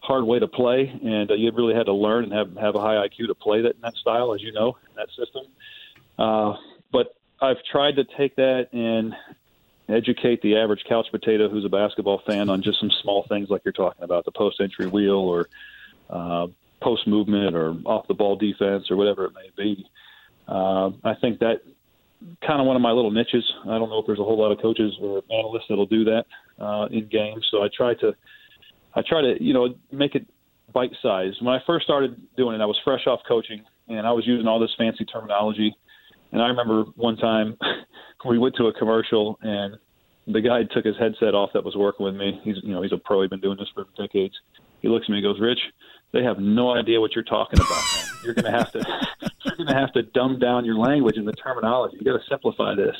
hard 0.00 0.24
way 0.24 0.38
to 0.38 0.48
play, 0.48 0.92
and 1.02 1.30
uh, 1.30 1.34
you 1.34 1.50
really 1.52 1.74
had 1.74 1.86
to 1.86 1.94
learn 1.94 2.24
and 2.24 2.32
have 2.32 2.56
have 2.56 2.74
a 2.74 2.80
high 2.80 3.06
IQ 3.06 3.28
to 3.28 3.34
play 3.34 3.62
that 3.62 3.74
in 3.74 3.80
that 3.82 3.94
style, 3.94 4.34
as 4.34 4.42
you 4.42 4.52
know, 4.52 4.76
in 4.90 4.96
that 4.96 5.08
system. 5.08 5.46
Uh, 6.18 6.54
but 6.92 7.14
I've 7.40 7.62
tried 7.70 7.96
to 7.96 8.04
take 8.16 8.36
that 8.36 8.68
and 8.72 9.14
educate 9.88 10.40
the 10.42 10.56
average 10.56 10.84
couch 10.88 11.06
potato 11.10 11.48
who's 11.48 11.64
a 11.64 11.68
basketball 11.68 12.22
fan 12.26 12.48
on 12.48 12.62
just 12.62 12.80
some 12.80 12.90
small 13.02 13.26
things 13.28 13.50
like 13.50 13.62
you're 13.64 13.72
talking 13.72 14.02
about 14.02 14.24
the 14.24 14.32
post 14.32 14.60
entry 14.60 14.86
wheel 14.86 15.18
or 15.18 15.48
uh, 16.10 16.46
post 16.80 17.06
movement 17.06 17.54
or 17.54 17.74
off 17.84 18.06
the 18.08 18.14
ball 18.14 18.36
defense 18.36 18.90
or 18.90 18.96
whatever 18.96 19.24
it 19.26 19.32
may 19.34 19.50
be. 19.56 19.86
Uh, 20.48 20.90
I 21.04 21.14
think 21.20 21.40
that 21.40 21.62
kind 22.46 22.60
of 22.60 22.66
one 22.66 22.76
of 22.76 22.82
my 22.82 22.92
little 22.92 23.10
niches. 23.10 23.44
I 23.64 23.78
don't 23.78 23.88
know 23.88 23.98
if 23.98 24.06
there's 24.06 24.18
a 24.20 24.24
whole 24.24 24.38
lot 24.38 24.52
of 24.52 24.60
coaches 24.60 24.96
or 25.00 25.22
analysts 25.30 25.64
that'll 25.68 25.86
do 25.86 26.04
that 26.04 26.24
uh, 26.58 26.86
in 26.90 27.08
games. 27.08 27.46
So 27.50 27.62
I 27.62 27.68
try 27.74 27.94
to, 27.94 28.14
I 28.94 29.02
try 29.02 29.22
to, 29.22 29.42
you 29.42 29.52
know, 29.52 29.74
make 29.90 30.14
it 30.14 30.26
bite 30.72 30.92
sized. 31.02 31.38
When 31.42 31.54
I 31.54 31.60
first 31.66 31.84
started 31.84 32.20
doing 32.36 32.54
it, 32.54 32.62
I 32.62 32.66
was 32.66 32.78
fresh 32.84 33.06
off 33.06 33.20
coaching 33.26 33.62
and 33.88 34.06
I 34.06 34.12
was 34.12 34.26
using 34.26 34.46
all 34.46 34.58
this 34.58 34.74
fancy 34.76 35.04
terminology. 35.04 35.76
And 36.32 36.42
I 36.42 36.48
remember 36.48 36.84
one 36.96 37.16
time 37.16 37.56
we 38.24 38.38
went 38.38 38.56
to 38.56 38.66
a 38.66 38.72
commercial 38.72 39.38
and 39.42 39.76
the 40.26 40.40
guy 40.40 40.62
took 40.64 40.84
his 40.84 40.96
headset 40.98 41.34
off 41.34 41.50
that 41.54 41.64
was 41.64 41.76
working 41.76 42.04
with 42.04 42.14
me. 42.14 42.40
He's 42.44 42.56
you 42.62 42.72
know 42.72 42.82
he's 42.82 42.92
a 42.92 42.98
pro. 42.98 43.22
He's 43.22 43.30
been 43.30 43.40
doing 43.40 43.58
this 43.58 43.68
for 43.74 43.86
decades. 43.96 44.34
He 44.80 44.88
looks 44.88 45.06
at 45.06 45.10
me 45.10 45.18
and 45.18 45.24
goes, 45.24 45.40
"Rich, 45.40 45.60
they 46.12 46.22
have 46.22 46.38
no 46.38 46.70
idea 46.70 47.00
what 47.00 47.14
you're 47.14 47.24
talking 47.24 47.58
about. 47.58 47.68
Man. 47.70 48.06
You're 48.24 48.34
gonna 48.34 48.50
have 48.50 48.72
to 48.72 48.78
you're 49.44 49.56
gonna 49.56 49.78
have 49.78 49.92
to 49.94 50.02
dumb 50.02 50.38
down 50.38 50.64
your 50.64 50.76
language 50.76 51.16
and 51.16 51.26
the 51.26 51.32
terminology. 51.32 51.96
You 51.98 52.04
got 52.04 52.18
to 52.18 52.28
simplify 52.28 52.74
this." 52.74 52.96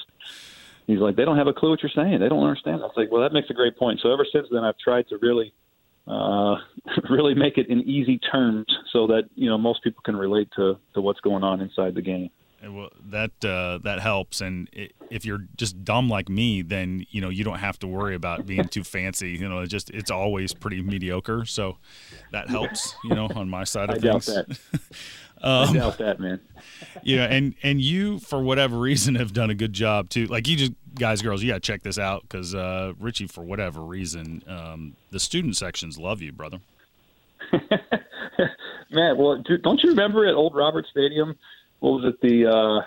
He's 0.86 0.98
like, 0.98 1.14
"They 1.14 1.24
don't 1.24 1.38
have 1.38 1.46
a 1.46 1.52
clue 1.52 1.70
what 1.70 1.82
you're 1.82 1.92
saying. 1.94 2.20
They 2.20 2.28
don't 2.28 2.42
understand." 2.42 2.82
I 2.82 2.86
was 2.86 2.94
like, 2.96 3.10
"Well, 3.12 3.22
that 3.22 3.32
makes 3.32 3.50
a 3.50 3.54
great 3.54 3.76
point." 3.76 4.00
So 4.02 4.12
ever 4.12 4.26
since 4.30 4.48
then, 4.50 4.64
I've 4.64 4.78
tried 4.78 5.08
to 5.08 5.18
really 5.18 5.54
uh, 6.08 6.56
really 7.10 7.34
make 7.34 7.56
it 7.56 7.68
in 7.68 7.82
easy 7.82 8.18
terms 8.18 8.66
so 8.92 9.06
that 9.06 9.28
you 9.36 9.48
know 9.48 9.58
most 9.58 9.84
people 9.84 10.02
can 10.04 10.16
relate 10.16 10.48
to 10.56 10.76
to 10.94 11.00
what's 11.00 11.20
going 11.20 11.44
on 11.44 11.60
inside 11.60 11.94
the 11.94 12.02
game. 12.02 12.30
Well, 12.64 12.90
that 13.06 13.32
uh, 13.44 13.78
that 13.82 14.00
helps, 14.00 14.40
and 14.40 14.68
i 14.76 14.88
if 15.10 15.24
you're 15.24 15.46
just 15.56 15.84
dumb 15.84 16.08
like 16.08 16.28
me, 16.28 16.62
then 16.62 17.04
you 17.10 17.20
know 17.20 17.28
you 17.28 17.42
don't 17.44 17.58
have 17.58 17.78
to 17.80 17.86
worry 17.88 18.14
about 18.14 18.46
being 18.46 18.64
too 18.68 18.84
fancy. 18.84 19.30
You 19.30 19.48
know, 19.48 19.60
it 19.60 19.66
just 19.66 19.90
it's 19.90 20.10
always 20.10 20.54
pretty 20.54 20.80
mediocre, 20.80 21.44
so 21.44 21.78
that 22.30 22.48
helps. 22.48 22.94
You 23.04 23.14
know, 23.14 23.28
on 23.34 23.48
my 23.48 23.64
side 23.64 23.90
of 23.90 23.98
things. 23.98 24.28
I 24.28 24.34
doubt 24.34 24.46
things. 24.46 24.60
that. 24.70 24.80
I 25.42 25.72
doubt 25.72 25.98
that, 25.98 26.20
man. 26.20 26.40
you 27.02 27.16
know, 27.16 27.24
and 27.24 27.54
and 27.64 27.80
you 27.80 28.20
for 28.20 28.40
whatever 28.40 28.78
reason 28.78 29.16
have 29.16 29.32
done 29.32 29.50
a 29.50 29.54
good 29.54 29.72
job 29.72 30.08
too. 30.08 30.26
Like 30.26 30.46
you 30.46 30.56
just 30.56 30.72
guys, 30.94 31.20
girls, 31.20 31.42
you 31.42 31.50
got 31.50 31.54
to 31.54 31.60
check 31.60 31.82
this 31.82 31.98
out 31.98 32.22
because 32.22 32.54
uh, 32.54 32.92
Richie, 33.00 33.26
for 33.26 33.42
whatever 33.42 33.80
reason, 33.80 34.44
um, 34.46 34.94
the 35.10 35.18
student 35.18 35.56
sections 35.56 35.98
love 35.98 36.22
you, 36.22 36.30
brother. 36.30 36.60
Man, 38.90 39.16
well, 39.16 39.38
do- 39.38 39.58
don't 39.58 39.82
you 39.82 39.90
remember 39.90 40.26
at 40.26 40.34
Old 40.34 40.54
Roberts 40.54 40.88
Stadium? 40.90 41.36
What 41.82 42.00
was 42.00 42.04
it? 42.14 42.20
The 42.20 42.46
uh, 42.46 42.78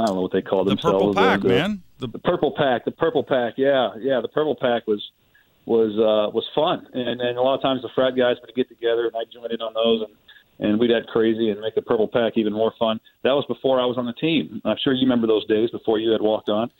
I 0.00 0.06
don't 0.06 0.16
know 0.16 0.22
what 0.22 0.32
they 0.32 0.40
called 0.40 0.66
The 0.66 0.70
themselves. 0.70 0.94
purple 0.94 1.14
pack, 1.14 1.40
the, 1.42 1.48
man. 1.48 1.82
The 1.98 2.06
The 2.08 2.18
purple 2.18 2.54
pack. 2.56 2.86
The 2.86 2.90
purple 2.90 3.22
pack. 3.22 3.54
Yeah, 3.58 3.90
yeah. 3.98 4.22
The 4.22 4.28
purple 4.28 4.54
pack 4.58 4.86
was 4.86 5.02
was 5.66 5.92
uh, 5.92 6.30
was 6.32 6.46
fun, 6.54 6.86
and 6.94 7.20
and 7.20 7.36
a 7.36 7.42
lot 7.42 7.54
of 7.54 7.60
times 7.60 7.82
the 7.82 7.90
frat 7.94 8.16
guys 8.16 8.36
would 8.40 8.54
get 8.54 8.68
together, 8.70 9.04
and 9.06 9.14
I'd 9.14 9.30
join 9.30 9.52
in 9.52 9.60
on 9.60 9.74
those, 9.74 10.08
and 10.08 10.66
and 10.70 10.80
we'd 10.80 10.90
act 10.90 11.08
crazy 11.08 11.50
and 11.50 11.60
make 11.60 11.74
the 11.74 11.82
purple 11.82 12.08
pack 12.08 12.32
even 12.36 12.54
more 12.54 12.72
fun. 12.78 12.98
That 13.24 13.32
was 13.32 13.44
before 13.46 13.78
I 13.78 13.84
was 13.84 13.98
on 13.98 14.06
the 14.06 14.14
team. 14.14 14.62
I'm 14.64 14.78
sure 14.82 14.94
you 14.94 15.02
remember 15.02 15.26
those 15.26 15.44
days 15.46 15.68
before 15.70 15.98
you 15.98 16.10
had 16.12 16.22
walked 16.22 16.48
on. 16.48 16.70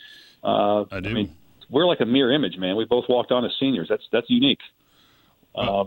Uh, 0.43 0.85
I 0.91 1.01
do. 1.01 1.11
I 1.11 1.13
mean, 1.13 1.37
we're 1.69 1.85
like 1.87 2.01
a 2.01 2.07
mirror 2.07 2.33
image, 2.33 2.57
man. 2.57 2.77
We 2.77 2.87
both 2.87 3.05
walked 3.09 3.33
on 3.33 3.45
as 3.45 3.53
seniors. 3.61 3.89
That's 3.91 4.09
that's 4.11 4.31
unique. 4.31 4.61
Uh, 5.55 5.85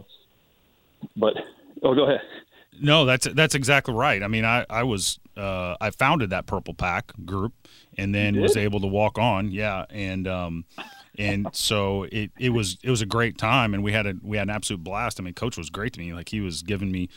but 1.16 1.34
oh, 1.82 1.96
go 1.96 2.04
ahead. 2.04 2.22
No, 2.80 3.06
that's 3.06 3.28
that's 3.34 3.56
exactly 3.56 3.96
right. 3.96 4.22
I 4.22 4.28
mean, 4.28 4.46
I 4.46 4.68
I 4.70 4.84
was 4.84 5.20
uh, 5.38 5.78
I 5.80 5.92
founded 5.92 6.32
that 6.32 6.46
Purple 6.46 6.74
Pack 6.74 7.12
group, 7.26 7.54
and 7.98 8.14
then 8.14 8.40
was 8.40 8.58
able 8.58 8.80
to 8.82 8.88
walk 8.88 9.18
on. 9.18 9.52
Yeah, 9.52 9.86
and 9.90 10.28
um, 10.28 10.66
and 11.18 11.48
so 11.54 12.04
it, 12.04 12.32
it 12.40 12.50
was 12.50 12.78
it 12.84 12.90
was 12.90 13.02
a 13.02 13.06
great 13.06 13.38
time, 13.38 13.74
and 13.74 13.84
we 13.84 13.92
had 13.92 14.06
a 14.06 14.16
we 14.22 14.38
had 14.38 14.48
an 14.50 14.56
absolute 14.56 14.84
blast. 14.84 15.20
I 15.20 15.24
mean, 15.24 15.34
Coach 15.34 15.58
was 15.58 15.70
great 15.70 15.94
to 15.94 16.00
me. 16.00 16.14
Like 16.14 16.30
he 16.30 16.42
was 16.42 16.64
giving 16.64 16.92
me 16.92 17.10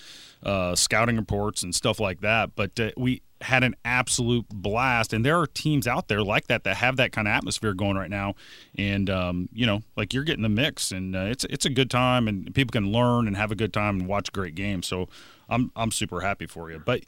uh, 0.42 0.74
scouting 0.74 1.16
reports 1.16 1.62
and 1.62 1.74
stuff 1.74 2.00
like 2.00 2.20
that. 2.20 2.54
But 2.54 2.78
uh, 2.78 2.90
we 2.96 3.22
had 3.43 3.64
an 3.64 3.74
absolute 3.84 4.47
blast. 4.49 5.12
And 5.12 5.24
there 5.24 5.38
are 5.38 5.47
teams 5.47 5.86
out 5.86 6.09
there 6.09 6.22
like 6.22 6.49
that 6.49 6.64
that 6.64 6.76
have 6.76 6.97
that 6.97 7.12
kind 7.12 7.26
of 7.26 7.32
atmosphere 7.32 7.74
going 7.74 7.97
right 7.97 8.11
now. 8.11 8.34
And 8.76 9.09
um, 9.09 9.49
you 9.53 9.66
know, 9.66 9.80
like 9.97 10.12
you're 10.12 10.24
getting 10.24 10.43
the 10.43 10.49
mix, 10.49 10.93
and 10.93 11.16
uh, 11.16 11.20
it's 11.20 11.45
it's 11.45 11.64
a 11.64 11.70
good 11.70 11.91
time, 11.91 12.28
and 12.28 12.55
people 12.55 12.72
can 12.72 12.93
learn 12.93 13.26
and 13.26 13.36
have 13.36 13.51
a 13.51 13.57
good 13.57 13.72
time 13.72 14.01
and 14.01 14.09
watch 14.09 14.32
great 14.32 14.55
games. 14.55 14.86
So 14.86 15.09
I'm 15.49 15.72
I'm 15.76 15.91
super 15.91 16.20
happy 16.20 16.47
for 16.47 16.70
you. 16.70 16.78
But 16.78 17.05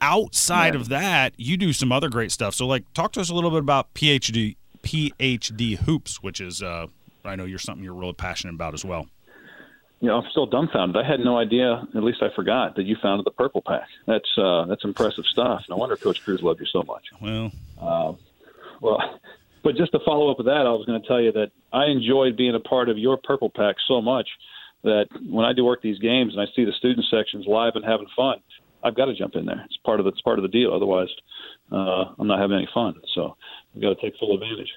outside 0.00 0.74
yeah. 0.74 0.80
of 0.80 0.88
that, 0.88 1.32
you 1.36 1.56
do 1.56 1.72
some 1.72 1.92
other 1.92 2.08
great 2.08 2.32
stuff. 2.32 2.54
So 2.54 2.66
like, 2.66 2.84
talk 2.92 3.12
to 3.12 3.20
us 3.20 3.30
a 3.30 3.34
little 3.34 3.50
bit 3.50 3.60
about 3.60 3.92
PhD 3.94 4.56
PhD 4.82 5.78
hoops, 5.78 6.22
which 6.22 6.40
is 6.40 6.62
uh, 6.62 6.86
I 7.24 7.36
know 7.36 7.44
you're 7.44 7.58
something 7.58 7.84
you're 7.84 7.94
really 7.94 8.12
passionate 8.12 8.54
about 8.54 8.74
as 8.74 8.84
well. 8.84 9.06
You 10.00 10.08
know, 10.08 10.16
I'm 10.16 10.30
still 10.30 10.46
dumbfounded. 10.46 10.96
I 10.96 11.06
had 11.06 11.20
no 11.20 11.36
idea. 11.36 11.86
At 11.94 12.02
least 12.02 12.22
I 12.22 12.34
forgot 12.34 12.76
that 12.76 12.84
you 12.84 12.96
founded 13.02 13.26
the 13.26 13.30
Purple 13.30 13.62
Pack. 13.66 13.86
That's 14.06 14.28
uh, 14.38 14.64
that's 14.64 14.82
impressive 14.84 15.24
stuff. 15.30 15.62
No 15.68 15.76
wonder 15.76 15.96
Coach 15.96 16.22
Crews 16.24 16.42
loved 16.42 16.60
you 16.60 16.66
so 16.66 16.82
much. 16.82 17.04
Well, 17.20 17.52
uh, 17.80 18.12
well, 18.80 19.20
but 19.62 19.76
just 19.76 19.92
to 19.92 20.00
follow 20.04 20.30
up 20.30 20.38
with 20.38 20.46
that, 20.46 20.66
I 20.66 20.72
was 20.72 20.86
going 20.86 21.00
to 21.00 21.06
tell 21.06 21.20
you 21.20 21.32
that 21.32 21.50
I 21.72 21.86
enjoyed 21.86 22.36
being 22.36 22.54
a 22.54 22.60
part 22.60 22.88
of 22.88 22.96
your 22.96 23.18
Purple 23.18 23.50
Pack 23.50 23.76
so 23.86 24.00
much 24.00 24.28
that 24.82 25.06
when 25.28 25.44
I 25.44 25.52
do 25.52 25.64
work 25.64 25.82
these 25.82 25.98
games 25.98 26.32
and 26.32 26.40
I 26.40 26.46
see 26.56 26.64
the 26.64 26.72
student 26.72 27.06
sections 27.10 27.44
live 27.46 27.72
and 27.74 27.84
having 27.84 28.06
fun, 28.16 28.38
I've 28.82 28.96
got 28.96 29.06
to 29.06 29.14
jump 29.14 29.34
in 29.34 29.44
there. 29.44 29.62
It's 29.66 29.76
part 29.84 30.00
of 30.00 30.04
the, 30.04 30.12
it's 30.12 30.22
part 30.22 30.38
of 30.38 30.42
the 30.42 30.48
deal. 30.48 30.72
Otherwise, 30.72 31.08
uh, 31.70 32.14
I'm 32.18 32.26
not 32.26 32.38
having 32.38 32.56
any 32.56 32.68
fun. 32.72 32.94
So 33.14 33.36
I've 33.74 33.82
got 33.82 33.90
to 33.90 34.00
take 34.00 34.18
full 34.18 34.34
advantage. 34.34 34.70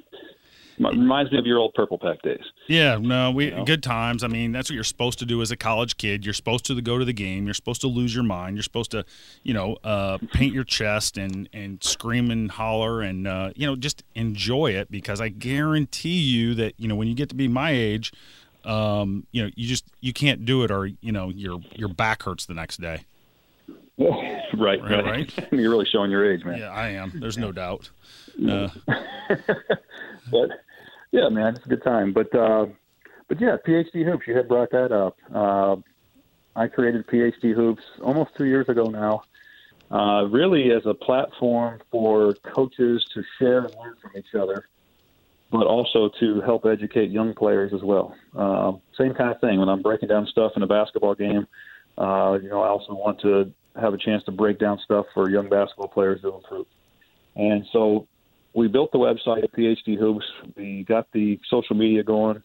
Reminds 0.79 1.31
me 1.31 1.37
of 1.37 1.45
your 1.45 1.59
old 1.59 1.73
Purple 1.73 1.97
Pack 1.97 2.21
days. 2.21 2.43
Yeah, 2.67 2.97
no, 2.99 3.31
we 3.31 3.45
you 3.45 3.51
know? 3.51 3.65
good 3.65 3.83
times. 3.83 4.23
I 4.23 4.27
mean, 4.27 4.51
that's 4.51 4.69
what 4.69 4.75
you're 4.75 4.83
supposed 4.83 5.19
to 5.19 5.25
do 5.25 5.41
as 5.41 5.51
a 5.51 5.57
college 5.57 5.97
kid. 5.97 6.25
You're 6.25 6.33
supposed 6.33 6.65
to 6.65 6.81
go 6.81 6.97
to 6.97 7.05
the 7.05 7.13
game. 7.13 7.45
You're 7.45 7.53
supposed 7.53 7.81
to 7.81 7.87
lose 7.87 8.13
your 8.13 8.23
mind. 8.23 8.55
You're 8.55 8.63
supposed 8.63 8.91
to, 8.91 9.05
you 9.43 9.53
know, 9.53 9.77
uh, 9.83 10.17
paint 10.33 10.53
your 10.53 10.63
chest 10.63 11.17
and 11.17 11.47
and 11.53 11.83
scream 11.83 12.31
and 12.31 12.49
holler 12.49 13.01
and 13.01 13.27
uh, 13.27 13.51
you 13.55 13.67
know 13.67 13.75
just 13.75 14.03
enjoy 14.15 14.71
it 14.71 14.89
because 14.89 15.21
I 15.21 15.29
guarantee 15.29 16.19
you 16.19 16.55
that 16.55 16.73
you 16.77 16.87
know 16.87 16.95
when 16.95 17.07
you 17.07 17.15
get 17.15 17.29
to 17.29 17.35
be 17.35 17.47
my 17.47 17.71
age, 17.71 18.11
um, 18.65 19.27
you 19.31 19.43
know, 19.43 19.49
you 19.55 19.67
just 19.67 19.85
you 20.01 20.13
can't 20.13 20.45
do 20.45 20.63
it, 20.63 20.71
or 20.71 20.85
you 20.85 21.11
know, 21.11 21.29
your 21.29 21.59
your 21.75 21.89
back 21.89 22.23
hurts 22.23 22.45
the 22.45 22.53
next 22.53 22.79
day. 22.79 23.03
right, 23.97 24.81
right, 24.81 25.05
right. 25.05 25.33
You're 25.51 25.69
really 25.69 25.85
showing 25.85 26.09
your 26.09 26.31
age, 26.31 26.43
man. 26.43 26.59
Yeah, 26.59 26.71
I 26.71 26.89
am. 26.89 27.11
There's 27.15 27.37
no 27.37 27.51
doubt. 27.51 27.91
Uh, 28.47 28.69
but 30.31 30.49
yeah, 31.11 31.29
man, 31.29 31.55
it's 31.55 31.65
a 31.65 31.69
good 31.69 31.83
time. 31.83 32.13
But 32.13 32.33
uh, 32.35 32.67
but 33.27 33.39
yeah, 33.39 33.57
PhD 33.65 34.05
hoops. 34.05 34.27
You 34.27 34.35
had 34.35 34.47
brought 34.47 34.71
that 34.71 34.91
up. 34.91 35.17
Uh, 35.33 35.77
I 36.55 36.67
created 36.67 37.07
PhD 37.07 37.53
hoops 37.53 37.83
almost 38.01 38.31
two 38.37 38.45
years 38.45 38.69
ago 38.69 38.85
now. 38.85 39.23
Uh, 39.91 40.25
really, 40.25 40.71
as 40.71 40.85
a 40.85 40.93
platform 40.93 41.79
for 41.91 42.33
coaches 42.55 43.05
to 43.13 43.23
share 43.37 43.65
and 43.65 43.75
learn 43.75 43.95
from 44.01 44.11
each 44.17 44.33
other 44.33 44.67
but 45.53 45.67
also 45.67 46.09
to 46.19 46.41
help 46.41 46.65
educate 46.65 47.11
young 47.11 47.31
players 47.35 47.71
as 47.73 47.83
well. 47.83 48.15
Uh, 48.35 48.71
same 48.97 49.13
kind 49.13 49.29
of 49.29 49.39
thing. 49.39 49.59
When 49.59 49.69
I'm 49.69 49.83
breaking 49.83 50.09
down 50.09 50.25
stuff 50.25 50.53
in 50.55 50.63
a 50.63 50.67
basketball 50.67 51.13
game, 51.13 51.47
uh, 51.95 52.39
you 52.41 52.49
know, 52.49 52.63
I 52.63 52.69
also 52.69 52.95
want 52.95 53.21
to 53.21 53.53
have 53.79 53.93
a 53.93 53.97
chance 53.97 54.23
to 54.23 54.31
break 54.31 54.57
down 54.57 54.79
stuff 54.83 55.05
for 55.13 55.29
young 55.29 55.49
basketball 55.49 55.89
players 55.89 56.21
to 56.21 56.33
improve. 56.33 56.65
And 57.35 57.65
so 57.71 58.07
we 58.53 58.67
built 58.67 58.91
the 58.91 58.97
website 58.97 59.43
at 59.43 59.53
PhD 59.53 59.97
Hoops. 59.97 60.25
We 60.55 60.85
got 60.87 61.07
the 61.13 61.39
social 61.49 61.75
media 61.75 62.03
going 62.03 62.41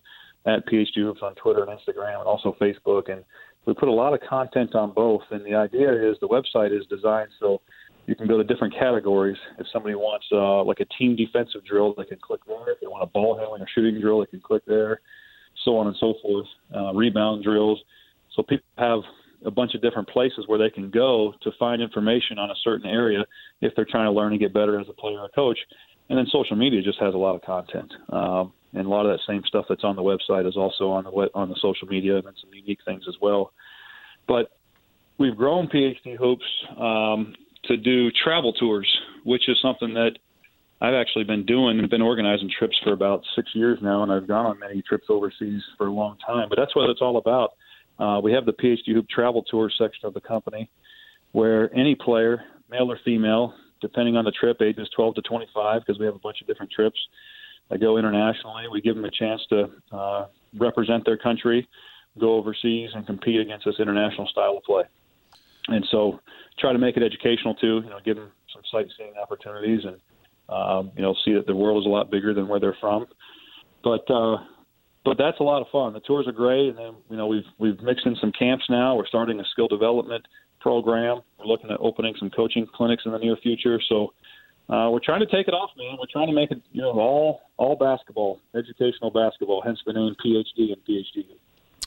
at 0.46 0.66
PhD 0.66 0.96
Hoops 0.96 1.20
on 1.22 1.34
Twitter 1.34 1.64
and 1.64 1.70
Instagram 1.70 2.20
and 2.20 2.26
also 2.26 2.56
Facebook. 2.60 3.10
And 3.10 3.24
we 3.66 3.74
put 3.74 3.88
a 3.88 3.92
lot 3.92 4.14
of 4.14 4.20
content 4.28 4.74
on 4.74 4.92
both. 4.92 5.22
And 5.30 5.44
the 5.44 5.54
idea 5.54 5.90
is 5.92 6.16
the 6.20 6.28
website 6.28 6.76
is 6.76 6.86
designed 6.86 7.30
so– 7.40 7.60
you 8.08 8.16
can 8.16 8.26
go 8.26 8.38
to 8.38 8.44
different 8.44 8.72
categories. 8.72 9.36
If 9.58 9.66
somebody 9.70 9.94
wants 9.94 10.24
uh, 10.32 10.64
like 10.64 10.80
a 10.80 10.86
team 10.98 11.14
defensive 11.14 11.62
drill, 11.66 11.94
they 11.94 12.06
can 12.06 12.16
click 12.18 12.40
there. 12.46 12.72
If 12.72 12.80
they 12.80 12.86
want 12.86 13.02
a 13.02 13.06
ball 13.06 13.36
handling 13.36 13.60
or 13.60 13.66
shooting 13.74 14.00
drill, 14.00 14.20
they 14.20 14.26
can 14.26 14.40
click 14.40 14.62
there. 14.66 15.02
So 15.66 15.76
on 15.76 15.88
and 15.88 15.96
so 16.00 16.14
forth. 16.22 16.46
Uh, 16.74 16.94
rebound 16.94 17.44
drills. 17.44 17.78
So 18.34 18.42
people 18.42 18.64
have 18.78 19.00
a 19.44 19.50
bunch 19.50 19.74
of 19.74 19.82
different 19.82 20.08
places 20.08 20.44
where 20.46 20.58
they 20.58 20.70
can 20.70 20.90
go 20.90 21.34
to 21.42 21.50
find 21.58 21.82
information 21.82 22.38
on 22.38 22.50
a 22.50 22.54
certain 22.64 22.88
area 22.88 23.26
if 23.60 23.74
they're 23.76 23.86
trying 23.88 24.06
to 24.06 24.12
learn 24.12 24.32
and 24.32 24.40
get 24.40 24.54
better 24.54 24.80
as 24.80 24.86
a 24.88 24.94
player 24.94 25.20
or 25.20 25.28
coach. 25.28 25.58
And 26.08 26.18
then 26.18 26.26
social 26.30 26.56
media 26.56 26.80
just 26.82 26.98
has 27.00 27.14
a 27.14 27.18
lot 27.18 27.34
of 27.34 27.42
content, 27.42 27.92
um, 28.10 28.52
and 28.72 28.86
a 28.86 28.88
lot 28.88 29.04
of 29.04 29.12
that 29.12 29.20
same 29.26 29.42
stuff 29.46 29.66
that's 29.68 29.84
on 29.84 29.94
the 29.94 30.02
website 30.02 30.48
is 30.48 30.56
also 30.56 30.88
on 30.88 31.04
the 31.04 31.10
web, 31.10 31.30
on 31.34 31.48
the 31.48 31.56
social 31.60 31.86
media 31.86 32.16
and 32.16 32.24
some 32.40 32.50
unique 32.52 32.78
things 32.84 33.04
as 33.08 33.14
well. 33.20 33.52
But 34.26 34.50
we've 35.18 35.36
grown 35.36 35.68
PhD 35.68 36.16
hoops 36.16 36.44
um, 36.78 37.34
to 37.64 37.76
do 37.76 38.10
travel 38.24 38.52
tours, 38.54 38.88
which 39.24 39.48
is 39.48 39.58
something 39.60 39.92
that 39.94 40.12
I've 40.80 40.94
actually 40.94 41.24
been 41.24 41.44
doing 41.44 41.78
and 41.78 41.90
been 41.90 42.02
organizing 42.02 42.50
trips 42.56 42.76
for 42.84 42.92
about 42.92 43.22
six 43.34 43.50
years 43.54 43.78
now, 43.82 44.02
and 44.02 44.12
I've 44.12 44.28
gone 44.28 44.46
on 44.46 44.58
many 44.58 44.80
trips 44.82 45.06
overseas 45.08 45.62
for 45.76 45.88
a 45.88 45.92
long 45.92 46.16
time. 46.24 46.48
But 46.48 46.56
that's 46.58 46.74
what 46.74 46.88
it's 46.88 47.02
all 47.02 47.18
about. 47.18 47.50
Uh, 47.98 48.20
we 48.22 48.32
have 48.32 48.46
the 48.46 48.52
PhD 48.52 48.94
Hoop 48.94 49.08
Travel 49.08 49.42
Tour 49.42 49.70
section 49.76 50.06
of 50.06 50.14
the 50.14 50.20
company, 50.20 50.70
where 51.32 51.74
any 51.76 51.94
player, 51.96 52.42
male 52.70 52.90
or 52.90 52.98
female, 53.04 53.54
depending 53.80 54.16
on 54.16 54.24
the 54.24 54.32
trip, 54.32 54.60
ages 54.62 54.88
12 54.94 55.16
to 55.16 55.22
25, 55.22 55.82
because 55.84 55.98
we 55.98 56.06
have 56.06 56.14
a 56.14 56.20
bunch 56.20 56.40
of 56.40 56.46
different 56.46 56.72
trips 56.72 56.98
that 57.70 57.80
go 57.80 57.98
internationally. 57.98 58.64
We 58.70 58.80
give 58.80 58.94
them 58.94 59.04
a 59.04 59.10
chance 59.10 59.40
to 59.50 59.70
uh, 59.92 60.26
represent 60.58 61.04
their 61.04 61.18
country, 61.18 61.68
go 62.18 62.34
overseas, 62.34 62.90
and 62.94 63.06
compete 63.06 63.40
against 63.40 63.64
this 63.66 63.76
international 63.78 64.26
style 64.28 64.56
of 64.56 64.64
play 64.64 64.84
and 65.68 65.86
so 65.90 66.20
try 66.58 66.72
to 66.72 66.78
make 66.78 66.96
it 66.96 67.02
educational 67.02 67.54
too. 67.54 67.80
You 67.84 67.90
know, 67.90 67.98
give 68.04 68.16
them 68.16 68.32
some 68.52 68.62
sightseeing 68.72 69.14
opportunities, 69.20 69.80
and 69.84 69.96
um, 70.48 70.92
you 70.96 71.02
know, 71.02 71.14
see 71.24 71.34
that 71.34 71.46
the 71.46 71.54
world 71.54 71.82
is 71.82 71.86
a 71.86 71.90
lot 71.90 72.10
bigger 72.10 72.34
than 72.34 72.48
where 72.48 72.58
they're 72.58 72.76
from. 72.80 73.06
But 73.84 74.10
uh, 74.10 74.38
but 75.04 75.16
that's 75.18 75.40
a 75.40 75.44
lot 75.44 75.62
of 75.62 75.68
fun. 75.70 75.92
The 75.92 76.00
tours 76.00 76.26
are 76.26 76.32
great, 76.32 76.70
and 76.70 76.78
then 76.78 76.94
you 77.10 77.16
know 77.16 77.26
we've 77.26 77.46
we've 77.58 77.80
mixed 77.80 78.06
in 78.06 78.16
some 78.20 78.32
camps 78.32 78.64
now. 78.68 78.96
We're 78.96 79.06
starting 79.06 79.38
a 79.40 79.44
skill 79.52 79.68
development 79.68 80.26
program. 80.68 81.22
We're 81.38 81.46
looking 81.46 81.70
at 81.70 81.78
opening 81.80 82.14
some 82.18 82.28
coaching 82.28 82.66
clinics 82.66 83.04
in 83.06 83.12
the 83.12 83.18
near 83.18 83.36
future. 83.36 83.80
So 83.88 84.12
uh, 84.68 84.90
we're 84.90 85.00
trying 85.00 85.20
to 85.20 85.26
take 85.26 85.48
it 85.48 85.54
off, 85.54 85.70
man. 85.78 85.96
We're 85.98 86.12
trying 86.12 86.26
to 86.26 86.34
make 86.34 86.50
it 86.50 86.60
you 86.72 86.82
know 86.82 86.90
all 86.90 87.40
all 87.56 87.74
basketball, 87.74 88.40
educational 88.54 89.10
basketball. 89.10 89.62
Hence 89.62 89.80
the 89.86 89.94
name 89.94 90.14
PhD 90.22 90.72
and 90.74 90.84
PhD. 90.86 91.24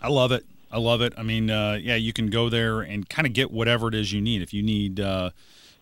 I 0.02 0.10
love 0.10 0.32
it. 0.32 0.46
I 0.72 0.80
love 0.80 1.02
it. 1.02 1.14
I 1.16 1.22
mean, 1.22 1.52
uh, 1.52 1.78
yeah, 1.80 1.96
you 1.96 2.12
can 2.12 2.32
go 2.32 2.50
there 2.50 2.82
and 2.82 3.08
kind 3.08 3.28
of 3.28 3.34
get 3.34 3.52
whatever 3.52 3.88
it 3.88 3.94
is 3.94 4.12
you 4.12 4.22
need. 4.22 4.42
If 4.42 4.52
you 4.52 4.64
need 4.64 5.00
uh, 5.00 5.30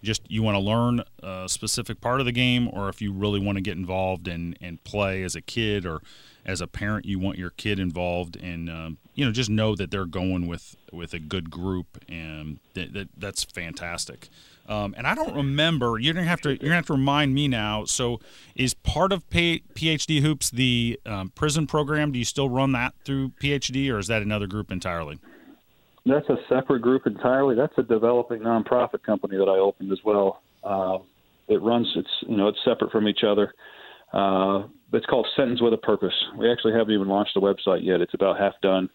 just 0.01 0.21
you 0.29 0.43
want 0.43 0.55
to 0.55 0.59
learn 0.59 1.03
a 1.21 1.47
specific 1.47 2.01
part 2.01 2.19
of 2.19 2.25
the 2.25 2.31
game, 2.31 2.69
or 2.71 2.89
if 2.89 3.01
you 3.01 3.11
really 3.11 3.39
want 3.39 3.57
to 3.57 3.61
get 3.61 3.77
involved 3.77 4.27
and 4.27 4.57
and 4.61 4.83
play 4.83 5.23
as 5.23 5.35
a 5.35 5.41
kid 5.41 5.85
or 5.85 6.01
as 6.45 6.61
a 6.61 6.67
parent, 6.67 7.05
you 7.05 7.19
want 7.19 7.37
your 7.37 7.51
kid 7.51 7.79
involved, 7.79 8.35
and 8.37 8.69
um, 8.69 8.97
you 9.13 9.25
know, 9.25 9.31
just 9.31 9.49
know 9.49 9.75
that 9.75 9.91
they're 9.91 10.05
going 10.05 10.47
with 10.47 10.75
with 10.91 11.13
a 11.13 11.19
good 11.19 11.49
group, 11.51 12.03
and 12.07 12.59
that, 12.73 12.93
that 12.93 13.09
that's 13.17 13.43
fantastic. 13.43 14.29
Um, 14.67 14.93
and 14.97 15.07
I 15.07 15.15
don't 15.15 15.35
remember. 15.35 15.97
You're 15.99 16.13
gonna 16.13 16.27
have 16.27 16.41
to. 16.41 16.49
You're 16.49 16.57
gonna 16.57 16.75
have 16.75 16.85
to 16.87 16.93
remind 16.93 17.33
me 17.33 17.47
now. 17.47 17.85
So, 17.85 18.19
is 18.55 18.73
part 18.73 19.11
of 19.11 19.27
PhD 19.29 20.21
Hoops 20.21 20.51
the 20.51 20.99
um, 21.05 21.31
prison 21.35 21.67
program? 21.67 22.11
Do 22.11 22.19
you 22.19 22.25
still 22.25 22.49
run 22.49 22.71
that 22.73 22.93
through 23.03 23.29
PhD, 23.41 23.91
or 23.91 23.97
is 23.97 24.07
that 24.07 24.21
another 24.21 24.47
group 24.47 24.71
entirely? 24.71 25.19
That's 26.09 26.29
a 26.29 26.37
separate 26.47 26.81
group 26.81 27.05
entirely. 27.05 27.55
That's 27.55 27.73
a 27.77 27.83
developing 27.83 28.39
nonprofit 28.39 29.03
company 29.03 29.37
that 29.37 29.49
I 29.49 29.57
opened 29.57 29.91
as 29.91 29.99
well. 30.03 30.41
Uh, 30.63 30.99
it 31.47 31.61
runs. 31.61 31.87
It's 31.95 32.09
you 32.27 32.37
know 32.37 32.47
it's 32.47 32.59
separate 32.65 32.91
from 32.91 33.07
each 33.07 33.23
other. 33.27 33.53
Uh, 34.13 34.67
it's 34.93 35.05
called 35.05 35.27
Sentence 35.35 35.61
with 35.61 35.73
a 35.73 35.77
Purpose. 35.77 36.13
We 36.37 36.51
actually 36.51 36.73
haven't 36.73 36.93
even 36.93 37.07
launched 37.07 37.35
the 37.35 37.41
website 37.41 37.83
yet. 37.83 38.01
It's 38.01 38.13
about 38.13 38.39
half 38.39 38.53
done. 38.61 38.89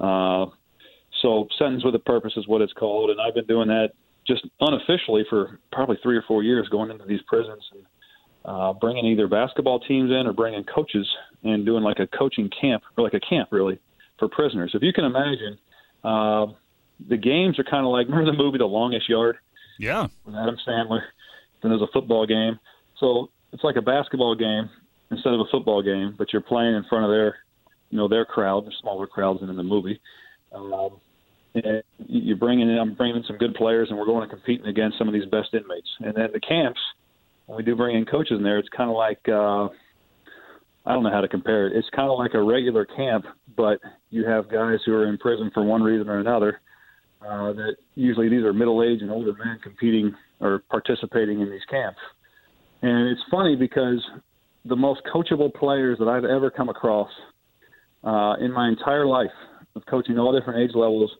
Uh, 0.00 0.46
so 1.22 1.46
Sentence 1.58 1.84
with 1.84 1.94
a 1.94 2.00
Purpose 2.00 2.32
is 2.36 2.48
what 2.48 2.62
it's 2.62 2.72
called, 2.72 3.10
and 3.10 3.20
I've 3.20 3.34
been 3.34 3.46
doing 3.46 3.68
that 3.68 3.90
just 4.26 4.46
unofficially 4.60 5.24
for 5.28 5.60
probably 5.72 5.98
three 6.02 6.16
or 6.16 6.24
four 6.26 6.42
years, 6.42 6.68
going 6.68 6.90
into 6.90 7.04
these 7.04 7.20
prisons 7.28 7.62
and 7.72 7.82
uh, 8.44 8.72
bringing 8.72 9.06
either 9.06 9.28
basketball 9.28 9.80
teams 9.80 10.10
in 10.10 10.26
or 10.26 10.32
bringing 10.32 10.64
coaches 10.64 11.06
and 11.44 11.64
doing 11.64 11.82
like 11.82 11.98
a 11.98 12.06
coaching 12.06 12.50
camp 12.60 12.82
or 12.96 13.04
like 13.04 13.14
a 13.14 13.20
camp 13.20 13.48
really 13.52 13.78
for 14.18 14.28
prisoners. 14.28 14.70
If 14.74 14.82
you 14.82 14.92
can 14.92 15.04
imagine, 15.04 15.58
uh, 16.06 16.46
the 17.08 17.16
games 17.16 17.58
are 17.58 17.64
kind 17.64 17.84
of 17.84 17.92
like 17.92 18.06
remember 18.08 18.30
the 18.30 18.38
movie 18.38 18.58
The 18.58 18.64
Longest 18.64 19.08
Yard? 19.08 19.36
Yeah, 19.78 20.06
with 20.24 20.34
Adam 20.34 20.56
Sandler. 20.66 21.02
Then 21.62 21.70
there's 21.70 21.82
a 21.82 21.92
football 21.92 22.26
game, 22.26 22.58
so 22.98 23.30
it's 23.52 23.64
like 23.64 23.76
a 23.76 23.82
basketball 23.82 24.34
game 24.34 24.70
instead 25.10 25.32
of 25.32 25.40
a 25.40 25.44
football 25.50 25.82
game, 25.82 26.14
but 26.16 26.32
you're 26.32 26.42
playing 26.42 26.74
in 26.74 26.84
front 26.88 27.04
of 27.04 27.10
their, 27.10 27.36
you 27.90 27.98
know, 27.98 28.08
their 28.08 28.24
crowd, 28.24 28.66
the 28.66 28.72
smaller 28.80 29.06
crowds 29.06 29.40
than 29.40 29.50
in 29.50 29.56
the 29.56 29.62
movie. 29.62 30.00
Um, 30.52 30.92
and 31.54 31.82
you're 32.06 32.36
bringing 32.36 32.68
in, 32.68 32.78
I'm 32.78 32.94
bringing 32.94 33.16
in 33.16 33.24
some 33.24 33.38
good 33.38 33.54
players, 33.54 33.88
and 33.88 33.98
we're 33.98 34.06
going 34.06 34.28
to 34.28 34.34
competing 34.34 34.66
against 34.66 34.98
some 34.98 35.08
of 35.08 35.14
these 35.14 35.24
best 35.26 35.54
inmates. 35.54 35.88
And 36.00 36.14
then 36.14 36.28
the 36.32 36.40
camps, 36.40 36.80
when 37.46 37.56
we 37.56 37.62
do 37.62 37.76
bring 37.76 37.96
in 37.96 38.04
coaches 38.04 38.36
in 38.36 38.42
there, 38.42 38.58
it's 38.58 38.68
kind 38.68 38.90
of 38.90 38.96
like 38.96 39.26
uh, 39.28 39.68
I 40.86 40.92
don't 40.92 41.02
know 41.02 41.10
how 41.10 41.20
to 41.20 41.28
compare 41.28 41.66
it. 41.66 41.76
It's 41.76 41.88
kind 41.94 42.08
of 42.08 42.18
like 42.18 42.34
a 42.34 42.42
regular 42.42 42.84
camp, 42.84 43.24
but 43.56 43.80
you 44.10 44.26
have 44.26 44.50
guys 44.50 44.78
who 44.86 44.94
are 44.94 45.08
in 45.08 45.18
prison 45.18 45.50
for 45.52 45.64
one 45.64 45.82
reason 45.82 46.08
or 46.08 46.20
another. 46.20 46.60
Uh, 47.20 47.52
that 47.54 47.76
usually 47.96 48.28
these 48.28 48.44
are 48.44 48.52
middle-aged 48.52 49.02
and 49.02 49.10
older 49.10 49.32
men 49.32 49.58
competing 49.62 50.14
or 50.38 50.62
participating 50.70 51.40
in 51.40 51.50
these 51.50 51.64
camps. 51.68 51.98
And 52.82 53.08
it's 53.08 53.22
funny 53.30 53.56
because 53.56 54.04
the 54.64 54.76
most 54.76 55.00
coachable 55.12 55.52
players 55.52 55.98
that 55.98 56.08
I've 56.08 56.24
ever 56.24 56.50
come 56.50 56.68
across 56.68 57.10
uh, 58.04 58.34
in 58.38 58.52
my 58.52 58.68
entire 58.68 59.06
life 59.06 59.30
of 59.74 59.84
coaching 59.86 60.18
all 60.18 60.38
different 60.38 60.60
age 60.60 60.74
levels 60.74 61.10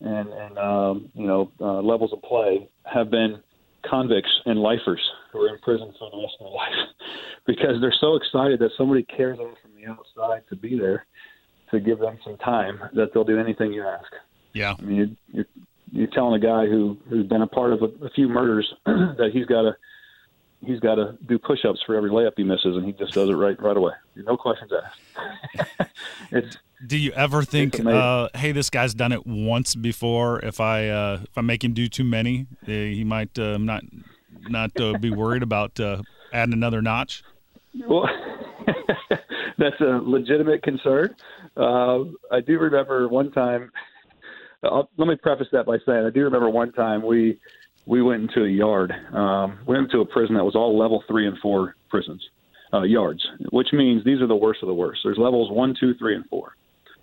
and, 0.00 0.28
and 0.28 0.58
um, 0.58 1.10
you 1.14 1.26
know 1.26 1.50
uh, 1.60 1.80
levels 1.80 2.12
of 2.12 2.22
play 2.22 2.68
have 2.84 3.10
been 3.10 3.40
convicts 3.88 4.30
and 4.46 4.58
lifers 4.58 5.00
who 5.32 5.40
are 5.42 5.48
in 5.48 5.58
prison 5.60 5.92
for 5.98 6.10
the 6.10 6.16
rest 6.16 6.34
of 6.40 6.46
their 6.46 6.54
life 6.54 6.88
because 7.46 7.80
they're 7.80 7.94
so 8.00 8.16
excited 8.16 8.58
that 8.60 8.70
somebody 8.76 9.02
cares 9.04 9.38
enough 9.38 9.56
from 9.62 9.72
the 9.74 9.88
outside 9.90 10.42
to 10.48 10.56
be 10.56 10.78
there 10.78 11.06
to 11.70 11.80
give 11.80 11.98
them 11.98 12.18
some 12.24 12.36
time 12.38 12.78
that 12.94 13.12
they'll 13.12 13.24
do 13.24 13.38
anything 13.38 13.72
you 13.72 13.82
ask. 13.82 14.10
Yeah, 14.52 14.74
I 14.78 14.82
mean 14.82 15.16
you're 15.28 15.46
you're 15.90 16.08
telling 16.08 16.34
a 16.34 16.44
guy 16.44 16.66
who 16.66 16.96
who's 17.08 17.26
been 17.26 17.42
a 17.42 17.46
part 17.46 17.72
of 17.72 17.82
a, 17.82 18.06
a 18.06 18.10
few 18.10 18.28
murders 18.28 18.72
that 18.86 19.30
he's 19.32 19.46
got 19.46 19.62
to 19.62 19.76
he's 20.64 20.80
got 20.80 20.96
to 20.96 21.16
do 21.26 21.38
push-ups 21.38 21.80
for 21.84 21.94
every 21.94 22.10
layup 22.10 22.32
he 22.36 22.44
misses, 22.44 22.76
and 22.76 22.86
he 22.86 22.92
just 22.92 23.12
does 23.12 23.28
it 23.28 23.34
right 23.34 23.60
right 23.60 23.76
away. 23.76 23.92
No 24.16 24.36
questions 24.36 24.70
asked. 24.72 25.90
it's 26.30 26.58
do 26.86 26.98
you 26.98 27.12
ever 27.12 27.44
think, 27.44 27.78
uh, 27.84 28.28
hey, 28.34 28.52
this 28.52 28.68
guy's 28.68 28.94
done 28.94 29.12
it 29.12 29.26
once 29.26 29.74
before? 29.74 30.40
If 30.40 30.60
I 30.60 30.88
uh, 30.88 31.20
if 31.22 31.38
I 31.38 31.40
make 31.40 31.62
him 31.62 31.74
do 31.74 31.88
too 31.88 32.04
many, 32.04 32.46
uh, 32.64 32.70
he 32.70 33.04
might 33.04 33.38
uh, 33.38 33.58
not 33.58 33.84
not 34.48 34.78
uh, 34.80 34.98
be 34.98 35.10
worried 35.10 35.42
about 35.42 35.78
uh, 35.78 36.02
adding 36.32 36.52
another 36.52 36.82
notch. 36.82 37.22
Well, 37.86 38.08
that's 39.58 39.80
a 39.80 40.00
legitimate 40.02 40.62
concern. 40.62 41.14
I 41.56 42.40
do 42.44 42.58
remember 42.58 43.08
one 43.08 43.30
time. 43.32 43.70
I'll, 44.64 44.88
let 44.96 45.08
me 45.08 45.16
preface 45.16 45.48
that 45.52 45.66
by 45.66 45.78
saying 45.84 46.06
I 46.06 46.10
do 46.10 46.22
remember 46.22 46.48
one 46.48 46.72
time 46.72 47.04
we 47.04 47.40
we 47.86 48.02
went 48.02 48.22
into 48.22 48.44
a 48.44 48.48
yard. 48.48 48.92
Um, 49.12 49.58
we 49.66 49.74
went 49.74 49.92
into 49.92 50.00
a 50.00 50.06
prison 50.06 50.36
that 50.36 50.44
was 50.44 50.54
all 50.54 50.78
level 50.78 51.02
three 51.08 51.26
and 51.26 51.38
four 51.38 51.76
prisons. 51.88 52.22
Uh, 52.74 52.84
yards, 52.84 53.22
which 53.50 53.68
means 53.74 54.02
these 54.02 54.22
are 54.22 54.26
the 54.26 54.34
worst 54.34 54.62
of 54.62 54.66
the 54.66 54.72
worst. 54.72 55.02
There's 55.04 55.18
levels 55.18 55.50
one, 55.50 55.76
two, 55.78 55.92
three, 55.96 56.16
and 56.16 56.24
four. 56.30 56.56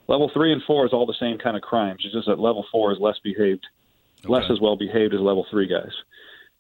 Level 0.08 0.32
three 0.34 0.52
and 0.52 0.64
four 0.64 0.84
is 0.88 0.94
all 0.94 1.06
the 1.06 1.14
same 1.20 1.38
kind 1.38 1.56
of 1.56 1.62
crimes. 1.62 2.02
It's 2.04 2.12
just 2.12 2.26
that 2.26 2.40
level 2.40 2.66
four 2.72 2.92
is 2.92 2.98
less 3.00 3.20
behaved, 3.24 3.68
okay. 4.22 4.34
less 4.34 4.50
as 4.50 4.60
well 4.60 4.76
behaved 4.76 5.14
as 5.14 5.20
level 5.20 5.46
three 5.52 5.68
guys. 5.68 5.92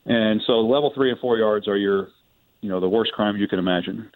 And 0.05 0.43
so 0.45 0.59
level 0.59 0.91
three 0.93 1.09
and 1.09 1.19
four 1.19 1.39
yards 1.39 1.67
are 1.67 1.75
your, 1.75 2.09
you 2.61 2.69
know, 2.69 2.79
the 2.79 2.87
worst 2.87 3.11
crime 3.13 3.35
you 3.37 3.47
can 3.47 3.57
imagine. 3.57 4.11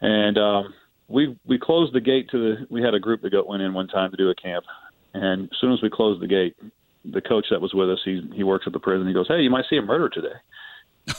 And 0.00 0.38
um, 0.38 0.74
we 1.08 1.36
we 1.44 1.58
closed 1.58 1.92
the 1.92 2.00
gate 2.00 2.30
to 2.30 2.38
the. 2.38 2.66
We 2.70 2.82
had 2.82 2.94
a 2.94 3.00
group 3.00 3.22
that 3.22 3.32
got 3.32 3.48
went 3.48 3.64
in 3.64 3.74
one 3.74 3.88
time 3.88 4.12
to 4.12 4.16
do 4.16 4.30
a 4.30 4.34
camp, 4.36 4.64
and 5.12 5.50
as 5.50 5.58
soon 5.60 5.72
as 5.72 5.82
we 5.82 5.90
closed 5.90 6.22
the 6.22 6.28
gate, 6.28 6.56
the 7.04 7.20
coach 7.20 7.46
that 7.50 7.60
was 7.60 7.74
with 7.74 7.90
us, 7.90 8.00
he 8.04 8.28
he 8.34 8.42
works 8.42 8.64
at 8.66 8.72
the 8.72 8.80
prison. 8.80 9.06
He 9.06 9.14
goes, 9.14 9.28
"Hey, 9.28 9.40
you 9.40 9.50
might 9.50 9.64
see 9.68 9.76
a 9.76 9.82
murder 9.82 10.08
today," 10.08 10.34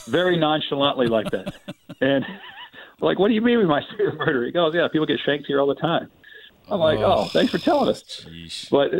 very 0.06 0.36
nonchalantly 0.36 1.06
like 1.06 1.30
that. 1.30 1.54
And 2.00 2.24
like, 3.00 3.20
what 3.20 3.28
do 3.28 3.34
you 3.34 3.40
mean 3.40 3.58
we 3.58 3.64
might 3.64 3.84
see 3.96 4.02
a 4.02 4.12
murder? 4.12 4.44
He 4.44 4.50
goes, 4.50 4.74
"Yeah, 4.74 4.88
people 4.88 5.06
get 5.06 5.20
shanked 5.24 5.46
here 5.46 5.60
all 5.60 5.68
the 5.68 5.76
time." 5.76 6.10
I'm 6.70 6.80
like, 6.80 6.98
oh, 6.98 7.14
oh 7.18 7.24
thanks 7.26 7.52
for 7.52 7.58
telling 7.58 7.88
us. 7.88 8.02
Geez. 8.02 8.68
But 8.70 8.90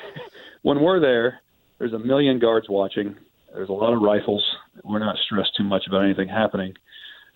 when 0.62 0.80
we're 0.80 1.00
there, 1.00 1.40
there's 1.78 1.92
a 1.92 1.98
million 1.98 2.38
guards 2.38 2.68
watching. 2.68 3.16
There's 3.52 3.68
a 3.68 3.72
lot 3.72 3.92
of 3.92 4.02
rifles. 4.02 4.44
We're 4.84 4.98
not 4.98 5.16
stressed 5.18 5.56
too 5.56 5.64
much 5.64 5.86
about 5.86 6.04
anything 6.04 6.28
happening. 6.28 6.74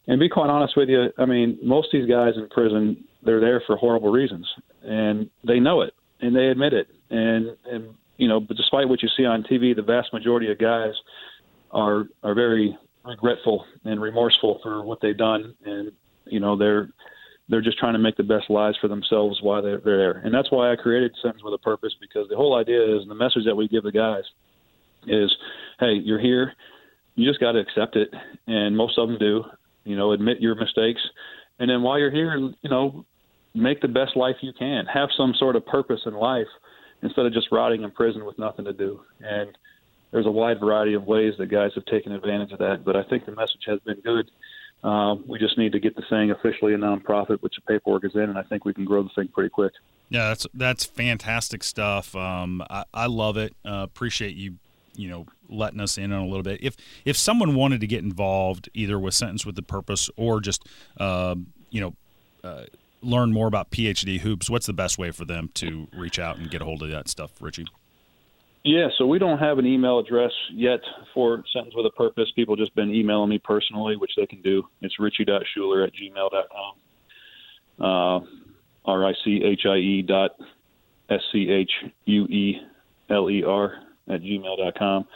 And 0.07 0.18
be 0.18 0.28
quite 0.28 0.51
honest 0.51 0.76
with 0.76 0.88
you, 0.88 1.12
I 1.16 1.26
mean, 1.26 1.59
most 1.62 1.95
of 1.95 2.01
these 2.01 2.11
guys 2.11 2.34
in 2.36 2.49
prison, 2.49 3.05
they're 3.22 3.40
there 3.40 3.62
for 3.66 3.76
horrible 3.76 4.11
reasons, 4.11 4.49
and 4.82 5.30
they 5.47 5.61
know 5.61 5.82
it, 5.82 5.95
and 6.20 6.34
they 6.34 6.49
admit 6.49 6.72
it. 6.72 6.88
And 7.11 7.57
and 7.66 7.95
you 8.23 8.29
know, 8.29 8.39
but 8.39 8.57
despite 8.57 8.89
what 8.89 9.03
you 9.03 9.09
see 9.16 9.25
on 9.25 9.43
TV, 9.43 9.75
the 9.75 9.83
vast 9.83 10.12
majority 10.12 10.49
of 10.49 10.57
guys 10.57 10.93
are 11.73 12.05
are 12.23 12.35
very 12.35 12.79
regretful 13.05 13.64
and 13.85 14.01
remorseful 14.01 14.61
for 14.62 14.85
what 14.85 15.01
they've 15.03 15.18
done, 15.18 15.57
and 15.64 15.91
you 16.27 16.39
know, 16.39 16.57
they're 16.57 16.91
they're 17.49 17.61
just 17.61 17.79
trying 17.79 17.95
to 17.95 17.99
make 17.99 18.16
the 18.16 18.23
best 18.23 18.49
lives 18.49 18.79
for 18.81 18.87
themselves 18.87 19.41
while 19.43 19.61
they're, 19.61 19.81
they're 19.85 19.99
there. 19.99 20.23
And 20.25 20.33
that's 20.33 20.53
why 20.53 20.73
I 20.73 20.77
created 20.77 21.11
Sentence 21.20 21.43
with 21.43 21.53
a 21.53 21.59
Purpose 21.59 21.93
because 22.01 22.29
the 22.29 22.37
whole 22.37 22.57
idea 22.57 22.97
is, 22.97 23.09
the 23.09 23.14
message 23.16 23.43
that 23.45 23.57
we 23.57 23.66
give 23.66 23.83
the 23.83 23.91
guys 23.91 24.23
is, 25.09 25.35
hey, 25.81 25.95
you're 25.95 26.20
here, 26.20 26.53
you 27.16 27.29
just 27.29 27.41
got 27.41 27.53
to 27.53 27.59
accept 27.59 27.97
it, 27.97 28.09
and 28.47 28.77
most 28.77 28.99
of 28.99 29.09
them 29.09 29.18
do. 29.18 29.43
You 29.83 29.97
know, 29.97 30.12
admit 30.12 30.41
your 30.41 30.55
mistakes, 30.55 31.01
and 31.59 31.68
then 31.68 31.83
while 31.83 31.99
you're 31.99 32.12
here, 32.12 32.37
you 32.37 32.70
know, 32.70 33.05
make 33.53 33.81
the 33.81 33.89
best 33.89 34.16
life 34.16 34.37
you 34.43 34.53
can. 34.57 34.85
Have 34.87 35.09
some 35.16 35.35
sort 35.37 35.57
of 35.57 35.66
purpose 35.66 36.03
in 36.07 36.14
life 36.14 36.47
instead 37.03 37.27
of 37.27 37.33
just 37.33 37.49
rotting 37.53 37.83
in 37.83 37.91
prison 37.91 38.25
with 38.25 38.39
nothing 38.39 38.65
to 38.65 38.73
do. 38.73 39.01
And 39.21 39.57
there's 40.11 40.27
a 40.27 40.31
wide 40.31 40.61
variety 40.61 40.95
of 40.95 41.07
ways 41.07 41.35
that 41.39 41.47
guys 41.47 41.73
have 41.75 41.85
taken 41.87 42.13
advantage 42.13 42.53
of 42.53 42.59
that, 42.59 42.85
but 42.85 42.97
I 42.97 43.03
think 43.05 43.27
the 43.27 43.33
message 43.33 43.63
has 43.67 43.81
been 43.81 44.01
good 44.01 44.31
um, 44.85 45.25
we 45.29 45.39
just 45.39 45.57
need 45.59 45.73
to 45.73 45.81
get 45.81 45.95
the 45.95 46.03
thing 46.11 46.33
officially 46.33 46.75
a 46.75 46.77
nonprofit, 46.77 47.41
which 47.41 47.55
the 47.55 47.63
paperwork 47.63 48.05
is 48.05 48.15
in, 48.15 48.23
and 48.23 48.37
I 48.37 48.43
think 48.43 48.65
we 48.65 48.75
can 48.75 48.85
grow 48.85 49.03
the 49.03 49.11
thing 49.11 49.29
pretty 49.29 49.51
quick. 49.51 49.73
Yeah, 50.09 50.29
that's 50.29 50.47
that's 50.55 50.85
fantastic 50.85 51.63
stuff. 51.63 52.17
Um, 52.17 52.63
I, 52.69 52.85
I, 52.93 53.07
love 53.07 53.37
it. 53.37 53.55
Uh, 53.65 53.83
appreciate 53.85 54.35
you, 54.35 54.57
you 54.95 55.09
know, 55.09 55.27
letting 55.49 55.81
us 55.81 55.99
in 55.99 56.13
on 56.13 56.23
a 56.23 56.27
little 56.27 56.43
bit. 56.43 56.61
If 56.63 56.77
if 57.05 57.17
someone 57.17 57.55
wanted 57.55 57.81
to 57.83 57.87
get 57.87 58.03
involved, 58.03 58.69
either 58.75 58.99
with 58.99 59.15
Sentence 59.15 59.47
with 59.47 59.55
the 59.55 59.63
Purpose 59.63 60.11
or 60.17 60.41
just, 60.41 60.67
uh, 60.99 61.37
you 61.71 61.81
know, 61.81 61.95
uh, 62.43 62.65
learn 63.03 63.33
more 63.33 63.47
about 63.47 63.71
PhD 63.71 64.21
hoops, 64.21 64.49
what's 64.49 64.67
the 64.67 64.73
best 64.73 64.99
way 64.99 65.11
for 65.11 65.25
them 65.25 65.51
to 65.55 65.89
reach 65.93 66.19
out 66.19 66.39
and 66.39 66.51
get 66.51 66.63
a 66.63 66.65
hold 66.65 66.83
of 66.83 66.91
that 66.91 67.09
stuff, 67.09 67.33
Richie? 67.41 67.67
Yeah, 68.65 68.89
so 68.97 69.07
we 69.07 69.19
don't 69.19 69.39
have 69.39 69.59
an 69.59 69.67
email 69.67 69.99
address 69.99 70.31
yet 70.53 70.79
for 71.13 71.43
Sentence 71.53 71.75
with 71.75 71.85
a 71.87 71.91
Purpose. 71.91 72.31
People 72.37 72.55
just 72.55 72.75
been 72.77 72.95
emailing 72.95 73.29
me 73.31 73.39
personally, 73.39 73.97
which 73.97 74.13
they 74.17 74.27
can 74.27 74.41
do. 74.41 74.63
It's 74.81 75.01
richie.schueler 75.01 75.85
at 75.85 75.93
gmail.com. 75.95 76.75
Uh, 77.81 78.21
R-I-C-H-I-E 78.85 80.03
dot 80.03 80.37
S-C-H-U-E-L-E-R 81.11 81.73
at 84.09 84.21
gmail.com. 84.21 85.09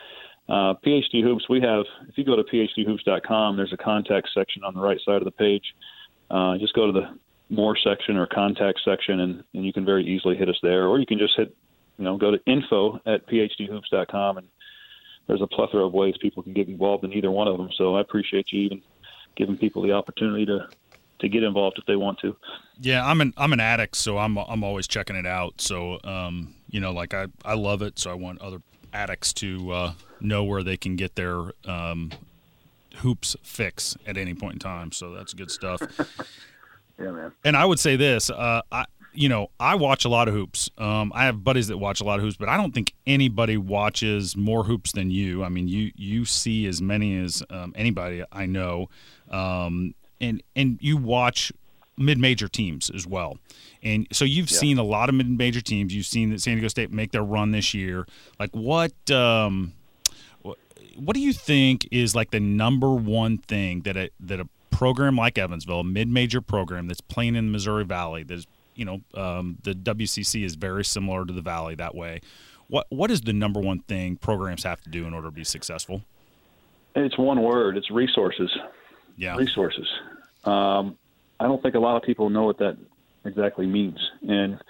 Uh, 0.48 0.74
PhD 0.84 1.22
Hoops, 1.22 1.48
we 1.48 1.60
have, 1.60 1.84
if 2.08 2.16
you 2.18 2.24
go 2.24 2.36
to 2.36 2.42
phdhoops.com, 2.44 3.56
there's 3.56 3.72
a 3.72 3.76
contact 3.76 4.28
section 4.34 4.62
on 4.64 4.74
the 4.74 4.80
right 4.80 4.98
side 5.04 5.16
of 5.16 5.24
the 5.24 5.30
page. 5.30 5.74
Uh, 6.30 6.56
just 6.58 6.74
go 6.74 6.86
to 6.86 6.92
the 6.92 7.16
more 7.48 7.76
section 7.76 8.16
or 8.16 8.26
contact 8.26 8.80
section, 8.84 9.20
and, 9.20 9.44
and 9.54 9.64
you 9.64 9.72
can 9.72 9.84
very 9.84 10.04
easily 10.04 10.36
hit 10.36 10.48
us 10.48 10.58
there. 10.62 10.86
Or 10.86 10.98
you 10.98 11.06
can 11.06 11.18
just 11.18 11.36
hit 11.36 11.54
you 11.98 12.04
know, 12.04 12.16
go 12.16 12.30
to 12.30 12.38
info 12.46 13.00
at 13.06 13.26
phdhoops.com, 13.26 14.38
and 14.38 14.48
there's 15.26 15.42
a 15.42 15.46
plethora 15.46 15.86
of 15.86 15.92
ways 15.92 16.14
people 16.20 16.42
can 16.42 16.52
get 16.52 16.68
involved 16.68 17.04
in 17.04 17.12
either 17.12 17.30
one 17.30 17.48
of 17.48 17.56
them. 17.56 17.70
So 17.76 17.96
I 17.96 18.00
appreciate 18.00 18.52
you 18.52 18.62
even 18.62 18.82
giving 19.34 19.56
people 19.56 19.82
the 19.82 19.92
opportunity 19.92 20.46
to 20.46 20.68
to 21.18 21.30
get 21.30 21.42
involved 21.42 21.78
if 21.78 21.86
they 21.86 21.96
want 21.96 22.18
to. 22.18 22.36
Yeah, 22.78 23.06
I'm 23.06 23.20
an 23.22 23.32
I'm 23.36 23.52
an 23.52 23.60
addict, 23.60 23.96
so 23.96 24.18
I'm 24.18 24.36
I'm 24.36 24.62
always 24.62 24.86
checking 24.86 25.16
it 25.16 25.26
out. 25.26 25.60
So 25.60 25.98
um, 26.04 26.54
you 26.70 26.80
know, 26.80 26.92
like 26.92 27.14
I 27.14 27.26
I 27.44 27.54
love 27.54 27.82
it, 27.82 27.98
so 27.98 28.10
I 28.10 28.14
want 28.14 28.40
other 28.40 28.60
addicts 28.92 29.32
to 29.34 29.72
uh, 29.72 29.92
know 30.20 30.44
where 30.44 30.62
they 30.62 30.76
can 30.76 30.96
get 30.96 31.14
their 31.16 31.52
um, 31.64 32.12
hoops 32.96 33.36
fix 33.42 33.96
at 34.06 34.16
any 34.16 34.34
point 34.34 34.54
in 34.54 34.58
time. 34.58 34.92
So 34.92 35.14
that's 35.14 35.32
good 35.32 35.50
stuff. 35.50 35.80
Yeah, 36.98 37.10
man. 37.10 37.32
And 37.44 37.56
I 37.56 37.64
would 37.64 37.78
say 37.78 37.96
this: 37.96 38.30
uh, 38.30 38.62
I 38.70 38.86
you 39.16 39.28
know, 39.28 39.50
I 39.58 39.74
watch 39.74 40.04
a 40.04 40.08
lot 40.08 40.28
of 40.28 40.34
hoops. 40.34 40.70
Um, 40.78 41.10
I 41.14 41.24
have 41.24 41.42
buddies 41.42 41.68
that 41.68 41.78
watch 41.78 42.00
a 42.00 42.04
lot 42.04 42.18
of 42.18 42.24
hoops, 42.24 42.36
but 42.36 42.48
I 42.48 42.56
don't 42.56 42.72
think 42.72 42.92
anybody 43.06 43.56
watches 43.56 44.36
more 44.36 44.64
hoops 44.64 44.92
than 44.92 45.10
you. 45.10 45.42
I 45.42 45.48
mean, 45.48 45.68
you 45.68 45.90
you 45.96 46.24
see 46.24 46.66
as 46.66 46.82
many 46.82 47.18
as 47.18 47.42
um, 47.50 47.72
anybody 47.76 48.22
I 48.30 48.46
know, 48.46 48.88
um, 49.30 49.94
and 50.20 50.42
and 50.54 50.78
you 50.80 50.96
watch 50.96 51.52
mid-major 51.98 52.46
teams 52.46 52.90
as 52.90 53.06
well. 53.06 53.38
And 53.82 54.06
so 54.12 54.24
you've 54.26 54.50
yeah. 54.50 54.58
seen 54.58 54.78
a 54.78 54.82
lot 54.82 55.08
of 55.08 55.14
mid-major 55.14 55.62
teams. 55.62 55.94
You've 55.94 56.06
seen 56.06 56.30
that 56.30 56.42
San 56.42 56.54
Diego 56.56 56.68
State 56.68 56.92
make 56.92 57.12
their 57.12 57.24
run 57.24 57.52
this 57.52 57.72
year. 57.72 58.06
Like 58.38 58.50
what? 58.50 58.92
Um, 59.10 59.72
what, 60.42 60.58
what 60.96 61.14
do 61.14 61.20
you 61.20 61.32
think 61.32 61.88
is 61.90 62.14
like 62.14 62.30
the 62.30 62.40
number 62.40 62.92
one 62.92 63.38
thing 63.38 63.80
that 63.82 63.96
a 63.96 64.10
that 64.20 64.40
a 64.40 64.48
program 64.76 65.16
like 65.16 65.38
Evansville, 65.38 65.80
a 65.80 65.84
mid-major 65.84 66.42
program 66.42 66.86
that's 66.86 67.00
playing 67.00 67.34
in 67.34 67.46
the 67.46 67.50
Missouri 67.50 67.84
Valley, 67.84 68.24
that's 68.24 68.46
you 68.74 68.84
know 68.84 69.00
um, 69.14 69.56
the 69.62 69.72
WCC 69.72 70.44
is 70.44 70.54
very 70.54 70.84
similar 70.84 71.24
to 71.24 71.32
the 71.32 71.40
Valley 71.40 71.74
that 71.76 71.94
way. 71.94 72.20
What 72.68 72.86
what 72.90 73.10
is 73.10 73.22
the 73.22 73.32
number 73.32 73.58
one 73.58 73.80
thing 73.80 74.16
programs 74.16 74.64
have 74.64 74.82
to 74.82 74.90
do 74.90 75.06
in 75.06 75.14
order 75.14 75.28
to 75.28 75.32
be 75.32 75.44
successful? 75.44 76.02
It's 76.94 77.16
one 77.16 77.42
word. 77.42 77.78
It's 77.78 77.90
resources. 77.90 78.50
Yeah, 79.16 79.36
resources. 79.36 79.88
Um, 80.44 80.98
I 81.40 81.44
don't 81.44 81.62
think 81.62 81.74
a 81.74 81.78
lot 81.78 81.96
of 81.96 82.02
people 82.02 82.28
know 82.28 82.44
what 82.44 82.58
that 82.58 82.76
exactly 83.24 83.66
means, 83.66 83.98
and 84.28 84.60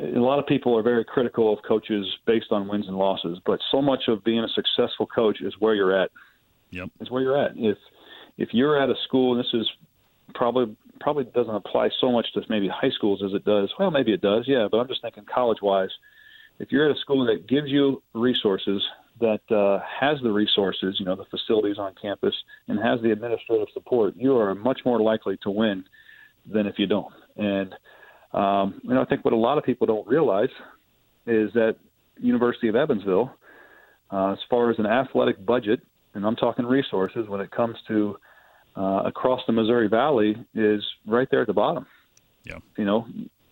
a 0.00 0.18
lot 0.18 0.40
of 0.40 0.46
people 0.48 0.76
are 0.76 0.82
very 0.82 1.04
critical 1.04 1.52
of 1.52 1.60
coaches 1.62 2.04
based 2.26 2.50
on 2.50 2.66
wins 2.66 2.88
and 2.88 2.96
losses. 2.96 3.38
But 3.46 3.60
so 3.70 3.80
much 3.80 4.08
of 4.08 4.24
being 4.24 4.40
a 4.40 4.48
successful 4.48 5.06
coach 5.06 5.40
is 5.40 5.54
where 5.60 5.74
you're 5.74 5.96
at. 5.96 6.10
Yep, 6.70 6.90
is 7.00 7.12
where 7.12 7.22
you're 7.22 7.40
at. 7.40 7.52
If 7.54 7.78
if 8.36 8.50
you're 8.52 8.80
at 8.80 8.90
a 8.90 8.94
school, 9.04 9.32
and 9.32 9.40
this 9.40 9.52
is 9.54 9.68
probably 10.34 10.76
probably 11.00 11.24
doesn't 11.24 11.54
apply 11.54 11.88
so 12.00 12.10
much 12.10 12.26
to 12.34 12.40
maybe 12.48 12.68
high 12.68 12.90
schools 12.90 13.22
as 13.24 13.32
it 13.34 13.44
does. 13.44 13.70
Well, 13.78 13.90
maybe 13.90 14.12
it 14.12 14.20
does, 14.20 14.44
yeah. 14.46 14.68
But 14.70 14.78
I'm 14.78 14.88
just 14.88 15.02
thinking 15.02 15.24
college 15.32 15.58
wise. 15.62 15.90
If 16.58 16.70
you're 16.70 16.88
at 16.88 16.96
a 16.96 17.00
school 17.00 17.26
that 17.26 17.48
gives 17.48 17.68
you 17.68 18.02
resources 18.14 18.82
that 19.20 19.40
uh, 19.50 19.84
has 20.00 20.18
the 20.22 20.30
resources, 20.30 20.96
you 20.98 21.04
know, 21.04 21.16
the 21.16 21.24
facilities 21.30 21.78
on 21.78 21.94
campus, 22.00 22.34
and 22.68 22.78
has 22.78 23.00
the 23.02 23.10
administrative 23.10 23.68
support, 23.72 24.14
you 24.16 24.36
are 24.36 24.54
much 24.54 24.80
more 24.84 25.00
likely 25.00 25.36
to 25.42 25.50
win 25.50 25.84
than 26.52 26.66
if 26.66 26.74
you 26.78 26.86
don't. 26.86 27.12
And 27.36 27.74
um, 28.32 28.80
you 28.82 28.94
know, 28.94 29.02
I 29.02 29.04
think 29.04 29.24
what 29.24 29.32
a 29.32 29.36
lot 29.36 29.58
of 29.58 29.64
people 29.64 29.86
don't 29.86 30.06
realize 30.06 30.48
is 31.26 31.52
that 31.54 31.76
University 32.18 32.68
of 32.68 32.76
Evansville, 32.76 33.32
uh, 34.10 34.32
as 34.32 34.38
far 34.50 34.70
as 34.70 34.78
an 34.78 34.86
athletic 34.86 35.44
budget, 35.44 35.80
and 36.14 36.26
I'm 36.26 36.36
talking 36.36 36.64
resources 36.64 37.28
when 37.28 37.40
it 37.40 37.50
comes 37.50 37.76
to 37.88 38.16
uh, 38.76 39.02
across 39.04 39.40
the 39.46 39.52
Missouri 39.52 39.88
Valley, 39.88 40.36
is 40.54 40.82
right 41.06 41.28
there 41.30 41.42
at 41.42 41.46
the 41.46 41.52
bottom. 41.52 41.86
Yeah. 42.44 42.58
You 42.76 42.84
know, 42.84 43.06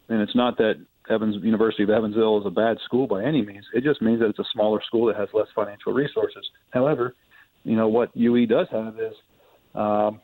and 0.08 0.20
it's 0.20 0.34
not 0.34 0.56
that 0.58 0.84
Evans 1.08 1.42
University 1.42 1.82
of 1.82 1.90
Evansville 1.90 2.40
is 2.40 2.46
a 2.46 2.50
bad 2.50 2.78
school 2.84 3.06
by 3.06 3.24
any 3.24 3.42
means. 3.42 3.64
It 3.74 3.84
just 3.84 4.02
means 4.02 4.20
that 4.20 4.28
it's 4.28 4.38
a 4.38 4.44
smaller 4.52 4.80
school 4.86 5.06
that 5.06 5.16
has 5.16 5.28
less 5.32 5.48
financial 5.54 5.92
resources. 5.92 6.44
However, 6.70 7.14
you 7.64 7.76
know 7.76 7.88
what 7.88 8.10
UE 8.16 8.46
does 8.46 8.66
have 8.70 8.98
is, 8.98 9.14
um, 9.74 10.20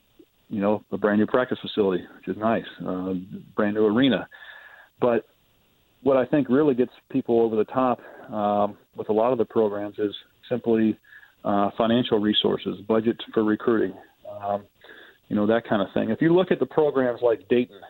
you 0.49 0.61
know, 0.61 0.85
a 0.91 0.99
brand 0.99 1.21
new 1.21 1.27
practice 1.27 1.59
facility, 1.61 2.05
which 2.17 2.29
is 2.29 2.37
nice, 2.37 2.65
uh, 2.87 3.15
brand 3.55 3.75
new 3.75 3.87
arena. 3.87 4.29
But 5.01 5.27
what 6.03 6.17
I 6.17 6.25
think 6.27 6.49
really 6.49 6.75
gets 6.75 6.93
people 7.11 7.41
over 7.41 7.57
the 7.57 7.65
top 7.65 8.01
um, 8.33 8.77
with 8.97 9.09
a 9.09 9.13
lot 9.13 9.33
of 9.33 9.39
the 9.39 9.45
programs 9.45 9.99
is 9.99 10.15
simply 10.49 10.99
uh, 11.45 11.71
financial 11.77 12.19
resources, 12.19 12.81
budget 12.87 13.17
for 13.33 13.45
recruiting, 13.45 13.95
um, 14.43 14.65
you 15.29 15.37
know, 15.37 15.47
that 15.47 15.69
kind 15.69 15.83
of 15.83 15.89
thing. 15.93 16.11
If 16.11 16.21
you 16.21 16.35
look 16.35 16.51
at 16.51 16.59
the 16.59 16.67
programs 16.67 17.21
like 17.23 17.49
Dayton, 17.49 17.81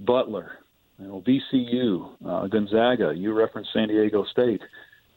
Butler, 0.00 0.58
you 0.98 1.06
know, 1.06 1.22
VCU, 1.26 2.10
uh, 2.26 2.46
Gonzaga, 2.48 3.12
you 3.14 3.32
referenced 3.32 3.72
San 3.72 3.88
Diego 3.88 4.24
State. 4.24 4.60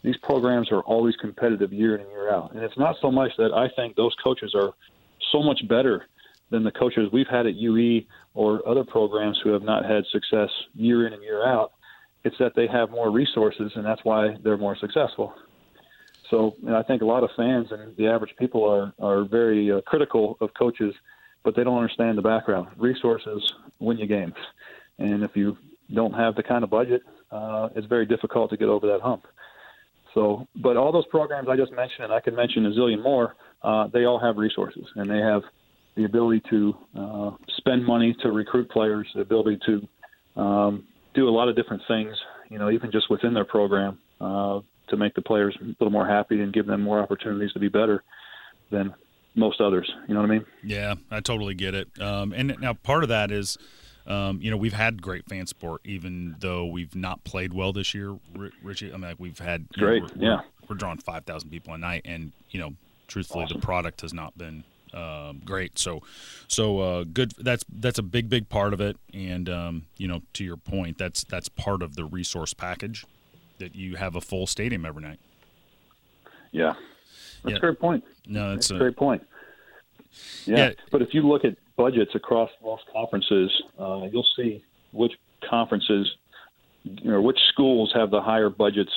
These 0.04 0.18
programs 0.18 0.72
are 0.72 0.82
always 0.82 1.16
competitive 1.18 1.72
year 1.72 1.96
in 1.96 2.02
and 2.02 2.10
year 2.10 2.32
out. 2.32 2.54
And 2.54 2.64
it's 2.64 2.78
not 2.78 2.96
so 3.02 3.10
much 3.10 3.32
that 3.38 3.54
I 3.54 3.70
think 3.76 3.96
those 3.96 4.16
coaches 4.24 4.54
are 4.56 4.74
so 5.32 5.42
much 5.42 5.66
better 5.68 6.06
than 6.50 6.64
the 6.64 6.72
coaches 6.72 7.10
we've 7.12 7.28
had 7.28 7.48
at 7.48 7.56
UE 7.56 8.02
or 8.34 8.68
other 8.68 8.84
programs 8.84 9.40
who 9.44 9.52
have 9.52 9.64
not 9.64 9.86
had 9.86 10.04
success 10.12 10.50
year 10.76 11.08
in 11.08 11.14
and 11.14 11.24
year 11.24 11.46
out. 11.46 11.72
It's 12.24 12.38
that 12.40 12.54
they 12.56 12.68
have 12.68 12.90
more 12.90 13.12
resources, 13.12 13.72
and 13.76 13.86
that's 13.86 14.04
why 14.04 14.38
they're 14.44 14.58
more 14.58 14.78
successful. 14.78 15.34
So 16.34 16.56
I 16.68 16.82
think 16.82 17.04
a 17.04 17.06
lot 17.06 17.24
of 17.24 17.30
fans 17.38 17.68
and 17.70 17.96
the 17.96 18.08
average 18.08 18.34
people 18.40 18.68
are 18.68 18.92
are 19.00 19.24
very 19.24 19.72
uh, 19.72 19.82
critical 19.82 20.36
of 20.42 20.50
coaches, 20.58 20.96
but 21.44 21.56
they 21.56 21.64
don't 21.64 21.78
understand 21.78 22.18
the 22.18 22.24
background. 22.24 22.70
Resources 22.76 23.40
win 23.80 24.00
you 24.00 24.08
games, 24.08 24.34
and 24.98 25.24
if 25.24 25.36
you 25.36 25.56
don't 25.94 26.14
have 26.14 26.34
the 26.34 26.42
kind 26.42 26.64
of 26.64 26.72
budget, 26.72 27.04
uh, 27.32 27.70
it's 27.76 27.86
very 27.86 28.08
difficult 28.08 28.50
to 28.50 28.58
get 28.58 28.68
over 28.68 28.88
that 28.88 29.02
hump. 29.02 29.28
So, 30.16 30.48
but 30.56 30.76
all 30.76 30.92
those 30.92 31.06
programs 31.12 31.50
I 31.50 31.56
just 31.56 31.72
mentioned, 31.72 32.06
and 32.06 32.14
I 32.14 32.20
could 32.20 32.36
mention 32.36 32.66
a 32.66 32.72
zillion 32.72 33.04
more, 33.04 33.36
uh, 33.62 33.90
they 33.94 34.06
all 34.06 34.20
have 34.20 34.38
resources 34.38 34.86
and 34.96 35.08
they 35.08 35.20
have 35.20 35.44
the 35.96 36.06
ability 36.06 36.42
to 36.50 36.76
uh, 36.98 37.32
spend 37.58 37.86
money 37.86 38.16
to 38.24 38.32
recruit 38.32 38.72
players, 38.72 39.08
the 39.14 39.22
ability 39.22 39.60
to 39.68 40.42
um, 40.42 40.84
do 41.14 41.30
a 41.30 41.34
lot 41.38 41.48
of 41.48 41.56
different 41.56 41.84
things, 41.88 42.16
you 42.50 42.58
know, 42.58 42.72
even 42.72 42.92
just 42.92 43.08
within 43.12 43.36
their 43.36 43.46
program 43.46 44.00
uh, 44.20 44.60
to 44.90 44.98
make 44.98 45.14
the 45.16 45.22
players 45.22 45.56
a 45.62 45.66
little 45.66 45.92
more 45.92 46.08
happy 46.08 46.42
and 46.42 46.54
give 46.54 46.66
them 46.66 46.82
more 46.82 47.00
opportunities 47.00 47.54
to 47.54 47.60
be 47.60 47.70
better 47.70 48.04
than 48.70 48.94
most 49.36 49.62
others. 49.62 49.92
You 50.08 50.14
know 50.14 50.22
what 50.22 50.30
I 50.30 50.34
mean? 50.34 50.46
Yeah, 50.64 50.96
I 51.10 51.20
totally 51.20 51.56
get 51.56 51.74
it. 51.74 51.90
Um, 52.00 52.34
and 52.34 52.56
now 52.60 52.74
part 52.74 53.04
of 53.04 53.10
that 53.10 53.32
is 53.32 53.58
um, 54.06 54.40
you 54.42 54.52
know, 54.52 54.58
we've 54.58 54.74
had 54.74 55.02
great 55.02 55.28
fan 55.28 55.48
support, 55.48 55.82
even 55.86 56.36
though 56.40 56.66
we've 56.66 56.96
not 56.96 57.24
played 57.24 57.54
well 57.54 57.72
this 57.72 57.94
year. 57.94 58.18
Richie, 58.62 58.90
I 58.90 58.94
mean, 58.94 59.02
like 59.02 59.20
we've 59.20 59.40
had 59.40 59.68
great, 59.70 60.04
know, 60.04 60.10
we're, 60.16 60.22
yeah. 60.22 60.36
We're, 60.38 60.68
we're 60.70 60.76
drawing 60.76 60.98
five 60.98 61.24
thousand 61.24 61.50
people 61.52 61.74
a 61.74 61.78
night, 61.78 62.02
and 62.04 62.34
you 62.50 62.60
know, 62.60 62.74
truthfully, 63.08 63.46
awesome. 63.46 63.60
the 63.60 63.66
product 63.66 64.02
has 64.02 64.14
not 64.14 64.38
been 64.38 64.66
um, 64.94 65.42
great. 65.46 65.80
So, 65.80 66.02
so 66.48 66.80
uh, 66.80 67.04
good. 67.06 67.32
That's 67.38 67.64
that's 67.70 67.98
a 67.98 68.04
big, 68.04 68.30
big 68.30 68.50
part 68.50 68.74
of 68.74 68.82
it. 68.82 68.98
And 69.14 69.48
um, 69.50 69.86
you 69.98 70.10
know, 70.10 70.22
to 70.34 70.44
your 70.44 70.58
point, 70.58 70.98
that's 70.98 71.24
that's 71.24 71.48
part 71.48 71.82
of 71.82 71.96
the 71.96 72.04
resource 72.04 72.54
package 72.54 73.06
that 73.64 73.76
you 73.76 73.96
have 73.96 74.16
a 74.16 74.22
full 74.22 74.46
stadium 74.46 74.86
every 74.86 75.02
night. 75.02 75.20
Yeah, 76.52 76.74
that's 77.44 77.54
yeah. 77.54 77.58
a 77.58 77.60
great 77.60 77.80
point. 77.80 78.04
No, 78.28 78.52
that's, 78.52 78.68
that's 78.68 78.76
a 78.76 78.80
great 78.80 78.98
point. 78.98 79.26
Yeah. 80.46 80.58
yeah. 80.58 80.72
but 80.92 81.02
if 81.02 81.14
you 81.14 81.22
look 81.28 81.46
at 81.46 81.56
budgets 81.76 82.12
across 82.14 82.50
most 82.62 82.84
conferences, 82.92 83.52
uh, 83.80 84.08
you'll 84.12 84.28
see 84.36 84.64
which 84.92 85.14
conferences 85.50 86.12
or 87.06 87.22
which 87.22 87.40
schools 87.52 87.92
have 87.96 88.12
the 88.12 88.22
higher 88.22 88.50
budgets 88.50 88.92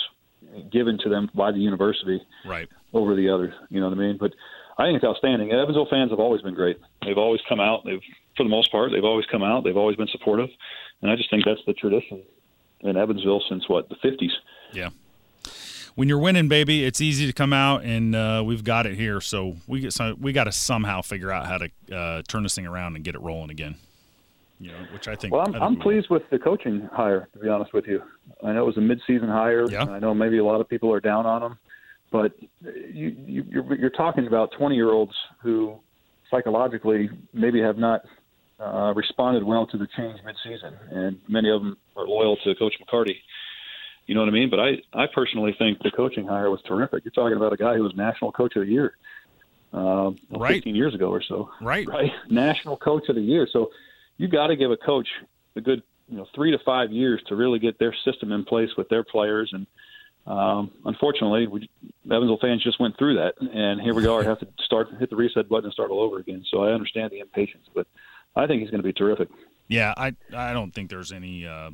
given 0.71 0.99
to 0.99 1.09
them 1.09 1.31
by 1.35 1.53
the 1.53 1.59
university 1.59 2.21
right. 2.45 2.69
over 2.93 3.15
the 3.15 3.29
others. 3.29 3.55
You 3.71 3.81
know 3.81 3.89
what 3.89 3.99
I 3.99 4.01
mean? 4.01 4.17
But 4.19 4.33
I 4.79 4.85
think 4.85 4.97
it's 4.97 5.05
outstanding. 5.05 5.53
Evansville 5.53 5.89
fans 5.89 6.11
have 6.11 6.21
always 6.21 6.43
been 6.43 6.55
great. 6.55 6.79
They've 7.05 7.17
always 7.17 7.41
come 7.49 7.61
out. 7.61 7.85
They've, 7.85 8.03
for 8.37 8.43
the 8.43 8.51
most 8.51 8.71
part, 8.71 8.91
they've 8.93 9.05
always 9.05 9.27
come 9.27 9.43
out. 9.43 9.65
They've 9.65 9.77
always 9.77 9.97
been 9.97 10.09
supportive, 10.09 10.51
and 11.01 11.11
I 11.11 11.17
just 11.17 11.31
think 11.31 11.45
that's 11.45 11.65
the 11.67 11.73
tradition 11.73 12.23
in 12.87 12.97
Evansville 12.97 13.43
since 13.49 13.69
what 13.69 13.89
the 13.89 13.97
'50s. 13.97 14.31
Yeah, 14.73 14.91
when 15.97 16.09
you're 16.09 16.19
winning, 16.19 16.47
baby, 16.47 16.85
it's 16.85 17.01
easy 17.01 17.27
to 17.27 17.33
come 17.33 17.53
out, 17.53 17.83
and 17.83 18.15
uh, 18.15 18.43
we've 18.45 18.63
got 18.63 18.87
it 18.87 18.95
here. 18.95 19.21
So 19.21 19.57
we 19.67 19.81
get 19.81 19.93
some, 19.95 20.21
we 20.21 20.33
got 20.33 20.45
to 20.45 20.53
somehow 20.53 21.01
figure 21.03 21.33
out 21.33 21.47
how 21.47 21.59
to 21.59 21.97
uh, 21.97 22.23
turn 22.29 22.43
this 22.43 22.55
thing 22.55 22.67
around 22.67 22.97
and 22.97 23.05
get 23.05 23.15
it 23.15 23.21
rolling 23.21 23.51
again. 23.51 23.77
You 24.61 24.73
know, 24.73 24.87
which 24.93 25.09
I 25.09 25.17
think. 25.17 25.33
Well, 25.33 25.43
I'm, 25.43 25.53
think 25.53 25.63
I'm 25.65 25.77
pleased 25.77 26.09
with 26.09 26.23
the 26.31 26.39
coaching 26.39 26.89
hire. 26.93 27.29
To 27.33 27.39
be 27.39 27.49
honest 27.49 27.73
with 27.73 27.87
you, 27.87 28.03
I 28.45 28.53
know 28.53 28.63
it 28.63 28.67
was 28.67 28.77
a 28.77 28.81
midseason 28.81 29.29
hire. 29.29 29.69
Yeah. 29.71 29.85
I 29.85 29.99
know 29.99 30.15
maybe 30.15 30.39
a 30.39 30.45
lot 30.45 30.61
of 30.61 30.69
people 30.69 30.93
are 30.93 31.01
down 31.01 31.27
on 31.27 31.43
him, 31.43 31.59
but 32.11 32.33
you, 32.63 33.17
you 33.27 33.45
you're, 33.49 33.75
you're 33.75 33.91
talking 33.91 34.27
about 34.27 34.53
20 34.53 34.75
year 34.75 34.91
olds 34.91 35.15
who 35.43 35.79
psychologically 36.31 37.09
maybe 37.33 37.61
have 37.61 37.79
not 37.79 38.03
uh, 38.59 38.93
responded 38.95 39.45
well 39.45 39.67
to 39.67 39.77
the 39.77 39.87
change 39.97 40.21
midseason, 40.21 40.75
and 40.91 41.21
many 41.29 41.51
of 41.51 41.63
them 41.63 41.77
are 41.97 42.07
loyal 42.07 42.37
to 42.39 42.55
Coach 42.55 42.75
McCarty. 42.81 43.17
You 44.07 44.15
know 44.15 44.21
what 44.21 44.29
I 44.29 44.33
mean? 44.33 44.51
But 44.51 44.61
I, 44.61 44.83
I 44.93 45.07
personally 45.13 45.55
think 45.59 45.83
the 45.83 45.91
coaching 45.91 46.27
hire 46.27 46.51
was 46.51 46.61
terrific. 46.63 47.05
You're 47.05 47.13
talking 47.13 47.37
about 47.37 47.53
a 47.53 47.57
guy 47.57 47.75
who 47.75 47.83
was 47.83 47.95
national 47.97 48.33
coach 48.33 48.55
of 48.57 48.65
the 48.65 48.73
year, 48.73 48.97
uh, 49.75 50.13
right. 50.31 50.55
15 50.55 50.75
years 50.75 50.95
ago 50.95 51.11
or 51.11 51.23
so. 51.23 51.51
Right. 51.61 51.87
Right. 51.87 52.13
National 52.31 52.77
coach 52.77 53.09
of 53.09 53.17
the 53.17 53.21
year. 53.21 53.49
So 53.53 53.73
you 54.17 54.29
got 54.29 54.47
to 54.47 54.57
give 54.57 54.71
a 54.71 54.77
coach 54.77 55.09
a 55.57 55.61
good, 55.61 55.83
you 56.09 56.19
know, 56.19 56.27
three 56.35 56.53
to 56.53 56.59
five 56.61 56.93
years 56.93 57.21
to 57.29 57.35
really 57.35 57.59
get 57.59 57.79
their 57.79 57.95
system 58.05 58.31
in 58.31 58.45
place 58.45 58.71
with 58.77 58.89
their 58.89 59.03
players. 59.03 59.53
And 59.53 59.67
um, 60.27 60.71
unfortunately, 60.85 61.49
we, 61.49 61.69
Evansville 62.05 62.39
fans 62.41 62.63
just 62.63 62.79
went 62.79 62.97
through 62.97 63.17
that, 63.17 63.35
and 63.41 63.81
here 63.81 63.95
we 63.95 64.07
are, 64.07 64.23
have 64.23 64.41
to 64.41 64.49
start 64.65 64.89
hit 64.99 65.11
the 65.11 65.17
reset 65.17 65.49
button 65.49 65.65
and 65.65 65.73
start 65.73 65.91
all 65.91 66.01
over 66.01 66.19
again. 66.19 66.45
So 66.51 66.65
I 66.65 66.73
understand 66.73 67.11
the 67.11 67.21
impatience, 67.21 67.67
but 67.75 67.87
I 68.37 68.47
think 68.47 68.61
he's 68.61 68.71
going 68.71 68.83
to 68.83 68.87
be 68.87 68.93
terrific. 68.93 69.29
Yeah, 69.69 69.95
I 69.97 70.15
I 70.35 70.53
don't 70.53 70.73
think 70.73 70.91
there's 70.91 71.11
any 71.11 71.47
uh, 71.47 71.71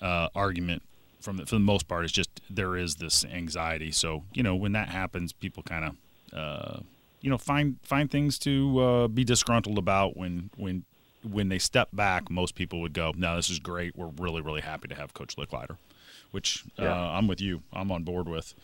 uh, 0.00 0.28
argument 0.34 0.82
from 1.20 1.36
the, 1.36 1.46
for 1.46 1.56
the 1.56 1.60
most 1.60 1.88
part, 1.88 2.04
it's 2.04 2.12
just 2.12 2.40
there 2.48 2.76
is 2.76 2.96
this 2.96 3.24
anxiety. 3.24 3.90
So 3.90 4.24
you 4.32 4.42
know, 4.42 4.56
when 4.56 4.72
that 4.72 4.88
happens, 4.88 5.32
people 5.32 5.62
kind 5.62 5.84
of 5.84 6.38
uh, 6.38 6.80
you 7.20 7.30
know 7.30 7.38
find 7.38 7.76
find 7.82 8.10
things 8.10 8.38
to 8.40 8.80
uh, 8.80 9.08
be 9.08 9.24
disgruntled 9.24 9.78
about. 9.78 10.16
When 10.16 10.50
when 10.56 10.84
when 11.28 11.48
they 11.48 11.58
step 11.58 11.88
back, 11.92 12.30
most 12.30 12.54
people 12.54 12.80
would 12.80 12.92
go, 12.92 13.12
"No, 13.16 13.36
this 13.36 13.50
is 13.50 13.58
great. 13.58 13.96
We're 13.96 14.10
really 14.18 14.40
really 14.40 14.60
happy 14.60 14.88
to 14.88 14.94
have 14.94 15.14
Coach 15.14 15.36
Lickliter," 15.36 15.76
which 16.30 16.64
uh, 16.78 16.84
yeah. 16.84 16.92
uh, 16.92 17.10
I'm 17.10 17.26
with 17.26 17.40
you. 17.40 17.62
I'm 17.72 17.90
on 17.90 18.04
board 18.04 18.28
with. 18.28 18.54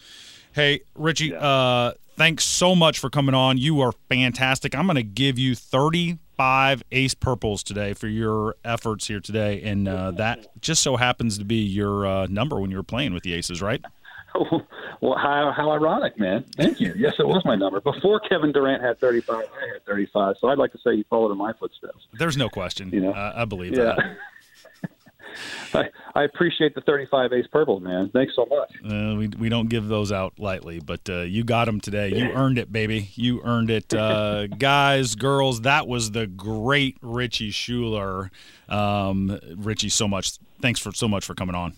Hey, 0.53 0.83
Richie, 0.95 1.29
yeah. 1.29 1.39
uh, 1.39 1.93
thanks 2.17 2.45
so 2.45 2.77
much 2.77 3.01
for 3.01 3.11
coming 3.11 3.35
on. 3.35 3.59
You 3.59 3.81
are 3.81 3.93
fantastic. 4.09 4.75
I'm 4.75 4.87
going 4.87 4.95
to 4.95 5.03
give 5.03 5.37
you 5.37 5.57
30 5.57 6.19
five 6.37 6.83
ace 6.93 7.15
purples 7.15 7.63
today 7.63 7.93
for 7.95 8.09
your 8.09 8.57
efforts 8.65 9.07
here 9.07 9.21
today, 9.21 9.63
and 9.63 9.89
uh, 9.89 10.11
that 10.13 10.61
just 10.61 10.83
so 10.83 10.97
happens 10.97 11.39
to 11.39 11.45
be 11.45 11.57
your 11.57 12.07
uh, 12.07 12.27
number 12.27 12.61
when 12.61 12.71
you 12.71 12.77
were 12.77 12.83
playing 12.83 13.15
with 13.15 13.23
the 13.23 13.35
Aces, 13.35 13.63
right? 13.63 13.85
well, 15.01 15.17
how, 15.17 15.53
how 15.57 15.71
ironic, 15.71 16.19
man. 16.19 16.45
Thank 16.57 16.81
you. 16.81 16.93
Yes, 16.97 17.15
it 17.19 17.27
was 17.27 17.45
my 17.45 17.55
number. 17.55 17.81
Before 17.81 18.21
Kevin 18.21 18.53
Durant 18.53 18.83
had 18.83 18.99
35, 18.99 19.37
I 19.37 19.73
had 19.73 19.85
35. 19.87 20.37
So 20.41 20.49
I'd 20.49 20.59
like 20.59 20.73
to 20.73 20.79
say 20.79 20.95
you 20.95 21.05
followed 21.09 21.31
in 21.31 21.39
my 21.39 21.53
footsteps. 21.53 22.07
There's 22.19 22.37
no 22.37 22.49
question. 22.49 22.91
You 22.91 23.01
know? 23.03 23.13
Uh, 23.13 23.33
I 23.37 23.45
believe 23.45 23.77
yeah. 23.77 23.95
that. 23.97 24.17
I, 25.75 25.89
I 26.15 26.25
appreciate 26.25 26.75
the 26.75 26.81
35 26.83 27.33
ace 27.33 27.47
purple, 27.47 27.81
man. 27.81 28.11
Thanks 28.11 28.35
so 28.37 28.47
much. 28.47 28.71
Uh, 28.85 29.17
we, 29.17 29.29
we 29.29 29.49
don't 29.49 29.69
give 29.69 29.89
those 29.89 30.13
out 30.13 30.35
lightly, 30.39 30.81
but 30.81 31.09
uh, 31.09 31.21
you 31.23 31.45
got 31.45 31.67
them 31.67 31.81
today. 31.81 32.09
You 32.09 32.31
earned 32.33 32.59
it, 32.59 32.73
baby. 32.73 33.11
You 33.15 33.43
earned 33.45 33.71
it. 33.71 33.93
Uh, 33.93 34.47
guys, 34.59 35.15
girls, 35.15 35.63
that 35.63 35.87
was 35.87 36.11
the 36.13 36.27
great 36.27 36.97
Richie 37.03 37.51
Schueler. 37.51 38.31
Um, 38.69 39.39
Richie, 39.57 39.89
so 39.89 40.09
much. 40.09 40.33
Thanks 40.61 40.81
for 40.81 40.93
so 40.93 41.09
much 41.09 41.25
for 41.25 41.35
coming 41.35 41.55
on. 41.55 41.75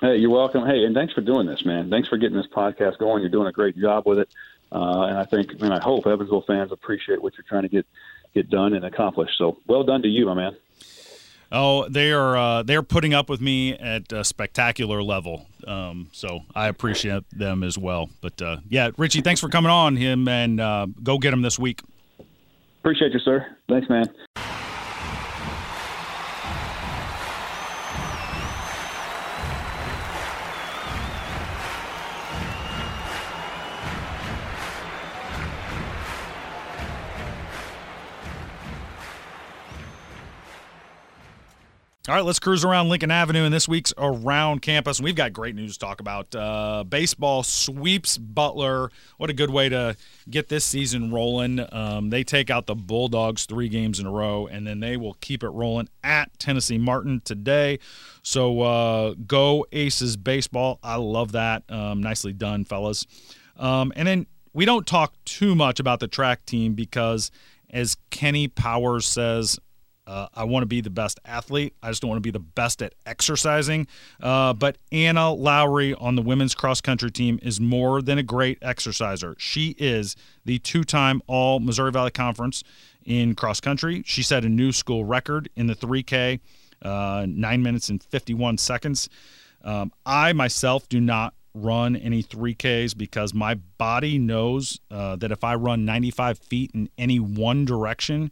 Hey, 0.00 0.16
you're 0.18 0.30
welcome. 0.30 0.64
Hey, 0.64 0.84
and 0.84 0.94
thanks 0.94 1.12
for 1.12 1.22
doing 1.22 1.46
this, 1.46 1.64
man. 1.64 1.90
Thanks 1.90 2.08
for 2.08 2.16
getting 2.18 2.36
this 2.36 2.46
podcast 2.46 2.98
going. 2.98 3.20
You're 3.20 3.30
doing 3.30 3.48
a 3.48 3.52
great 3.52 3.76
job 3.76 4.06
with 4.06 4.20
it. 4.20 4.28
Uh, 4.70 5.06
and 5.08 5.18
I 5.18 5.24
think, 5.24 5.52
and 5.60 5.72
I 5.72 5.80
hope 5.80 6.06
Evansville 6.06 6.44
fans 6.46 6.70
appreciate 6.72 7.20
what 7.20 7.32
you're 7.36 7.46
trying 7.48 7.62
to 7.62 7.68
get 7.68 7.86
get 8.34 8.50
done 8.50 8.74
and 8.74 8.84
accomplish. 8.84 9.30
So, 9.38 9.58
well 9.66 9.82
done 9.82 10.02
to 10.02 10.08
you, 10.08 10.26
my 10.26 10.34
man. 10.34 10.56
Oh, 11.50 11.88
they 11.88 12.12
are 12.12 12.36
uh, 12.36 12.62
they 12.62 12.76
are 12.76 12.82
putting 12.82 13.14
up 13.14 13.30
with 13.30 13.40
me 13.40 13.72
at 13.72 14.12
a 14.12 14.22
spectacular 14.24 15.02
level. 15.02 15.46
Um, 15.66 16.08
so 16.12 16.40
I 16.54 16.68
appreciate 16.68 17.24
them 17.30 17.62
as 17.62 17.78
well. 17.78 18.10
But 18.20 18.40
uh, 18.42 18.58
yeah, 18.68 18.90
Richie, 18.98 19.22
thanks 19.22 19.40
for 19.40 19.48
coming 19.48 19.70
on 19.70 19.96
him 19.96 20.28
and 20.28 20.60
uh, 20.60 20.86
go 21.02 21.18
get 21.18 21.32
him 21.32 21.42
this 21.42 21.58
week. 21.58 21.80
Appreciate 22.80 23.12
you, 23.12 23.20
sir. 23.20 23.46
Thanks, 23.68 23.88
man. 23.88 24.06
All 42.08 42.14
right, 42.14 42.24
let's 42.24 42.38
cruise 42.38 42.64
around 42.64 42.88
Lincoln 42.88 43.10
Avenue 43.10 43.44
in 43.44 43.52
this 43.52 43.68
week's 43.68 43.92
Around 43.98 44.62
Campus. 44.62 44.98
We've 44.98 45.14
got 45.14 45.34
great 45.34 45.54
news 45.54 45.74
to 45.74 45.78
talk 45.78 46.00
about. 46.00 46.34
Uh, 46.34 46.82
baseball 46.88 47.42
sweeps 47.42 48.16
Butler. 48.16 48.90
What 49.18 49.28
a 49.28 49.34
good 49.34 49.50
way 49.50 49.68
to 49.68 49.94
get 50.30 50.48
this 50.48 50.64
season 50.64 51.12
rolling. 51.12 51.62
Um, 51.70 52.08
they 52.08 52.24
take 52.24 52.48
out 52.48 52.64
the 52.64 52.74
Bulldogs 52.74 53.44
three 53.44 53.68
games 53.68 54.00
in 54.00 54.06
a 54.06 54.10
row, 54.10 54.46
and 54.46 54.66
then 54.66 54.80
they 54.80 54.96
will 54.96 55.18
keep 55.20 55.42
it 55.42 55.50
rolling 55.50 55.90
at 56.02 56.30
Tennessee 56.38 56.78
Martin 56.78 57.20
today. 57.26 57.78
So 58.22 58.62
uh, 58.62 59.14
go 59.26 59.66
Aces 59.70 60.16
baseball. 60.16 60.78
I 60.82 60.96
love 60.96 61.32
that. 61.32 61.64
Um, 61.68 62.02
nicely 62.02 62.32
done, 62.32 62.64
fellas. 62.64 63.04
Um, 63.58 63.92
and 63.96 64.08
then 64.08 64.26
we 64.54 64.64
don't 64.64 64.86
talk 64.86 65.12
too 65.26 65.54
much 65.54 65.78
about 65.78 66.00
the 66.00 66.08
track 66.08 66.46
team 66.46 66.72
because, 66.72 67.30
as 67.68 67.98
Kenny 68.08 68.48
Powers 68.48 69.04
says, 69.04 69.58
uh, 70.08 70.26
I 70.34 70.44
want 70.44 70.62
to 70.62 70.66
be 70.66 70.80
the 70.80 70.90
best 70.90 71.20
athlete. 71.26 71.74
I 71.82 71.90
just 71.90 72.00
don't 72.00 72.08
want 72.08 72.16
to 72.16 72.26
be 72.26 72.30
the 72.30 72.38
best 72.38 72.80
at 72.80 72.94
exercising. 73.04 73.86
Uh, 74.22 74.54
but 74.54 74.78
Anna 74.90 75.32
Lowry 75.32 75.94
on 75.94 76.16
the 76.16 76.22
women's 76.22 76.54
cross 76.54 76.80
country 76.80 77.10
team 77.10 77.38
is 77.42 77.60
more 77.60 78.00
than 78.00 78.16
a 78.16 78.22
great 78.22 78.58
exerciser. 78.62 79.36
She 79.38 79.76
is 79.78 80.16
the 80.46 80.58
two 80.60 80.82
time 80.82 81.20
All 81.26 81.60
Missouri 81.60 81.92
Valley 81.92 82.10
Conference 82.10 82.64
in 83.04 83.34
cross 83.34 83.60
country. 83.60 84.02
She 84.06 84.22
set 84.22 84.44
a 84.44 84.48
new 84.48 84.72
school 84.72 85.04
record 85.04 85.50
in 85.56 85.66
the 85.66 85.74
3K, 85.74 86.40
uh, 86.80 87.26
nine 87.28 87.62
minutes 87.62 87.90
and 87.90 88.02
51 88.02 88.56
seconds. 88.56 89.10
Um, 89.62 89.92
I 90.06 90.32
myself 90.32 90.88
do 90.88 91.00
not 91.00 91.34
run 91.52 91.96
any 91.96 92.22
3Ks 92.22 92.96
because 92.96 93.34
my 93.34 93.56
body 93.76 94.18
knows 94.18 94.80
uh, 94.90 95.16
that 95.16 95.32
if 95.32 95.44
I 95.44 95.54
run 95.54 95.84
95 95.84 96.38
feet 96.38 96.70
in 96.72 96.88
any 96.96 97.18
one 97.18 97.66
direction, 97.66 98.30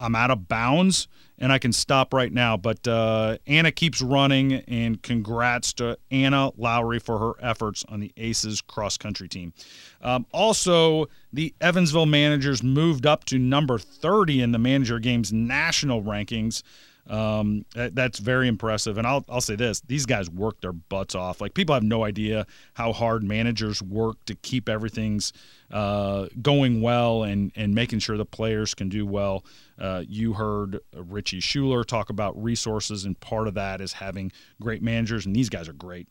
I'm 0.00 0.14
out 0.14 0.30
of 0.30 0.48
bounds 0.48 1.08
and 1.38 1.52
I 1.52 1.58
can 1.58 1.72
stop 1.72 2.12
right 2.12 2.32
now. 2.32 2.56
But 2.56 2.86
uh, 2.86 3.38
Anna 3.46 3.70
keeps 3.70 4.02
running, 4.02 4.54
and 4.54 5.00
congrats 5.02 5.72
to 5.74 5.98
Anna 6.10 6.50
Lowry 6.56 6.98
for 6.98 7.18
her 7.18 7.32
efforts 7.40 7.84
on 7.88 8.00
the 8.00 8.12
Aces 8.16 8.60
cross 8.60 8.96
country 8.96 9.28
team. 9.28 9.52
Um, 10.02 10.26
also, 10.32 11.06
the 11.32 11.54
Evansville 11.60 12.06
managers 12.06 12.62
moved 12.62 13.06
up 13.06 13.24
to 13.26 13.38
number 13.38 13.78
30 13.78 14.42
in 14.42 14.52
the 14.52 14.58
manager 14.58 14.98
games 14.98 15.32
national 15.32 16.02
rankings. 16.02 16.62
Um, 17.08 17.64
that, 17.74 17.94
that's 17.94 18.18
very 18.18 18.48
impressive. 18.48 18.98
And 18.98 19.06
I'll, 19.06 19.24
I'll 19.30 19.40
say 19.40 19.56
this 19.56 19.80
these 19.80 20.04
guys 20.04 20.28
work 20.28 20.60
their 20.60 20.72
butts 20.72 21.14
off. 21.14 21.40
Like, 21.40 21.54
people 21.54 21.74
have 21.74 21.82
no 21.82 22.04
idea 22.04 22.46
how 22.74 22.92
hard 22.92 23.22
managers 23.22 23.80
work 23.80 24.16
to 24.26 24.34
keep 24.34 24.68
everything's 24.68 25.32
uh, 25.70 26.26
going 26.42 26.82
well 26.82 27.22
and, 27.22 27.50
and 27.56 27.74
making 27.74 28.00
sure 28.00 28.16
the 28.18 28.26
players 28.26 28.74
can 28.74 28.88
do 28.90 29.06
well. 29.06 29.44
Uh, 29.78 30.02
you 30.06 30.34
heard 30.34 30.80
Richie 30.94 31.40
Schueler 31.40 31.84
talk 31.84 32.10
about 32.10 32.40
resources, 32.42 33.04
and 33.04 33.18
part 33.20 33.48
of 33.48 33.54
that 33.54 33.80
is 33.80 33.94
having 33.94 34.32
great 34.60 34.82
managers, 34.82 35.26
and 35.26 35.34
these 35.34 35.48
guys 35.48 35.68
are 35.68 35.74
great. 35.74 36.08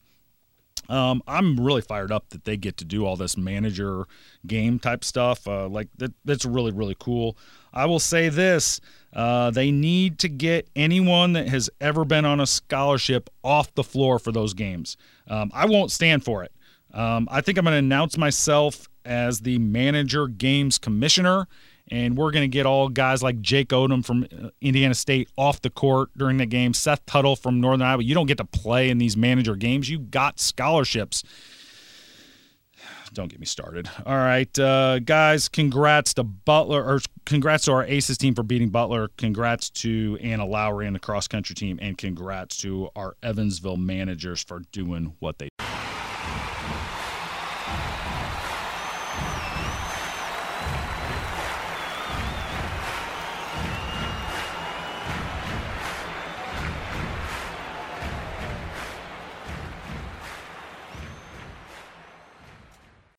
Um, 0.90 1.22
I'm 1.28 1.60
really 1.60 1.82
fired 1.82 2.12
up 2.12 2.30
that 2.30 2.46
they 2.46 2.56
get 2.56 2.78
to 2.78 2.86
do 2.86 3.06
all 3.06 3.18
this 3.18 3.36
manager 3.36 4.06
game 4.46 4.80
type 4.80 5.04
stuff. 5.04 5.48
Uh, 5.48 5.68
like 5.68 5.90
that, 5.98 6.14
that's 6.24 6.46
really 6.46 6.72
really 6.72 6.96
cool. 6.98 7.38
I 7.74 7.86
will 7.86 8.00
say 8.00 8.30
this: 8.30 8.80
uh, 9.14 9.52
they 9.52 9.72
need 9.72 10.20
to 10.20 10.30
get 10.30 10.70
anyone 10.76 11.34
that 11.34 11.50
has 11.50 11.70
ever 11.82 12.06
been 12.06 12.26
on 12.26 12.40
a 12.40 12.46
scholarship 12.46 13.30
off 13.44 13.74
the 13.76 13.84
floor 13.84 14.18
for 14.20 14.32
those 14.32 14.54
games. 14.54 14.96
Um, 15.28 15.52
I 15.54 15.66
won't 15.66 15.92
stand 15.92 16.24
for 16.24 16.44
it. 16.44 16.52
Um, 16.94 17.28
I 17.30 17.42
think 17.42 17.58
I'm 17.58 17.66
going 17.66 17.74
to 17.74 17.80
announce 17.80 18.18
myself 18.18 18.88
as 19.04 19.42
the 19.42 19.58
manager 19.60 20.28
games 20.28 20.78
commissioner 20.78 21.48
and 21.90 22.18
we're 22.18 22.32
going 22.32 22.44
to 22.44 22.48
get 22.48 22.66
all 22.66 22.90
guys 22.90 23.24
like 23.24 23.42
Jake 23.42 23.70
Odum 23.70 24.06
from 24.06 24.24
uh, 24.24 24.50
Indiana 24.62 24.94
State 24.94 25.30
off 25.38 25.62
the 25.62 25.70
court 25.70 26.10
during 26.18 26.38
the 26.38 26.46
game. 26.46 26.74
Seth 26.74 27.06
Tuttle 27.06 27.36
from 27.36 27.62
Northern 27.62 27.82
Iowa. 27.82 28.04
You 28.04 28.14
don't 28.14 28.26
get 28.26 28.38
to 28.38 28.46
play 28.46 28.90
in 28.90 28.98
these 28.98 29.16
manager 29.16 29.56
games. 29.56 29.90
You 29.90 30.00
got 30.00 30.40
scholarships. 30.40 31.24
Don't 33.14 33.30
get 33.30 33.40
me 33.40 33.46
started. 33.46 33.90
All 34.06 34.18
right, 34.18 34.60
uh, 34.60 35.00
guys. 35.00 35.48
Congrats 35.48 36.14
to 36.16 36.24
Butler, 36.24 36.84
or 36.84 37.00
congrats 37.26 37.66
to 37.66 37.72
our 37.72 37.86
Aces 37.86 38.18
team 38.18 38.36
for 38.36 38.44
beating 38.44 38.70
Butler. 38.70 39.10
Congrats 39.18 39.70
to 39.72 40.18
Anna 40.22 40.46
Lowry 40.46 40.86
and 40.86 40.96
the 40.96 41.00
cross 41.00 41.28
country 41.28 41.56
team, 41.56 41.80
and 41.82 41.98
congrats 41.98 42.58
to 42.58 42.90
our 42.96 43.16
Evansville 43.24 43.78
managers 43.78 44.44
for 44.44 44.62
doing 44.72 45.16
what 45.20 45.40
they. 45.40 45.48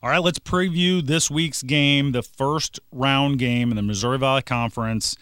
All 0.00 0.10
right, 0.10 0.22
let's 0.22 0.38
preview 0.38 1.04
this 1.04 1.28
week's 1.28 1.64
game, 1.64 2.12
the 2.12 2.22
first 2.22 2.78
round 2.92 3.40
game 3.40 3.70
in 3.70 3.76
the 3.76 3.82
Missouri 3.82 4.16
Valley 4.16 4.42
Conference 4.42 5.16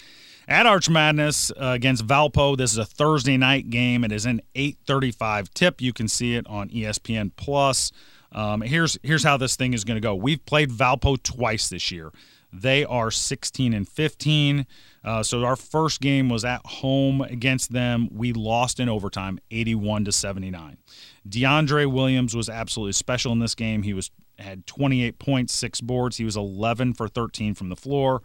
at 0.47 0.67
Arch 0.67 0.91
Madness 0.91 1.51
uh, 1.53 1.69
against 1.69 2.07
Valpo. 2.07 2.59
This 2.59 2.73
is 2.73 2.79
a 2.79 2.85
Thursday 2.85 3.39
night 3.39 3.71
game. 3.71 4.05
It 4.05 4.13
is 4.13 4.27
an 4.27 4.43
8:35 4.55 5.49
tip. 5.55 5.81
You 5.81 5.95
can 5.95 6.09
see 6.09 6.35
it 6.35 6.47
on 6.47 6.69
ESPN 6.69 7.31
Plus. 7.37 7.91
Um, 8.33 8.61
here's 8.61 8.99
here's 9.03 9.25
how 9.25 9.39
this 9.39 9.57
thing 9.57 9.73
is 9.73 9.83
going 9.83 9.97
to 9.97 10.01
go. 10.03 10.15
We've 10.15 10.45
played 10.45 10.69
Valpo 10.69 11.23
twice 11.23 11.71
this 11.71 11.91
year. 11.91 12.13
They 12.53 12.85
are 12.85 13.11
16 13.11 13.73
and 13.73 13.89
15. 13.89 14.67
Uh, 15.03 15.23
so 15.23 15.43
our 15.45 15.57
first 15.57 16.03
game 16.03 16.29
was 16.29 16.45
at 16.45 16.61
home 16.67 17.23
against 17.23 17.73
them. 17.73 18.11
We 18.13 18.35
lost 18.35 18.79
in 18.79 18.91
overtime, 18.91 19.39
81 19.51 20.05
to 20.05 20.13
79. 20.13 20.77
DeAndre 21.27 21.91
Williams 21.91 22.37
was 22.37 22.51
absolutely 22.51 22.93
special 22.93 23.33
in 23.33 23.39
this 23.39 23.55
game. 23.55 23.83
He 23.83 23.95
was 23.95 24.11
had 24.39 24.67
28 24.67 25.19
points, 25.19 25.55
six 25.55 25.81
boards. 25.81 26.17
He 26.17 26.25
was 26.25 26.37
11 26.37 26.95
for 26.95 27.09
13 27.09 27.55
from 27.55 27.69
the 27.69 27.77
floor. 27.77 28.23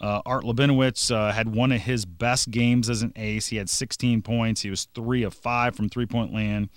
Uh, 0.00 0.20
Art 0.26 0.44
Labinowicz 0.44 1.14
uh, 1.14 1.32
had 1.32 1.54
one 1.54 1.70
of 1.70 1.80
his 1.82 2.04
best 2.04 2.50
games 2.50 2.90
as 2.90 3.02
an 3.02 3.12
ace. 3.16 3.48
He 3.48 3.56
had 3.56 3.70
16 3.70 4.22
points. 4.22 4.62
He 4.62 4.70
was 4.70 4.88
three 4.94 5.22
of 5.22 5.34
five 5.34 5.76
from 5.76 5.88
three 5.88 6.06
point 6.06 6.32
land. 6.32 6.68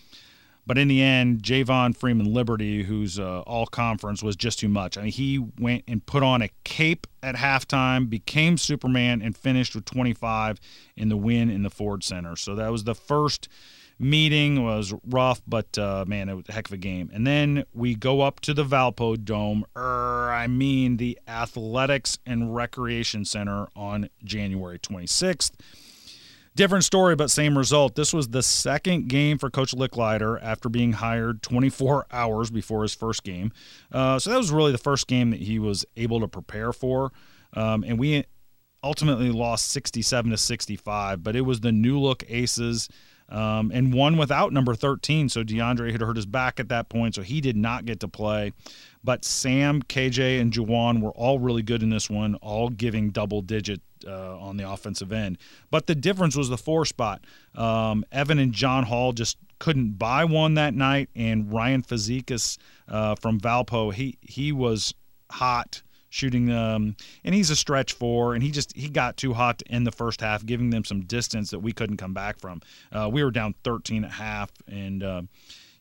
But 0.67 0.77
in 0.77 0.89
the 0.89 1.01
end, 1.01 1.43
Javon 1.43 1.95
Freeman 1.95 2.33
Liberty, 2.33 2.83
who's 2.83 3.17
uh, 3.17 3.39
all 3.41 3.65
conference, 3.65 4.21
was 4.21 4.35
just 4.35 4.59
too 4.59 4.67
much. 4.67 4.97
I 4.97 5.03
mean, 5.03 5.11
he 5.13 5.39
went 5.57 5.85
and 5.87 6.05
put 6.05 6.23
on 6.23 6.41
a 6.41 6.49
cape 6.65 7.07
at 7.23 7.35
halftime, 7.35 8.09
became 8.09 8.57
Superman, 8.57 9.21
and 9.21 9.35
finished 9.35 9.73
with 9.73 9.85
25 9.85 10.59
in 10.97 11.07
the 11.07 11.15
win 11.15 11.49
in 11.49 11.63
the 11.63 11.69
Ford 11.69 12.03
Center. 12.03 12.35
So 12.35 12.53
that 12.55 12.69
was 12.69 12.83
the 12.83 12.95
first 12.95 13.47
meeting 13.99 14.63
was 14.63 14.93
rough, 15.07 15.41
but 15.47 15.77
uh, 15.77 16.05
man, 16.07 16.29
it 16.29 16.35
was 16.35 16.45
a 16.49 16.51
heck 16.51 16.67
of 16.67 16.73
a 16.73 16.77
game. 16.77 17.09
And 17.13 17.25
then 17.25 17.63
we 17.73 17.95
go 17.95 18.21
up 18.21 18.39
to 18.41 18.53
the 18.53 18.63
Valpo 18.63 19.23
Dome, 19.23 19.65
er, 19.75 20.31
I 20.31 20.47
mean 20.47 20.97
the 20.97 21.19
Athletics 21.27 22.19
and 22.25 22.55
Recreation 22.55 23.25
Center 23.25 23.67
on 23.75 24.09
January 24.23 24.79
26th. 24.79 25.51
Different 26.55 26.83
story, 26.83 27.15
but 27.15 27.29
same 27.29 27.55
result. 27.55 27.93
This 27.93 28.11
was 28.13 28.29
the 28.29 28.41
second 28.41 29.09
game 29.09 29.37
for 29.37 29.51
Coach 29.51 29.75
Lickliter 29.75 30.39
after 30.41 30.69
being 30.69 30.93
hired 30.93 31.43
24 31.43 32.07
hours 32.11 32.49
before 32.49 32.81
his 32.81 32.95
first 32.95 33.23
game. 33.23 33.51
Uh, 33.91 34.17
so 34.17 34.31
that 34.31 34.37
was 34.37 34.51
really 34.51 34.71
the 34.71 34.79
first 34.79 35.07
game 35.07 35.29
that 35.29 35.39
he 35.39 35.59
was 35.59 35.85
able 35.95 36.19
to 36.19 36.27
prepare 36.27 36.73
for. 36.73 37.11
Um, 37.53 37.83
and 37.83 37.99
we 37.99 38.25
ultimately 38.83 39.31
lost 39.31 39.69
67 39.69 40.31
to 40.31 40.37
65, 40.37 41.23
but 41.23 41.35
it 41.35 41.41
was 41.41 41.59
the 41.59 41.71
new 41.71 41.99
look 41.99 42.23
Aces 42.27 42.89
um, 43.29 43.71
and 43.73 43.93
one 43.93 44.17
without 44.17 44.53
number 44.53 44.75
13. 44.75 45.29
So 45.29 45.43
DeAndre 45.43 45.91
had 45.91 46.01
hurt 46.01 46.15
his 46.15 46.25
back 46.25 46.59
at 46.59 46.69
that 46.69 46.89
point, 46.89 47.15
so 47.15 47.21
he 47.21 47.41
did 47.41 47.57
not 47.57 47.85
get 47.85 47.99
to 48.01 48.07
play. 48.07 48.53
But 49.03 49.25
Sam, 49.25 49.81
KJ, 49.81 50.41
and 50.41 50.51
Jawaun 50.51 51.01
were 51.01 51.11
all 51.11 51.39
really 51.39 51.61
good 51.61 51.83
in 51.83 51.89
this 51.89 52.09
one, 52.09 52.35
all 52.35 52.69
giving 52.69 53.09
double 53.11 53.41
digit 53.41 53.81
uh, 54.05 54.37
on 54.37 54.57
the 54.57 54.69
offensive 54.69 55.11
end. 55.11 55.37
But 55.71 55.87
the 55.87 55.95
difference 55.95 56.35
was 56.35 56.49
the 56.49 56.57
four 56.57 56.85
spot. 56.85 57.25
Um, 57.55 58.05
Evan 58.11 58.39
and 58.39 58.53
John 58.53 58.83
Hall 58.83 59.13
just 59.13 59.37
couldn't 59.59 59.97
buy 59.97 60.25
one 60.25 60.55
that 60.55 60.73
night, 60.73 61.09
and 61.15 61.51
Ryan 61.51 61.83
Fazekas 61.83 62.57
uh, 62.87 63.15
from 63.15 63.39
Valpo, 63.39 63.93
he 63.93 64.17
he 64.21 64.51
was 64.51 64.93
hot 65.31 65.81
shooting 66.09 66.51
um 66.51 66.95
and 67.23 67.35
he's 67.35 67.49
a 67.49 67.55
stretch 67.55 67.93
four 67.93 68.33
and 68.33 68.43
he 68.43 68.51
just 68.51 68.75
he 68.75 68.89
got 68.89 69.17
too 69.17 69.33
hot 69.33 69.61
in 69.67 69.83
the 69.83 69.91
first 69.91 70.21
half 70.21 70.45
giving 70.45 70.69
them 70.69 70.83
some 70.83 71.01
distance 71.01 71.51
that 71.51 71.59
we 71.59 71.71
couldn't 71.71 71.97
come 71.97 72.13
back 72.13 72.39
from. 72.39 72.61
Uh, 72.91 73.09
we 73.11 73.23
were 73.23 73.31
down 73.31 73.53
13 73.63 74.03
at 74.03 74.11
half 74.11 74.51
and 74.67 75.03
uh, 75.03 75.21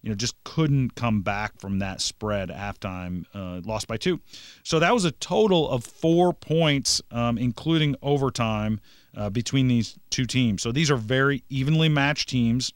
you 0.03 0.09
know 0.09 0.15
just 0.15 0.43
couldn't 0.45 0.95
come 0.95 1.23
back 1.23 1.59
from 1.59 1.79
that 1.79 2.01
spread 2.01 2.49
halftime 2.49 3.25
uh, 3.35 3.61
lost 3.65 3.87
by 3.87 3.97
two. 3.97 4.21
So 4.63 4.79
that 4.79 4.93
was 4.93 5.05
a 5.05 5.13
total 5.13 5.69
of 5.69 5.85
four 5.85 6.33
points 6.33 7.01
um, 7.11 7.39
including 7.39 7.97
overtime 8.03 8.81
uh, 9.17 9.31
between 9.31 9.69
these 9.69 9.99
two 10.11 10.27
teams. 10.27 10.63
So 10.63 10.73
these 10.73 10.91
are 10.91 10.97
very 10.97 11.43
evenly 11.49 11.89
matched 11.89 12.29
teams 12.29 12.73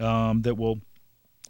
um, 0.00 0.42
that 0.42 0.56
will 0.56 0.80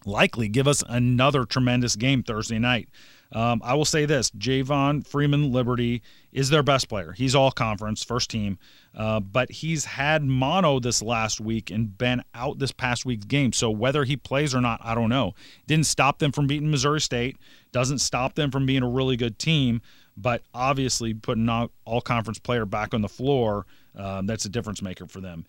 likely 0.07 0.49
give 0.49 0.67
us 0.67 0.83
another 0.89 1.45
tremendous 1.45 1.97
game 1.97 2.23
Thursday 2.23 2.59
night. 2.59 2.89
Um, 3.33 3.61
I 3.65 3.75
will 3.75 3.85
say 3.85 4.07
this 4.07 4.31
Javon 4.33 5.07
Freeman 5.07 5.53
Liberty 5.53 6.03
is 6.33 6.51
their 6.51 6.63
best 6.63 6.89
player. 6.89 7.13
He's 7.13 7.35
all 7.35 7.51
conference, 7.51 8.03
first 8.03 8.31
team, 8.31 8.59
uh, 8.95 9.21
but 9.21 9.51
he's 9.51 9.85
had 9.85 10.23
mono 10.25 10.81
this 10.81 11.03
last 11.03 11.41
week 11.41 11.71
and 11.71 11.97
been 11.97 12.23
out 12.35 12.59
this 12.59 12.73
past 12.73 13.05
week's 13.05 13.27
game. 13.27 13.53
So 13.53 13.71
whether 13.71 14.05
he 14.05 14.17
plays 14.17 14.55
or 14.55 14.61
not, 14.61 14.81
I 14.83 14.95
don't 14.95 15.11
know. 15.11 15.35
Didn't 15.67 15.87
stop 15.87 16.19
them 16.19 16.33
from 16.33 16.47
beating 16.47 16.71
Missouri 16.71 17.01
State, 17.01 17.37
doesn't 17.73 17.99
stop 17.99 18.35
them 18.35 18.51
from 18.51 18.67
being 18.67 18.83
a 18.83 18.89
really 18.89 19.17
good 19.17 19.39
team, 19.39 19.81
but 20.17 20.43
obviously 20.53 21.15
putting 21.15 21.49
all, 21.49 21.71
all 21.85 22.01
conference 22.01 22.39
player 22.39 22.65
back 22.65 22.95
on 22.95 23.03
the 23.03 23.09
floor. 23.09 23.67
Um, 23.97 24.27
that's 24.27 24.45
a 24.45 24.49
difference 24.49 24.83
maker 24.83 25.07
for 25.07 25.21
them. 25.21 25.45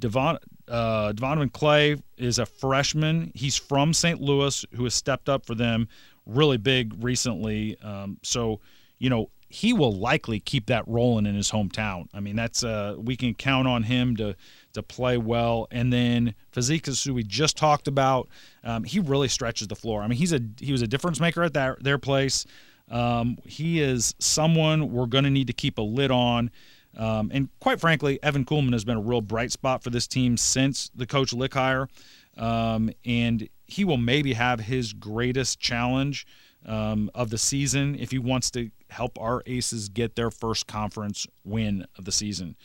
Devon 0.00 0.38
uh, 0.66 1.12
Devon 1.12 1.48
Clay 1.50 1.96
is 2.16 2.40
a 2.40 2.46
freshman. 2.46 3.30
He's 3.34 3.56
from 3.56 3.92
St. 3.92 4.20
Louis, 4.20 4.64
who 4.74 4.84
has 4.84 4.94
stepped 4.94 5.28
up 5.28 5.46
for 5.46 5.54
them 5.54 5.86
really 6.26 6.58
big 6.58 6.92
recently. 7.02 7.78
Um, 7.82 8.18
so, 8.22 8.60
you 8.98 9.08
know, 9.08 9.30
he 9.48 9.72
will 9.72 9.92
likely 9.92 10.40
keep 10.40 10.66
that 10.66 10.86
rolling 10.88 11.24
in 11.26 11.34
his 11.34 11.50
hometown. 11.50 12.08
I 12.12 12.20
mean, 12.20 12.36
that's 12.36 12.64
uh, 12.64 12.96
we 12.98 13.16
can 13.16 13.34
count 13.34 13.68
on 13.68 13.84
him 13.84 14.16
to 14.16 14.36
to 14.72 14.82
play 14.82 15.16
well. 15.18 15.68
And 15.70 15.92
then 15.92 16.34
Fazekas, 16.52 17.06
who 17.06 17.14
we 17.14 17.22
just 17.22 17.56
talked 17.56 17.88
about, 17.88 18.28
um, 18.64 18.84
he 18.84 18.98
really 18.98 19.28
stretches 19.28 19.68
the 19.68 19.76
floor. 19.76 20.02
I 20.02 20.08
mean, 20.08 20.18
he's 20.18 20.32
a 20.32 20.40
he 20.60 20.72
was 20.72 20.82
a 20.82 20.86
difference 20.86 21.20
maker 21.20 21.42
at 21.42 21.54
their 21.54 21.76
their 21.80 21.98
place. 21.98 22.44
Um, 22.90 23.38
he 23.44 23.80
is 23.80 24.14
someone 24.18 24.92
we're 24.92 25.06
going 25.06 25.24
to 25.24 25.30
need 25.30 25.46
to 25.46 25.52
keep 25.52 25.78
a 25.78 25.82
lid 25.82 26.10
on. 26.10 26.50
Um, 26.96 27.30
and 27.32 27.48
quite 27.60 27.80
frankly, 27.80 28.18
Evan 28.22 28.44
Kuhlman 28.44 28.72
has 28.72 28.84
been 28.84 28.96
a 28.96 29.00
real 29.00 29.20
bright 29.20 29.52
spot 29.52 29.82
for 29.82 29.90
this 29.90 30.06
team 30.06 30.36
since 30.36 30.90
the 30.94 31.06
coach 31.06 31.32
Lick 31.32 31.54
hire. 31.54 31.88
Um, 32.36 32.90
and 33.04 33.48
he 33.66 33.84
will 33.84 33.96
maybe 33.96 34.32
have 34.32 34.60
his 34.60 34.92
greatest 34.92 35.58
challenge 35.58 36.26
um, 36.64 37.10
of 37.14 37.30
the 37.30 37.38
season 37.38 37.96
if 37.98 38.10
he 38.10 38.18
wants 38.18 38.50
to 38.52 38.70
help 38.90 39.18
our 39.20 39.42
Aces 39.46 39.88
get 39.88 40.16
their 40.16 40.30
first 40.30 40.66
conference 40.66 41.26
win 41.44 41.86
of 41.96 42.04
the 42.04 42.12
season. 42.12 42.56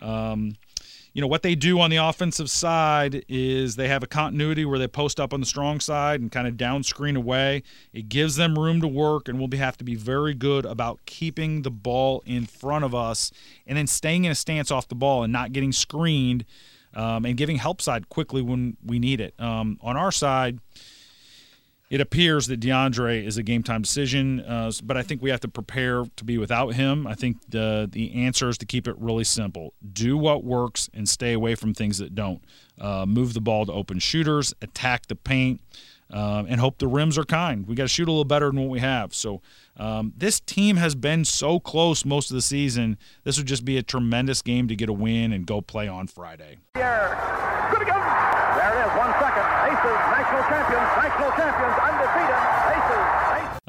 Um, 0.00 0.54
you 1.12 1.20
know 1.20 1.26
what 1.26 1.42
they 1.42 1.54
do 1.54 1.80
on 1.80 1.90
the 1.90 1.96
offensive 1.96 2.48
side 2.48 3.24
is 3.28 3.74
they 3.74 3.88
have 3.88 4.02
a 4.02 4.06
continuity 4.06 4.64
where 4.64 4.78
they 4.78 4.86
post 4.86 5.18
up 5.18 5.34
on 5.34 5.40
the 5.40 5.46
strong 5.46 5.80
side 5.80 6.20
and 6.20 6.30
kind 6.30 6.46
of 6.46 6.56
down 6.56 6.84
screen 6.84 7.16
away. 7.16 7.64
It 7.92 8.08
gives 8.08 8.36
them 8.36 8.56
room 8.56 8.80
to 8.82 8.88
work, 8.88 9.26
and 9.26 9.38
we'll 9.38 9.58
have 9.58 9.76
to 9.78 9.84
be 9.84 9.96
very 9.96 10.34
good 10.34 10.64
about 10.64 11.00
keeping 11.06 11.62
the 11.62 11.70
ball 11.70 12.22
in 12.26 12.46
front 12.46 12.84
of 12.84 12.94
us 12.94 13.32
and 13.66 13.76
then 13.76 13.86
staying 13.86 14.26
in 14.26 14.32
a 14.32 14.36
stance 14.36 14.70
off 14.70 14.86
the 14.86 14.94
ball 14.94 15.24
and 15.24 15.32
not 15.32 15.52
getting 15.52 15.72
screened 15.72 16.44
um, 16.98 17.24
and 17.24 17.36
giving 17.36 17.56
help 17.56 17.80
side 17.80 18.08
quickly 18.08 18.42
when 18.42 18.76
we 18.84 18.98
need 18.98 19.20
it. 19.20 19.32
Um, 19.38 19.78
on 19.80 19.96
our 19.96 20.10
side, 20.10 20.58
it 21.90 22.00
appears 22.00 22.48
that 22.48 22.60
DeAndre 22.60 23.24
is 23.24 23.38
a 23.38 23.42
game 23.42 23.62
time 23.62 23.82
decision, 23.82 24.40
uh, 24.40 24.70
but 24.82 24.96
I 24.96 25.02
think 25.02 25.22
we 25.22 25.30
have 25.30 25.40
to 25.40 25.48
prepare 25.48 26.04
to 26.16 26.24
be 26.24 26.36
without 26.36 26.74
him. 26.74 27.06
I 27.06 27.14
think 27.14 27.36
the 27.48 27.88
the 27.90 28.14
answer 28.14 28.48
is 28.48 28.58
to 28.58 28.66
keep 28.66 28.88
it 28.88 28.96
really 28.98 29.24
simple: 29.24 29.72
do 29.92 30.18
what 30.18 30.44
works 30.44 30.90
and 30.92 31.08
stay 31.08 31.32
away 31.32 31.54
from 31.54 31.72
things 31.72 31.98
that 31.98 32.14
don't. 32.14 32.42
Uh, 32.78 33.06
move 33.06 33.32
the 33.32 33.40
ball 33.40 33.64
to 33.64 33.72
open 33.72 34.00
shooters, 34.00 34.52
attack 34.60 35.06
the 35.06 35.16
paint, 35.16 35.60
um, 36.10 36.46
and 36.48 36.60
hope 36.60 36.78
the 36.78 36.88
rims 36.88 37.18
are 37.18 37.24
kind. 37.24 37.66
We 37.66 37.74
got 37.74 37.84
to 37.84 37.88
shoot 37.88 38.08
a 38.08 38.12
little 38.12 38.24
better 38.24 38.46
than 38.46 38.60
what 38.60 38.70
we 38.70 38.80
have. 38.80 39.14
So 39.14 39.42
um, 39.76 40.12
this 40.16 40.40
team 40.40 40.76
has 40.76 40.94
been 40.94 41.24
so 41.24 41.60
close 41.60 42.04
most 42.04 42.30
of 42.30 42.34
the 42.34 42.42
season. 42.42 42.96
This 43.24 43.38
would 43.38 43.46
just 43.46 43.64
be 43.64 43.76
a 43.76 43.82
tremendous 43.82 44.42
game 44.42 44.68
to 44.68 44.76
get 44.76 44.88
a 44.88 44.92
win 44.92 45.32
and 45.32 45.46
go 45.46 45.60
play 45.60 45.88
on 45.88 46.06
Friday. 46.06 46.58
Yeah. 46.76 47.70
Good 47.70 47.82
again. 47.82 48.00
There 48.00 48.82
it 48.82 48.86
is. 48.86 48.98
One 48.98 49.12
second. 49.20 49.57
National 49.68 50.42
champions, 50.48 50.88
national 50.96 51.30
champions. 51.32 51.58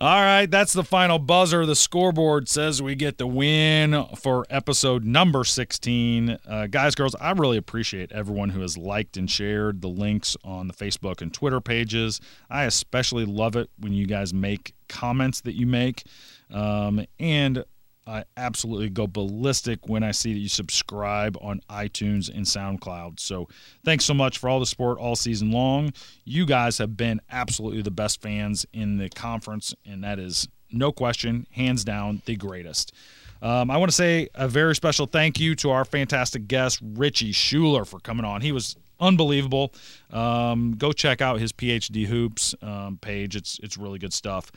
All 0.02 0.22
right, 0.22 0.46
that's 0.50 0.72
the 0.72 0.86
final 0.86 1.20
buzzer. 1.20 1.66
The 1.66 1.76
scoreboard 1.76 2.48
says 2.48 2.82
we 2.82 2.96
get 2.96 3.18
the 3.18 3.28
win 3.28 4.06
for 4.16 4.46
episode 4.50 5.04
number 5.04 5.44
16. 5.44 6.38
Uh, 6.48 6.68
guys, 6.68 6.96
girls, 6.96 7.16
I 7.16 7.32
really 7.32 7.58
appreciate 7.58 8.10
everyone 8.14 8.52
who 8.52 8.62
has 8.62 8.78
liked 8.78 9.18
and 9.18 9.30
shared 9.30 9.82
the 9.82 9.90
links 9.90 10.38
on 10.42 10.70
the 10.70 10.74
Facebook 10.74 11.22
and 11.22 11.34
Twitter 11.34 11.60
pages. 11.60 12.22
I 12.50 12.64
especially 12.64 13.26
love 13.26 13.58
it 13.58 13.70
when 13.78 13.92
you 13.92 14.08
guys 14.08 14.34
make 14.34 14.74
comments 14.88 15.42
that 15.42 15.56
you 15.56 15.68
make. 15.68 16.04
Um, 16.50 17.06
and 17.20 17.66
I 18.10 18.24
absolutely 18.36 18.90
go 18.90 19.06
ballistic 19.06 19.88
when 19.88 20.04
I 20.04 20.12
see 20.12 20.34
that 20.34 20.40
you 20.40 20.50
subscribe 20.50 21.38
on 21.42 21.62
iTunes 21.70 22.34
and 22.34 22.46
SoundCloud. 22.46 23.20
So 23.20 23.48
thanks 23.86 24.04
so 24.04 24.16
much 24.16 24.40
for 24.40 24.50
all 24.50 24.60
the 24.60 24.66
support 24.66 24.98
all 24.98 25.16
season 25.16 25.52
long. 25.52 25.94
You 26.26 26.46
guys 26.46 26.80
have 26.80 26.98
been 26.98 27.22
absolutely 27.30 27.84
the 27.84 27.92
best 27.92 28.22
fans 28.22 28.66
in 28.74 28.98
the 28.98 29.10
conference, 29.10 29.76
and 29.86 30.04
that 30.04 30.18
is 30.18 30.48
no 30.72 30.92
question, 30.92 31.46
hands 31.52 31.84
down, 31.84 32.22
the 32.26 32.36
greatest. 32.36 32.94
Um, 33.42 33.72
I 33.72 33.78
want 33.78 33.92
to 33.92 33.96
say 33.96 34.28
a 34.36 34.48
very 34.48 34.76
special 34.76 35.06
thank 35.06 35.40
you 35.40 35.56
to 35.58 35.70
our 35.70 35.86
fantastic 35.86 36.48
guest, 36.48 36.80
Richie 36.82 37.32
Schueler, 37.32 37.88
for 37.88 38.00
coming 38.00 38.26
on. 38.26 38.42
He 38.42 38.52
was 38.52 38.76
unbelievable. 39.00 39.74
Um, 40.12 40.74
go 40.78 40.92
check 40.92 41.22
out 41.22 41.40
his 41.40 41.54
PhD 41.54 42.06
Hoops 42.06 42.54
um, 42.62 42.98
page. 42.98 43.36
It's 43.36 43.60
it's 43.64 43.78
really 43.78 44.00
good 44.00 44.14
stuff. 44.14 44.52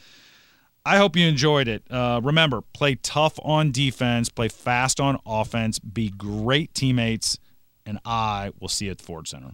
I 0.85 0.97
hope 0.97 1.17
you 1.17 1.27
enjoyed 1.27 1.69
it. 1.69 1.85
Uh, 1.91 2.21
remember, 2.23 2.61
play 2.61 2.97
tough 2.97 3.39
on 3.43 3.71
defense, 3.71 4.29
play 4.29 4.49
fast 4.49 5.01
on 5.01 5.19
offense, 5.25 5.79
be 5.79 6.11
great 6.11 6.75
teammates, 6.75 7.39
and 7.87 7.99
I 8.05 8.51
will 8.59 8.69
see 8.69 8.87
you 8.87 8.91
at 8.91 8.99
the 8.99 9.05
Ford 9.05 9.29
Center. 9.29 9.53